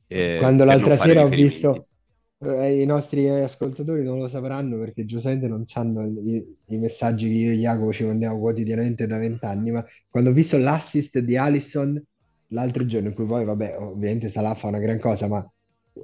Eh, 0.07 0.37
Quando 0.39 0.63
l'altra 0.63 0.95
sera 0.97 1.23
ho 1.25 1.29
visto, 1.29 1.87
eh, 2.39 2.81
i 2.81 2.85
nostri 2.85 3.27
ascoltatori 3.27 4.03
non 4.03 4.19
lo 4.19 4.27
sapranno 4.27 4.77
perché 4.77 5.03
giustamente 5.03 5.47
non 5.47 5.65
sanno 5.65 6.05
i, 6.05 6.57
i 6.67 6.77
messaggi 6.77 7.27
che 7.27 7.35
io 7.35 7.51
e 7.51 7.55
Jacopo 7.55 7.91
ci 7.91 8.05
mandiamo 8.05 8.39
quotidianamente 8.39 9.07
da 9.07 9.17
vent'anni, 9.17 9.71
ma 9.71 9.83
quando 10.07 10.29
ho 10.29 10.33
visto 10.33 10.57
l'assist 10.57 11.19
di 11.19 11.35
Alisson 11.35 12.01
l'altro 12.49 12.85
giorno, 12.85 13.09
in 13.09 13.15
cui 13.15 13.25
poi, 13.25 13.45
vabbè, 13.45 13.77
ovviamente 13.79 14.29
Salah 14.29 14.53
fa 14.53 14.67
una 14.67 14.79
gran 14.79 14.99
cosa, 14.99 15.27
ma 15.27 15.51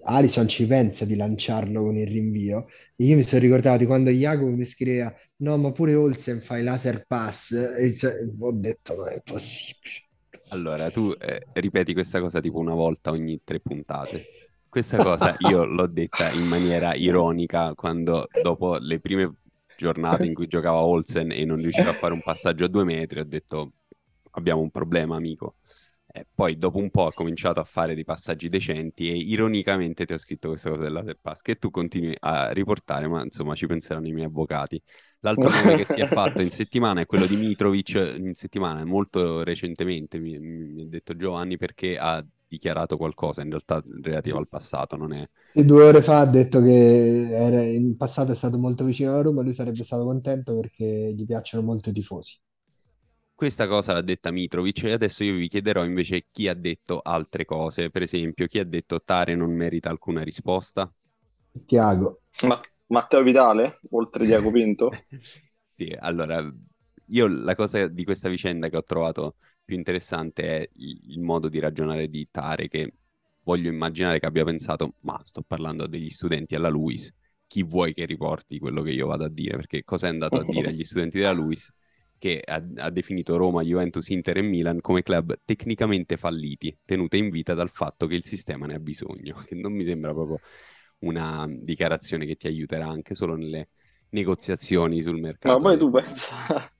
Alisson 0.03 0.47
ci 0.47 0.65
pensa 0.67 1.05
di 1.05 1.15
lanciarlo 1.15 1.83
con 1.83 1.95
il 1.95 2.07
rinvio. 2.07 2.67
E 2.95 3.05
io 3.05 3.15
mi 3.15 3.23
sono 3.23 3.41
ricordato 3.41 3.77
di 3.77 3.85
quando 3.85 4.09
Jacopo 4.09 4.49
mi 4.49 4.65
scriveva, 4.65 5.15
no, 5.37 5.57
ma 5.57 5.71
pure 5.71 5.95
Olsen 5.95 6.41
fa 6.41 6.57
i 6.57 6.63
laser 6.63 7.05
pass, 7.05 7.51
e 7.53 7.95
ho 8.39 8.51
detto, 8.51 8.95
no, 8.95 9.05
è 9.05 9.21
possibile. 9.23 10.04
Allora, 10.49 10.89
tu 10.91 11.11
eh, 11.19 11.47
ripeti 11.53 11.93
questa 11.93 12.19
cosa 12.19 12.39
tipo 12.39 12.59
una 12.59 12.73
volta 12.73 13.11
ogni 13.11 13.41
tre 13.43 13.59
puntate. 13.59 14.27
Questa 14.69 14.99
cosa 15.01 15.33
io 15.39 15.65
l'ho 15.65 15.87
detta 15.87 16.31
in 16.31 16.45
maniera 16.45 16.93
ironica 16.95 17.73
quando 17.73 18.29
dopo 18.33 18.77
le 18.77 18.99
prime 18.99 19.33
giornate 19.75 20.25
in 20.25 20.33
cui 20.33 20.47
giocava 20.47 20.79
Olsen 20.83 21.31
e 21.31 21.45
non 21.45 21.57
riusciva 21.61 21.91
a 21.91 21.93
fare 21.93 22.13
un 22.13 22.21
passaggio 22.21 22.65
a 22.65 22.67
due 22.67 22.83
metri, 22.83 23.19
ho 23.19 23.25
detto 23.25 23.73
abbiamo 24.31 24.61
un 24.61 24.71
problema, 24.71 25.15
amico. 25.15 25.55
Eh, 26.07 26.25
poi 26.33 26.57
dopo 26.57 26.77
un 26.77 26.91
po' 26.91 27.03
ho 27.03 27.13
cominciato 27.13 27.59
a 27.59 27.63
fare 27.65 27.93
dei 27.95 28.03
passaggi 28.05 28.47
decenti 28.49 29.09
e 29.09 29.15
ironicamente 29.17 30.05
ti 30.05 30.13
ho 30.13 30.17
scritto 30.17 30.49
questa 30.49 30.69
cosa 30.69 30.83
della 30.83 31.03
pass 31.21 31.41
che 31.41 31.55
tu 31.57 31.69
continui 31.71 32.15
a 32.19 32.51
riportare, 32.51 33.07
ma 33.07 33.23
insomma 33.23 33.55
ci 33.55 33.65
penseranno 33.67 34.07
i 34.07 34.13
miei 34.13 34.27
avvocati. 34.27 34.81
L'altro 35.25 35.49
nome 35.51 35.73
che 35.73 35.85
si 35.85 35.99
è 35.99 36.05
fatto 36.05 36.41
in 36.41 36.51
settimana 36.51 37.01
è 37.01 37.05
quello 37.07 37.25
di 37.25 37.35
Mitrovic, 37.35 38.13
in 38.17 38.35
settimana, 38.35 38.85
molto 38.85 39.43
recentemente, 39.43 40.19
mi, 40.19 40.37
mi 40.39 40.81
ha 40.83 40.87
detto 40.87 41.15
Giovanni, 41.15 41.57
perché 41.57 41.97
ha 41.97 42.23
dichiarato 42.47 42.95
qualcosa, 42.95 43.41
in 43.41 43.49
realtà 43.49 43.83
relativo 44.01 44.37
al 44.37 44.47
passato, 44.47 44.95
non 44.95 45.13
è... 45.13 45.27
E 45.53 45.65
due 45.65 45.83
ore 45.85 46.03
fa 46.03 46.19
ha 46.19 46.25
detto 46.27 46.61
che 46.61 47.29
era- 47.31 47.63
in 47.63 47.97
passato 47.97 48.31
è 48.31 48.35
stato 48.35 48.59
molto 48.59 48.83
vicino 48.83 49.11
alla 49.13 49.23
Roma, 49.23 49.41
lui 49.41 49.53
sarebbe 49.53 49.83
stato 49.83 50.03
contento 50.05 50.53
perché 50.55 51.13
gli 51.17 51.25
piacciono 51.25 51.63
molto 51.65 51.89
i 51.89 51.93
tifosi. 51.93 52.39
Questa 53.33 53.67
cosa 53.67 53.93
l'ha 53.93 54.01
detta 54.01 54.31
Mitrovic 54.31 54.83
e 54.83 54.91
adesso 54.93 55.23
io 55.23 55.35
vi 55.35 55.47
chiederò 55.47 55.83
invece 55.85 56.25
chi 56.31 56.47
ha 56.47 56.53
detto 56.53 56.99
altre 57.01 57.45
cose. 57.45 57.89
Per 57.89 58.01
esempio, 58.01 58.47
chi 58.47 58.59
ha 58.59 58.65
detto 58.65 59.01
Tare 59.03 59.35
non 59.35 59.51
merita 59.53 59.89
alcuna 59.89 60.21
risposta? 60.23 60.91
Tiago. 61.67 62.21
Ma 62.47 62.55
Matteo 62.87 63.21
Vitale, 63.21 63.77
oltre 63.91 64.25
Diaco 64.25 64.51
Pinto? 64.51 64.91
Sì, 65.67 65.93
allora, 65.99 66.41
io 67.07 67.27
la 67.27 67.53
cosa 67.55 67.87
di 67.87 68.03
questa 68.05 68.29
vicenda 68.29 68.69
che 68.69 68.77
ho 68.77 68.83
trovato 68.83 69.35
più 69.63 69.75
interessante 69.75 70.43
è 70.43 70.69
il, 70.75 71.11
il 71.11 71.19
modo 71.19 71.49
di 71.49 71.59
ragionare 71.59 72.07
di 72.09 72.27
Tare, 72.31 72.67
che 72.69 72.93
voglio 73.43 73.69
immaginare 73.69 74.19
che 74.19 74.25
abbia 74.25 74.45
pensato, 74.45 74.95
ma 75.01 75.19
sto 75.23 75.41
parlando 75.41 75.85
degli 75.87 76.09
studenti 76.09 76.55
alla 76.55 76.69
Luis, 76.69 77.13
chi 77.47 77.63
vuoi 77.63 77.93
che 77.93 78.05
riporti 78.05 78.57
quello 78.57 78.81
che 78.81 78.91
io 78.91 79.07
vado 79.07 79.25
a 79.25 79.29
dire? 79.29 79.57
Perché 79.57 79.83
cosa 79.83 80.07
è 80.07 80.09
andato 80.09 80.39
a 80.39 80.43
dire 80.45 80.69
agli 80.69 80.83
studenti 80.83 81.17
della 81.17 81.31
Luis? 81.33 81.71
Che 82.17 82.41
ha, 82.43 82.63
ha 82.77 82.89
definito 82.89 83.35
Roma, 83.35 83.61
Juventus, 83.61 84.07
Inter 84.09 84.37
e 84.37 84.41
Milan 84.41 84.79
come 84.79 85.03
club 85.03 85.41
tecnicamente 85.43 86.15
falliti, 86.15 86.75
tenute 86.85 87.17
in 87.17 87.29
vita 87.29 87.53
dal 87.53 87.69
fatto 87.69 88.07
che 88.07 88.15
il 88.15 88.23
sistema 88.23 88.65
ne 88.65 88.75
ha 88.75 88.79
bisogno, 88.79 89.43
che 89.45 89.55
non 89.55 89.73
mi 89.73 89.83
sembra 89.83 90.13
proprio 90.13 90.39
una 90.99 91.45
dichiarazione 91.49 92.25
che 92.25 92.35
ti 92.35 92.47
aiuterà 92.47 92.87
anche 92.87 93.15
solo 93.15 93.35
nelle 93.35 93.69
negoziazioni 94.09 95.01
sul 95.01 95.19
mercato. 95.19 95.57
Ma 95.57 95.59
poi 95.59 95.77
tu 95.77 95.91
pensa, 95.91 96.35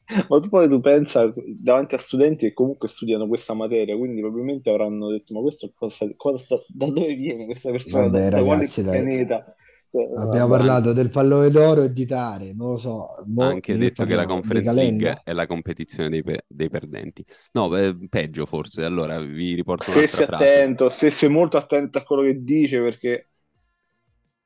ma 0.29 0.39
tu 0.39 0.49
poi 0.49 0.67
tu 0.67 0.79
pensa 0.81 1.31
davanti 1.59 1.93
a 1.95 1.97
studenti 1.99 2.47
che 2.47 2.53
comunque 2.53 2.87
studiano 2.87 3.27
questa 3.27 3.53
materia, 3.53 3.95
quindi 3.95 4.21
probabilmente 4.21 4.69
avranno 4.71 5.09
detto: 5.11 5.33
Ma 5.35 5.41
questo 5.41 5.71
cosa, 5.75 6.07
cosa 6.15 6.37
sta- 6.43 6.63
da 6.67 6.87
dove 6.89 7.13
viene 7.15 7.45
questa 7.45 7.69
persona? 7.71 8.09
Vabbè, 8.09 8.29
da, 8.29 8.29
da 8.31 8.43
quale 8.43 8.67
ragazzi, 8.67 8.83
pianeta? 8.83 9.55
Cioè, 9.91 10.07
Abbiamo 10.17 10.49
vabbè. 10.49 10.49
parlato 10.49 10.93
del 10.93 11.11
pallone 11.11 11.49
d'oro 11.51 11.83
e 11.83 11.91
di 11.91 12.05
Tare, 12.07 12.53
non 12.53 12.71
lo 12.71 12.77
so. 12.77 13.07
Ha 13.37 13.45
Mo 13.47 13.47
anche 13.47 13.75
detto 13.77 14.05
che 14.05 14.15
la 14.15 14.25
Conference? 14.25 14.73
League 14.77 15.21
è 15.23 15.33
la 15.33 15.45
competizione 15.45 16.09
dei, 16.09 16.23
pe- 16.23 16.45
dei 16.47 16.69
perdenti. 16.69 17.25
No, 17.53 17.75
eh, 17.75 17.95
peggio 18.09 18.45
forse. 18.45 18.83
Allora 18.83 19.19
vi 19.19 19.53
riporto 19.55 19.91
Se 19.91 20.07
sei 20.07 20.07
un'altra 20.09 20.21
frase. 20.23 20.65
attento, 20.65 20.89
se 20.89 21.09
sei 21.11 21.29
molto 21.29 21.57
attento 21.57 21.97
a 21.97 22.03
quello 22.03 22.23
che 22.23 22.43
dice, 22.43 22.81
perché 22.81 23.29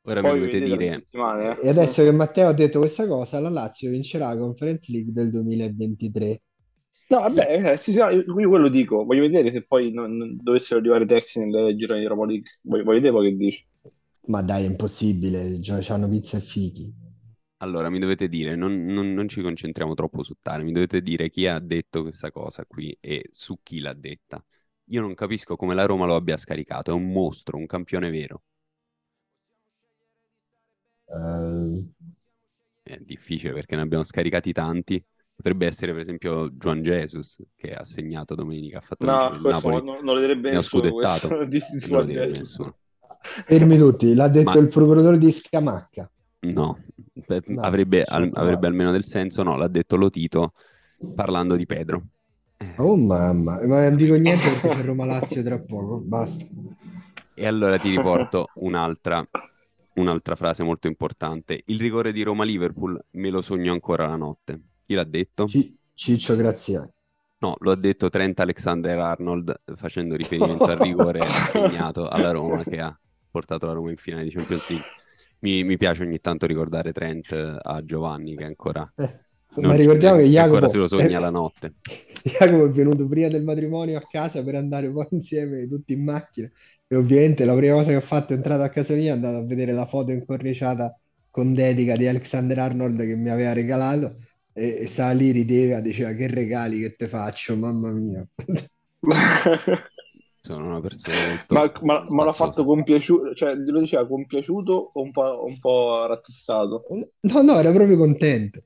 Ora 0.03 0.21
mi 0.21 0.31
poi 0.31 0.33
dovete 0.33 0.59
vedete 0.59 0.61
dire 0.61 1.05
eh. 1.11 1.57
E 1.61 1.69
adesso 1.69 2.03
che 2.03 2.11
Matteo 2.11 2.47
ha 2.49 2.53
detto 2.53 2.79
questa 2.79 3.07
cosa, 3.07 3.39
la 3.39 3.49
Lazio 3.49 3.89
vincerà 3.89 4.33
la 4.33 4.39
Conference 4.39 4.91
League 4.91 5.11
del 5.13 5.29
2023. 5.31 6.41
No, 7.09 7.21
vabbè, 7.21 7.71
eh, 7.71 7.77
sì, 7.77 7.91
sì, 7.91 7.97
io 7.97 8.23
quello 8.49 8.69
dico, 8.69 9.03
voglio 9.03 9.21
vedere 9.21 9.51
se 9.51 9.65
poi 9.65 9.91
non, 9.91 10.15
non 10.15 10.37
dovessero 10.39 10.79
arrivare 10.79 11.05
terzi 11.07 11.39
nel 11.43 11.75
girone 11.75 11.99
di 11.99 12.05
Europa 12.05 12.25
League. 12.25 12.49
Voglio, 12.61 12.83
voglio 12.83 12.95
vedere 12.97 13.13
poi 13.13 13.29
che 13.31 13.35
dici. 13.37 13.67
Ma 14.27 14.41
dai, 14.43 14.65
è 14.65 14.67
impossibile, 14.67 15.61
cioè, 15.61 15.81
c'hanno 15.81 16.07
pizza 16.07 16.37
e 16.37 16.41
fichi. 16.41 16.93
Allora, 17.61 17.89
mi 17.89 17.99
dovete 17.99 18.29
dire, 18.29 18.55
non, 18.55 18.85
non- 18.85 19.13
non 19.13 19.27
ci 19.27 19.41
concentriamo 19.41 19.93
troppo 19.93 20.23
su 20.23 20.35
Tare, 20.39 20.63
mi 20.63 20.71
dovete 20.71 21.01
dire 21.01 21.29
chi 21.29 21.45
ha 21.47 21.59
detto 21.59 22.01
questa 22.03 22.31
cosa 22.31 22.65
qui 22.65 22.95
e 23.01 23.27
su 23.31 23.59
chi 23.61 23.79
l'ha 23.79 23.93
detta. 23.93 24.43
Io 24.91 25.01
non 25.01 25.13
capisco 25.13 25.55
come 25.57 25.75
la 25.75 25.85
Roma 25.85 26.05
lo 26.05 26.15
abbia 26.15 26.37
scaricato, 26.37 26.91
è 26.91 26.93
un 26.93 27.11
mostro, 27.11 27.57
un 27.57 27.65
campione 27.65 28.09
vero. 28.09 28.43
Eh, 31.09 31.85
È 32.81 32.97
difficile 32.99 33.53
perché 33.53 33.75
ne 33.75 33.81
abbiamo 33.83 34.03
scaricati 34.03 34.51
tanti. 34.51 35.03
Potrebbe 35.35 35.67
essere 35.67 35.91
per 35.93 36.01
esempio 36.01 36.49
Juan 36.49 36.81
Jesus 36.81 37.41
che 37.55 37.73
ha 37.73 37.85
segnato 37.85 38.35
domenica, 38.35 38.79
ha 38.79 38.81
fatto 38.81 39.05
No, 39.05 39.29
questo 39.41 39.51
Napoli, 39.51 39.81
non, 39.83 40.03
non 40.03 40.13
lo 40.15 40.19
direbbe 40.19 40.51
ne 40.51 40.55
nessuno, 40.55 40.91
questo 40.91 41.45
di, 41.45 41.59
di 41.71 41.87
non 41.87 41.99
lo 41.99 42.05
direbbe 42.05 42.37
nessuno. 42.37 42.77
fermi 43.45 43.77
tutti, 43.77 44.13
l'ha 44.13 44.27
detto 44.27 44.57
Ma- 44.57 44.61
il 44.63 44.67
procuratore 44.67 45.17
di 45.17 45.31
Scamacca. 45.31 46.09
No, 46.41 46.77
No, 47.47 47.63
avrebbe, 47.63 48.03
al- 48.03 48.29
avrebbe 48.33 48.67
almeno 48.67 48.91
del 48.91 49.05
senso, 49.05 49.43
no, 49.43 49.55
l'ha 49.57 49.67
detto 49.67 49.95
Lotito 49.97 50.53
parlando 51.13 51.55
di 51.55 51.65
Pedro. 51.65 52.07
Eh, 52.61 52.75
Oh 52.77 52.95
mamma, 52.95 53.65
ma 53.65 53.87
non 53.87 53.95
dico 53.97 54.15
niente 54.15 54.49
perché 54.51 54.69
c'è 54.69 54.83
Roma-Lazio 54.85 55.43
tra 55.43 55.59
poco, 55.59 55.97
basta. 55.97 56.45
E 57.33 57.45
allora 57.47 57.77
ti 57.79 57.89
riporto 57.89 58.51
un'altra, 58.55 59.25
un'altra 59.93 60.35
frase 60.35 60.63
molto 60.63 60.87
importante. 60.87 61.61
Il 61.65 61.79
rigore 61.79 62.11
di 62.11 62.23
Roma-Liverpool 62.23 62.99
me 63.11 63.29
lo 63.29 63.41
sogno 63.41 63.71
ancora 63.73 64.07
la 64.07 64.15
notte. 64.15 64.61
Chi 64.85 64.93
l'ha 64.93 65.03
detto? 65.03 65.47
Ci- 65.47 65.77
Ciccio 65.93 66.35
Graziani. 66.37 66.89
No, 67.41 67.55
lo 67.59 67.71
ha 67.71 67.75
detto 67.75 68.09
Trent 68.09 68.39
Alexander-Arnold 68.39 69.61
facendo 69.75 70.15
riferimento 70.15 70.71
al 70.71 70.77
rigore 70.79 71.25
assegnato 71.25 72.07
alla 72.07 72.31
Roma 72.31 72.63
che 72.65 72.79
ha 72.79 72.97
portato 73.31 73.65
la 73.65 73.73
Roma 73.73 73.91
in 73.91 73.97
finale 73.97 74.25
di 74.25 74.31
Champions 74.31 74.69
League. 74.69 74.87
Mi, 75.39 75.63
mi 75.63 75.77
piace 75.77 76.03
ogni 76.03 76.19
tanto 76.19 76.45
ricordare 76.45 76.91
Trent 76.91 77.31
eh, 77.31 77.57
a 77.61 77.83
Giovanni 77.85 78.35
che 78.35 78.43
ancora 78.43 78.91
Eh, 78.95 79.19
ma 79.61 79.73
ricordiamo 79.75 80.17
che 80.17 80.25
Jacopo, 80.25 80.53
ancora 80.55 80.67
se 80.67 80.77
lo 80.77 80.87
sogna 80.87 81.17
eh, 81.17 81.21
la 81.21 81.29
notte. 81.29 81.75
Jacopo 82.29 82.65
è 82.65 82.69
venuto 82.69 83.07
prima 83.07 83.27
del 83.27 83.43
matrimonio 83.43 83.97
a 83.97 84.01
casa 84.07 84.43
per 84.43 84.55
andare 84.55 84.89
poi 84.91 85.07
insieme 85.11 85.67
tutti 85.67 85.93
in 85.93 86.03
macchina 86.03 86.49
e 86.87 86.95
ovviamente 86.95 87.45
la 87.45 87.55
prima 87.55 87.75
cosa 87.75 87.89
che 87.89 87.95
ha 87.95 88.01
fatto 88.01 88.33
è 88.33 88.35
entrato 88.35 88.63
a 88.63 88.69
casa 88.69 88.93
mia, 88.95 89.11
è 89.11 89.15
andato 89.15 89.37
a 89.37 89.45
vedere 89.45 89.71
la 89.73 89.85
foto 89.85 90.11
incorniciata 90.11 90.97
con 91.29 91.53
dedica 91.53 91.95
di 91.95 92.07
Alexander 92.07 92.57
Arnold 92.59 92.99
che 93.05 93.15
mi 93.15 93.29
aveva 93.29 93.53
regalato 93.53 94.17
e, 94.53 94.79
e 94.81 94.87
stava 94.87 95.11
lì, 95.11 95.31
rideva, 95.31 95.79
diceva 95.81 96.11
che 96.13 96.27
regali 96.27 96.79
che 96.79 96.95
te 96.95 97.07
faccio, 97.07 97.55
mamma 97.55 97.91
mia. 97.91 98.27
Sono 100.41 100.65
una 100.65 100.81
persona 100.81 101.17
molto 101.27 101.53
Ma, 101.53 101.71
ma- 101.81 102.05
ma 102.09 102.23
l'ha 102.23 102.33
fatto 102.33 102.63
compiaciuto, 102.63 103.33
cioè 103.33 103.55
lo 103.55 103.79
diceva 103.79 104.07
compiaciuto 104.07 104.91
o 104.93 105.01
un 105.01 105.11
po', 105.11 105.45
un 105.45 105.59
po' 105.59 106.05
rattissato? 106.07 106.85
No, 107.23 107.41
no, 107.41 107.57
era 107.59 107.71
proprio 107.71 107.97
contento. 107.97 108.63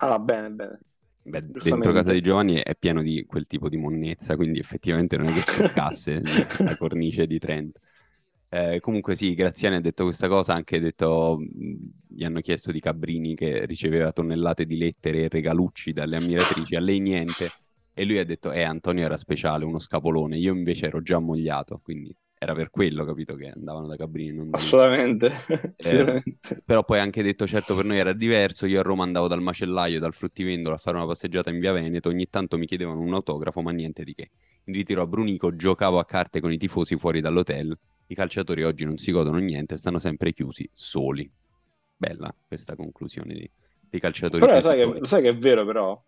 Ah, 0.00 0.18
bene, 0.18 0.50
bene. 0.50 0.80
Beh, 1.24 1.44
dentro 1.46 1.92
casa 1.92 2.12
di 2.12 2.20
Giovanni 2.20 2.56
è 2.56 2.74
pieno 2.76 3.02
di 3.02 3.24
quel 3.26 3.46
tipo 3.46 3.68
di 3.68 3.76
monnezza, 3.76 4.34
quindi 4.36 4.58
effettivamente 4.58 5.16
non 5.16 5.28
è 5.28 5.32
che 5.32 5.40
spiccasse 5.40 6.20
la 6.64 6.76
cornice 6.76 7.26
di 7.26 7.38
Trent. 7.38 7.78
Eh, 8.48 8.80
comunque 8.80 9.14
sì, 9.14 9.34
Graziani 9.34 9.76
ha 9.76 9.80
detto 9.80 10.04
questa 10.04 10.28
cosa, 10.28 10.52
ha 10.52 10.56
anche 10.56 10.78
detto, 10.78 11.38
gli 12.06 12.24
hanno 12.24 12.40
chiesto 12.40 12.70
di 12.70 12.80
Cabrini 12.80 13.34
che 13.34 13.64
riceveva 13.64 14.12
tonnellate 14.12 14.66
di 14.66 14.76
lettere 14.76 15.24
e 15.24 15.28
regalucci 15.28 15.92
dalle 15.92 16.16
ammiratrici, 16.16 16.74
a 16.74 16.80
lei 16.80 17.00
niente, 17.00 17.48
e 17.94 18.04
lui 18.04 18.18
ha 18.18 18.24
detto, 18.24 18.52
eh, 18.52 18.62
Antonio 18.62 19.04
era 19.04 19.16
speciale, 19.16 19.64
uno 19.64 19.78
scapolone, 19.78 20.36
io 20.36 20.52
invece 20.52 20.86
ero 20.86 21.00
già 21.00 21.16
ammogliato, 21.16 21.80
quindi 21.82 22.14
era 22.42 22.54
per 22.54 22.70
quello, 22.70 23.04
capito, 23.04 23.36
che 23.36 23.52
andavano 23.54 23.86
da 23.86 23.94
Cabrini, 23.94 24.36
non 24.36 24.50
da. 24.50 24.56
Assolutamente. 24.56 25.30
Eh. 25.76 26.22
Però 26.64 26.84
poi 26.84 26.98
anche 26.98 27.22
detto, 27.22 27.46
certo, 27.46 27.76
per 27.76 27.84
noi 27.84 27.98
era 27.98 28.12
diverso. 28.12 28.66
Io 28.66 28.80
a 28.80 28.82
Roma 28.82 29.04
andavo 29.04 29.28
dal 29.28 29.40
macellaio, 29.40 30.00
dal 30.00 30.12
fruttivendolo 30.12 30.74
a 30.74 30.78
fare 30.78 30.96
una 30.96 31.06
passeggiata 31.06 31.50
in 31.50 31.60
via 31.60 31.72
Veneto. 31.72 32.08
Ogni 32.08 32.28
tanto 32.28 32.58
mi 32.58 32.66
chiedevano 32.66 33.00
un 33.00 33.14
autografo, 33.14 33.62
ma 33.62 33.70
niente 33.70 34.02
di 34.02 34.12
che. 34.14 34.30
In 34.64 34.74
ritiro 34.74 35.02
a 35.02 35.06
Brunico 35.06 35.54
giocavo 35.54 36.00
a 36.00 36.04
carte 36.04 36.40
con 36.40 36.52
i 36.52 36.58
tifosi 36.58 36.96
fuori 36.96 37.20
dall'hotel. 37.20 37.76
I 38.08 38.14
calciatori 38.14 38.64
oggi 38.64 38.84
non 38.84 38.98
si 38.98 39.12
godono 39.12 39.38
niente, 39.38 39.76
stanno 39.76 40.00
sempre 40.00 40.32
chiusi, 40.32 40.68
soli. 40.72 41.30
Bella 41.96 42.34
questa 42.46 42.74
conclusione 42.74 43.34
di- 43.34 43.50
dei 43.88 44.00
calciatori 44.00 44.44
Però 44.44 44.56
lo 44.56 44.62
sai, 44.62 44.76
che, 44.78 44.98
lo 44.98 45.06
sai 45.06 45.22
che 45.22 45.28
è 45.28 45.36
vero, 45.36 45.64
però. 45.64 46.04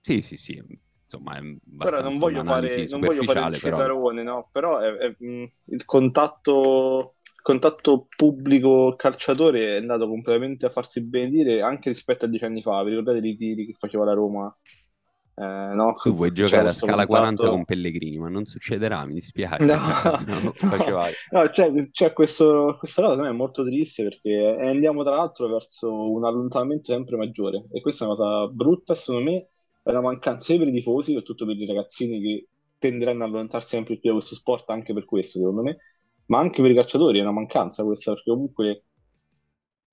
Sì, 0.00 0.22
sì, 0.22 0.36
sì. 0.36 0.62
Insomma, 1.10 1.38
è 1.38 1.40
Però 1.76 2.00
non 2.02 2.18
voglio 2.18 2.44
fare, 2.44 2.86
non 2.86 3.02
voglio 3.02 3.22
fare 3.24 3.40
il 3.40 3.46
superficiale, 3.46 3.58
però 3.58 3.76
Cesarone, 3.76 4.22
no? 4.22 4.48
Però 4.52 4.78
è- 4.78 4.92
è, 4.92 5.14
mh, 5.18 5.44
il 5.66 5.84
contatto, 5.84 7.14
contatto 7.42 8.06
pubblico-calciatore 8.16 9.76
è 9.76 9.80
andato 9.80 10.06
completamente 10.06 10.66
a 10.66 10.70
farsi 10.70 11.02
benedire 11.02 11.62
anche 11.62 11.88
rispetto 11.88 12.26
a 12.26 12.28
dieci 12.28 12.44
anni 12.44 12.62
fa. 12.62 12.82
Vi 12.84 12.90
ricordate 12.90 13.26
i 13.26 13.36
tiri 13.36 13.66
che 13.66 13.74
faceva 13.74 14.04
la 14.04 14.12
Roma? 14.12 14.56
Eh, 15.34 15.42
no? 15.74 15.94
tu 16.02 16.14
vuoi 16.14 16.32
giocare 16.32 16.68
a 16.68 16.72
scala 16.72 17.06
40 17.06 17.42
contatto- 17.42 17.50
con 17.50 17.64
Pellegrini, 17.64 18.18
ma 18.18 18.28
non 18.28 18.44
succederà, 18.44 19.04
mi 19.04 19.14
dispiace. 19.14 19.64
No, 19.64 19.76
facevai. 20.54 21.12
no, 21.32 21.42
c'è, 21.50 21.70
c'è 21.90 22.12
questo, 22.12 22.76
questa 22.78 23.02
cosa 23.02 23.28
è 23.28 23.32
molto 23.32 23.62
triste 23.62 24.02
perché 24.04 24.56
andiamo 24.60 25.02
tra 25.02 25.16
l'altro 25.16 25.48
verso 25.48 25.92
un 26.14 26.24
allontanamento 26.24 26.92
sempre 26.92 27.16
maggiore 27.16 27.66
e 27.70 27.80
questa 27.82 28.04
è 28.04 28.08
una 28.08 28.16
cosa 28.16 28.46
brutta 28.48 28.94
secondo 28.94 29.30
me, 29.30 29.49
è 29.82 29.90
una 29.90 30.00
mancanza 30.00 30.56
per 30.56 30.68
i 30.68 30.72
tifosi, 30.72 31.12
soprattutto 31.12 31.46
per 31.46 31.56
i 31.56 31.66
ragazzini 31.66 32.20
che 32.20 32.48
tenderanno 32.78 33.24
ad 33.24 33.30
allontanarsi 33.30 33.68
sempre 33.68 33.98
più 33.98 34.10
da 34.10 34.16
questo 34.16 34.34
sport 34.34 34.68
anche 34.70 34.92
per 34.94 35.04
questo 35.04 35.38
secondo 35.38 35.62
me, 35.62 35.78
ma 36.26 36.38
anche 36.38 36.62
per 36.62 36.70
i 36.70 36.74
calciatori 36.74 37.18
è 37.18 37.22
una 37.22 37.32
mancanza 37.32 37.84
questa 37.84 38.12
perché 38.12 38.30
comunque 38.30 38.84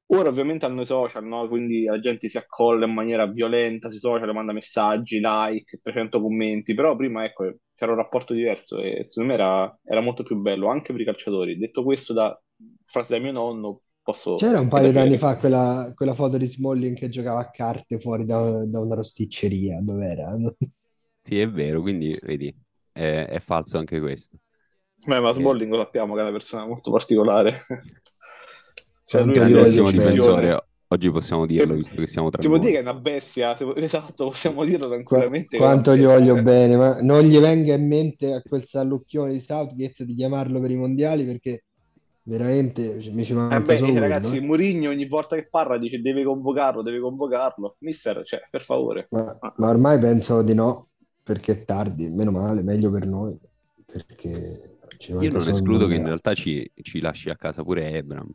ora 0.07 0.29
ovviamente 0.29 0.65
hanno 0.65 0.81
i 0.81 0.85
social, 0.85 1.25
no? 1.25 1.47
Quindi 1.47 1.83
la 1.83 1.99
gente 1.99 2.29
si 2.29 2.37
accolla 2.37 2.85
in 2.85 2.93
maniera 2.93 3.25
violenta 3.27 3.89
sui 3.89 3.99
social, 3.99 4.33
manda 4.33 4.53
messaggi, 4.53 5.19
like, 5.21 5.79
300 5.81 6.21
commenti, 6.21 6.73
però 6.73 6.95
prima 6.95 7.25
ecco 7.25 7.57
c'era 7.75 7.91
un 7.91 7.97
rapporto 7.97 8.33
diverso 8.33 8.79
e 8.79 9.05
secondo 9.07 9.33
me 9.33 9.39
era, 9.39 9.79
era 9.83 10.01
molto 10.01 10.23
più 10.23 10.37
bello 10.37 10.69
anche 10.69 10.91
per 10.93 11.01
i 11.01 11.05
calciatori. 11.05 11.57
Detto 11.57 11.83
questo 11.83 12.13
da 12.13 12.39
frase 12.85 13.13
da 13.15 13.19
mio 13.21 13.31
nonno, 13.33 13.81
posso... 14.11 14.35
C'era 14.35 14.59
un 14.61 14.69
paio 14.69 14.89
è 14.89 14.91
d'anni 14.91 15.17
credere. 15.17 15.17
fa 15.17 15.37
quella, 15.37 15.91
quella 15.95 16.13
foto 16.13 16.37
di 16.37 16.45
Smalling 16.45 16.95
che 16.95 17.09
giocava 17.09 17.39
a 17.39 17.49
carte 17.49 17.99
fuori 17.99 18.23
da, 18.25 18.65
da 18.65 18.79
una 18.79 18.95
rosticceria, 18.95 19.81
dov'era? 19.81 20.33
Sì, 21.21 21.39
è 21.39 21.49
vero, 21.49 21.81
quindi 21.81 22.17
vedi, 22.21 22.55
è, 22.91 23.25
è 23.29 23.39
falso 23.39 23.77
anche 23.77 23.99
questo. 23.99 24.37
Beh, 25.05 25.19
ma 25.19 25.31
Eh. 25.33 25.33
Smalling 25.33 25.71
lo 25.71 25.77
sappiamo 25.79 26.13
che 26.13 26.19
è 26.19 26.23
una 26.23 26.31
persona 26.31 26.65
molto 26.65 26.91
particolare. 26.91 27.57
Cioè 29.05 29.23
lui 29.23 29.39
delle 29.39 29.55
voglio 29.55 29.89
Grandissimo 29.89 29.91
difensore. 29.91 30.67
Oggi 30.89 31.11
possiamo 31.11 31.45
dirlo, 31.45 31.75
visto 31.75 31.99
che 32.01 32.07
siamo 32.07 32.29
tra 32.29 32.41
Si 32.41 32.47
può 32.47 32.57
dire 32.57 32.71
che 32.73 32.77
è 32.79 32.81
una 32.81 32.93
bestia, 32.95 33.53
può- 33.55 33.75
esatto, 33.77 34.25
possiamo 34.27 34.63
dirlo 34.65 34.87
tranquillamente. 34.87 35.59
che 35.59 35.73
è 35.73 35.73
quanto 35.73 35.95
gli 35.95 36.05
bestia. 36.05 36.07
voglio 36.07 36.41
bene, 36.41 36.77
ma 36.77 37.01
non 37.01 37.23
gli 37.23 37.37
venga 37.39 37.73
in 37.73 37.87
mente 37.87 38.33
a 38.33 38.41
quel 38.43 38.65
sallucchione 38.65 39.33
di 39.33 39.39
Southgate 39.39 40.05
di 40.05 40.13
chiamarlo 40.15 40.59
per 40.59 40.71
i 40.71 40.75
mondiali 40.75 41.25
perché 41.25 41.65
veramente 42.27 42.99
ci- 43.01 43.11
mi 43.11 43.23
ci 43.25 43.33
Eh 43.33 43.33
manca 43.33 43.61
beh, 43.61 43.77
solo 43.77 43.97
quello, 43.97 43.99
ragazzi, 43.99 44.35
eh. 44.35 44.41
Mourinho 44.41 44.89
ogni 44.89 45.05
volta 45.07 45.35
che 45.35 45.47
parla 45.49 45.77
dice 45.77 46.01
deve 46.01 46.23
convocarlo, 46.23 46.81
deve 46.81 46.99
convocarlo. 46.99 47.75
Mister, 47.79 48.23
cioè, 48.25 48.47
per 48.49 48.61
favore. 48.61 49.09
Ma, 49.09 49.39
Ah. 49.39 49.53
ma 49.55 49.69
ormai 49.69 49.99
penso 49.99 50.41
di 50.43 50.53
no, 50.53 50.89
perché 51.23 51.51
è 51.53 51.63
tardi, 51.65 52.09
meno 52.09 52.31
male, 52.31 52.61
meglio 52.63 52.89
per 52.91 53.05
noi, 53.05 53.39
perché 53.85 54.79
ci 54.97 55.13
Io 55.19 55.31
non 55.31 55.47
escludo 55.47 55.87
che 55.87 55.95
in 55.95 56.03
mondiale. 56.03 56.03
realtà 56.03 56.33
ci, 56.33 56.69
ci 56.81 56.99
lasci 56.99 57.29
a 57.29 57.35
casa 57.35 57.63
pure 57.63 57.89
Ebram. 57.91 58.29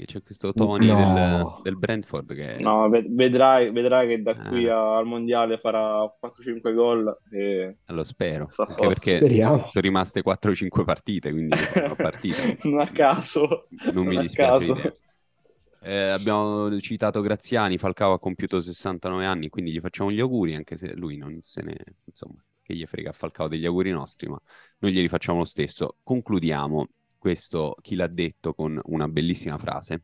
Che 0.00 0.06
c'è 0.06 0.22
questo 0.22 0.54
Tony 0.54 0.86
del, 0.86 0.96
No, 0.96 1.60
del 1.62 1.76
Brentford 1.76 2.34
che 2.34 2.58
No, 2.58 2.88
ved- 2.88 3.14
vedrai, 3.14 3.70
vedrai 3.70 4.08
che 4.08 4.22
da 4.22 4.34
qui 4.34 4.64
eh, 4.64 4.70
a- 4.70 4.96
al 4.96 5.04
mondiale 5.04 5.58
farà 5.58 6.10
4-5 6.18 6.72
gol 6.72 7.18
e 7.30 7.76
lo 7.88 8.02
spero, 8.04 8.46
perché 8.78 9.16
speriamo. 9.16 9.56
sono 9.58 9.70
rimaste 9.74 10.22
4-5 10.22 10.84
partite, 10.84 11.30
quindi 11.32 11.54
a 11.84 11.94
partita 11.94 12.38
Non 12.62 12.80
a 12.80 12.86
caso, 12.86 13.66
non 13.92 14.06
mi 14.06 14.14
non 14.14 14.16
a 14.16 14.22
dispiace. 14.22 15.00
Eh, 15.82 16.08
abbiamo 16.08 16.78
citato 16.80 17.20
Graziani, 17.20 17.76
Falcao 17.76 18.14
ha 18.14 18.18
compiuto 18.18 18.60
69 18.60 19.26
anni, 19.26 19.50
quindi 19.50 19.70
gli 19.70 19.80
facciamo 19.80 20.10
gli 20.10 20.20
auguri, 20.20 20.54
anche 20.54 20.76
se 20.76 20.94
lui 20.94 21.18
non 21.18 21.38
se 21.42 21.60
ne, 21.62 21.76
insomma, 22.06 22.42
che 22.62 22.74
gli 22.74 22.86
frega 22.86 23.10
a 23.10 23.12
Falcao 23.12 23.48
degli 23.48 23.66
auguri 23.66 23.90
nostri, 23.90 24.28
ma 24.28 24.40
noi 24.78 24.92
glieli 24.92 25.08
facciamo 25.08 25.38
lo 25.38 25.44
stesso. 25.44 25.96
Concludiamo 26.02 26.86
questo 27.20 27.76
chi 27.82 27.96
l'ha 27.96 28.06
detto 28.06 28.54
con 28.54 28.80
una 28.86 29.06
bellissima 29.06 29.58
frase, 29.58 30.02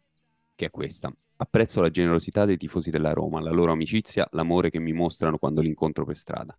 che 0.54 0.66
è 0.66 0.70
questa. 0.70 1.10
Apprezzo 1.38 1.80
la 1.80 1.88
generosità 1.88 2.44
dei 2.44 2.58
tifosi 2.58 2.90
della 2.90 3.14
Roma, 3.14 3.40
la 3.40 3.50
loro 3.50 3.72
amicizia, 3.72 4.28
l'amore 4.32 4.68
che 4.68 4.78
mi 4.78 4.92
mostrano 4.92 5.38
quando 5.38 5.62
li 5.62 5.68
incontro 5.68 6.04
per 6.04 6.16
strada. 6.16 6.56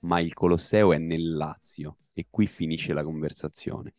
Ma 0.00 0.18
il 0.20 0.32
Colosseo 0.32 0.94
è 0.94 0.98
nel 0.98 1.36
Lazio 1.36 1.98
e 2.14 2.26
qui 2.30 2.46
finisce 2.46 2.94
la 2.94 3.04
conversazione. 3.04 3.94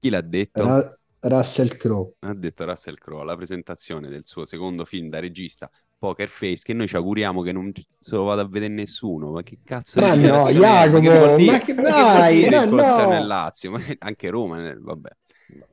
Chi 0.00 0.10
l'ha 0.10 0.20
detto? 0.20 0.64
Ra- 0.64 0.98
Russell 1.20 1.76
Crowe. 1.76 2.14
ha 2.18 2.34
detto 2.34 2.64
Russell 2.64 2.96
Crowe 2.96 3.22
alla 3.22 3.36
presentazione 3.36 4.08
del 4.08 4.26
suo 4.26 4.44
secondo 4.44 4.84
film 4.84 5.08
da 5.08 5.20
regista 5.20 5.70
Poker 6.02 6.28
Face 6.28 6.62
che 6.64 6.72
noi 6.74 6.88
ci 6.88 6.96
auguriamo 6.96 7.42
che 7.42 7.52
non 7.52 7.70
se 8.00 8.16
lo 8.16 8.24
vada 8.24 8.42
a 8.42 8.48
vedere 8.48 8.72
nessuno 8.74 9.30
ma 9.30 9.42
che 9.44 9.58
cazzo 9.62 10.00
Ma 10.00 10.08
di 10.08 10.20
no? 10.26 10.50
Ma 10.50 10.50
Jacopo, 10.50 11.36
dire? 11.36 11.36
ma 11.38 11.58
che 11.60 11.74
Ma 12.10 12.22
dai, 12.22 12.40
dire 12.40 12.48
ma 12.48 12.64
Colosseo 12.64 13.04
nel 13.06 13.24
no! 13.24 13.26
Lazio 13.26 13.70
Ma 13.70 13.78
anche 14.00 14.28
Roma 14.30 14.58
nel- 14.60 14.80
vabbè 14.80 15.10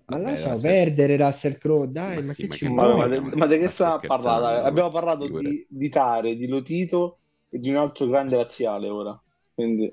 Ma 0.08 0.18
vabbè 0.18 0.20
lascia 0.20 0.50
Russell 0.52 0.60
perdere 0.60 1.16
Russell 1.18 1.58
Crowe, 1.58 1.90
dai, 1.92 2.22
ma 2.22 2.22
ma 2.24 2.34
sì 2.34 2.44
che 2.44 2.48
ma 2.48 2.56
ci 2.56 2.66
che 2.66 2.70
Ma, 2.70 2.96
ma, 2.96 3.08
vuoi? 3.08 3.08
de- 3.08 3.22
ma, 3.22 3.30
ma 3.34 3.46
di 3.48 3.58
che 3.58 3.68
ma 3.68 3.70
sta 3.70 3.92
scherzando 3.92 4.48
Abbiamo 4.64 4.92
parlato 4.92 5.28
di, 5.28 5.66
di 5.70 5.90
Tare, 5.90 6.36
di 6.36 6.48
Lotito 6.48 7.20
e 7.50 7.60
di 7.60 7.70
un 7.70 7.78
altro 7.78 8.08
grande 8.08 8.36
laziale 8.36 8.90
ora. 8.90 9.22
Quindi, 9.54 9.92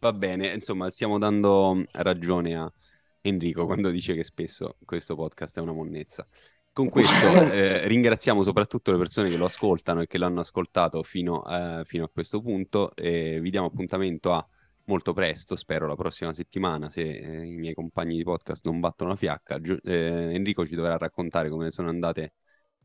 Va 0.00 0.12
bene, 0.12 0.52
insomma, 0.54 0.90
stiamo 0.90 1.18
dando 1.18 1.84
ragione 1.92 2.56
a 2.56 2.72
Enrico 3.20 3.66
quando 3.66 3.90
dice 3.90 4.14
che 4.14 4.22
spesso 4.22 4.76
questo 4.84 5.16
podcast 5.16 5.58
è 5.58 5.60
una 5.60 5.72
monnezza. 5.72 6.26
Con 6.78 6.90
questo 6.90 7.26
eh, 7.52 7.88
ringraziamo 7.88 8.44
soprattutto 8.44 8.92
le 8.92 8.98
persone 8.98 9.28
che 9.28 9.36
lo 9.36 9.46
ascoltano 9.46 10.02
e 10.02 10.06
che 10.06 10.16
l'hanno 10.16 10.38
ascoltato 10.38 11.02
fino, 11.02 11.44
eh, 11.44 11.82
fino 11.84 12.04
a 12.04 12.08
questo 12.08 12.40
punto 12.40 12.94
e 12.94 13.40
vi 13.40 13.50
diamo 13.50 13.66
appuntamento 13.66 14.32
a 14.32 14.48
molto 14.84 15.12
presto, 15.12 15.56
spero 15.56 15.88
la 15.88 15.96
prossima 15.96 16.32
settimana, 16.32 16.88
se 16.88 17.00
eh, 17.00 17.46
i 17.46 17.56
miei 17.56 17.74
compagni 17.74 18.16
di 18.16 18.22
podcast 18.22 18.64
non 18.66 18.78
battono 18.78 19.10
la 19.10 19.16
fiacca. 19.16 19.60
Gio- 19.60 19.80
eh, 19.82 20.32
Enrico 20.32 20.64
ci 20.68 20.76
dovrà 20.76 20.96
raccontare 20.96 21.48
come 21.48 21.72
sono 21.72 21.88
andate 21.88 22.34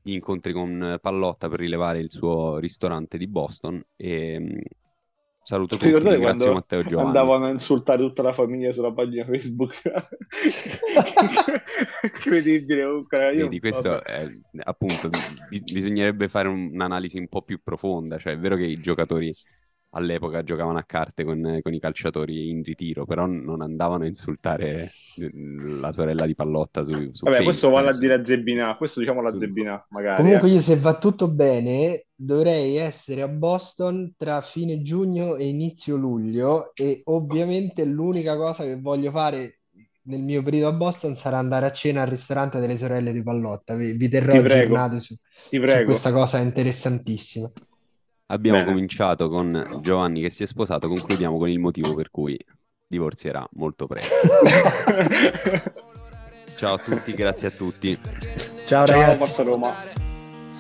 gli 0.02 0.14
incontri 0.14 0.54
con 0.54 0.98
Pallotta 1.00 1.48
per 1.48 1.60
rilevare 1.60 2.00
il 2.00 2.10
suo 2.10 2.58
ristorante 2.58 3.20
di 3.20 3.28
Boston 3.28 3.80
e 3.96 4.40
mh, 4.40 4.60
saluto 5.44 5.76
ti 5.78 5.84
tutti, 5.84 5.94
ricordate 5.94 6.20
quando 6.20 6.54
Matteo 6.54 6.84
Giovanni. 6.84 7.08
andavano 7.08 7.46
a 7.46 7.50
insultare 7.50 8.00
tutta 8.02 8.22
la 8.22 8.34
famiglia 8.34 8.72
sulla 8.72 8.94
pagina 8.94 9.26
Facebook? 9.26 9.74
Incredibile, 12.04 12.84
comunque. 12.84 13.32
Vedi, 13.36 13.60
questo 13.60 14.04
è 14.04 14.24
appunto, 14.64 15.10
bi- 15.50 15.62
bisognerebbe 15.62 16.30
fare 16.30 16.48
un- 16.48 16.72
un'analisi 16.74 17.18
un 17.18 17.28
po' 17.28 17.42
più 17.42 17.62
profonda, 17.62 18.18
cioè 18.18 18.34
è 18.34 18.38
vero 18.40 18.56
che 18.56 18.64
i 18.66 18.80
giocatori 18.80 19.34
all'epoca 19.94 20.44
giocavano 20.44 20.78
a 20.78 20.84
carte 20.84 21.24
con, 21.24 21.60
con 21.62 21.74
i 21.74 21.80
calciatori 21.80 22.50
in 22.50 22.64
ritiro, 22.64 23.06
però 23.06 23.26
non 23.26 23.62
andavano 23.62 24.04
a 24.04 24.08
insultare 24.08 24.92
eh, 25.18 25.30
la 25.80 25.92
sorella 25.92 26.26
di 26.26 26.36
Pallotta 26.36 26.84
su, 26.84 27.10
su 27.12 27.26
Vabbè, 27.26 27.44
questo 27.44 27.70
Facebook, 27.70 27.74
vale 27.74 27.90
a 27.90 27.98
dire 27.98 28.14
a 28.16 28.26
Zebina, 28.26 28.76
questo 28.76 29.00
diciamo 29.00 29.20
alla 29.20 29.32
su- 29.32 29.38
Zebina, 29.38 29.86
magari. 29.90 30.24
Comunque 30.24 30.50
eh. 30.50 30.54
io 30.54 30.60
se 30.60 30.78
va 30.78 30.98
tutto 30.98 31.30
bene 31.30 32.06
dovrei 32.16 32.78
essere 32.78 33.22
a 33.22 33.28
Boston 33.28 34.14
tra 34.18 34.42
fine 34.42 34.82
giugno 34.82 35.36
e 35.36 35.48
inizio 35.48 35.96
luglio 35.96 36.72
e 36.74 37.02
ovviamente 37.06 37.86
l'unica 37.86 38.36
cosa 38.36 38.64
che 38.64 38.80
voglio 38.80 39.12
fare 39.12 39.60
nel 40.06 40.22
mio 40.22 40.42
periodo 40.44 40.68
a 40.68 40.74
Boston 40.74 41.16
sarà 41.16 41.38
andare 41.38 41.66
a 41.66 41.72
cena 41.72 42.02
al 42.02 42.08
ristorante 42.08 42.60
delle 42.60 42.78
sorelle 42.78 43.14
di 43.14 43.24
Pallotta. 43.24 43.76
Vi, 43.76 43.94
vi 43.94 44.10
terrò 44.10 44.34
aggiornati 44.34 45.00
su, 45.00 45.16
su 45.50 45.84
questa 45.86 46.12
cosa 46.12 46.40
interessantissima. 46.40 47.52
Abbiamo 48.28 48.60
Bene. 48.60 48.72
cominciato 48.72 49.30
con 49.30 49.80
Giovanni 49.82 50.22
che 50.22 50.30
si 50.30 50.44
è 50.44 50.46
sposato, 50.46 50.88
concludiamo 50.88 51.38
con 51.38 51.50
il 51.50 51.60
motivo 51.60 51.94
per 51.94 52.10
cui 52.10 52.38
divorzierà 52.88 53.46
molto 53.54 53.86
presto. 53.86 54.14
Ciao 56.56 56.76
a 56.76 56.78
tutti, 56.78 57.14
grazie 57.14 57.50
a 57.50 57.52
tutti. 57.52 58.00
Ciao 58.66 58.86
Ciao, 58.86 58.86
ragazzi. 58.86 59.18
Forza 59.18 59.44
Roma. 59.44 59.74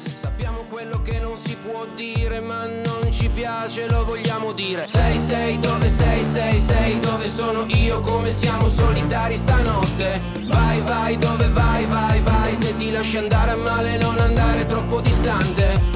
Sappiamo 0.05 0.66
quello 0.70 1.01
che 1.01 1.20
non 1.20 1.38
si 1.38 1.55
può 1.57 1.86
dire 1.95 2.41
ma 2.41 2.66
non 2.66 3.11
ci 3.11 3.30
piace, 3.30 3.89
lo 3.89 4.03
vogliamo 4.03 4.51
dire 4.51 4.86
Sei, 4.88 5.18
sei, 5.18 5.59
dove 5.59 5.88
sei, 5.88 6.22
sei, 6.24 6.57
sei, 6.59 6.99
dove 6.99 7.26
sono 7.28 7.66
io, 7.68 8.01
come 8.01 8.30
siamo 8.30 8.68
solitari 8.68 9.36
stanotte 9.36 10.22
Vai, 10.45 10.82
vai, 10.82 11.18
dove 11.18 11.47
vai, 11.49 11.86
vai, 11.86 12.22
vai, 12.22 12.55
se 12.55 12.76
ti 12.78 12.91
lasci 12.91 13.18
andare 13.18 13.51
a 13.51 13.55
male 13.55 13.97
non 13.97 14.18
andare 14.20 14.66
troppo 14.66 14.99
distante 14.99 15.93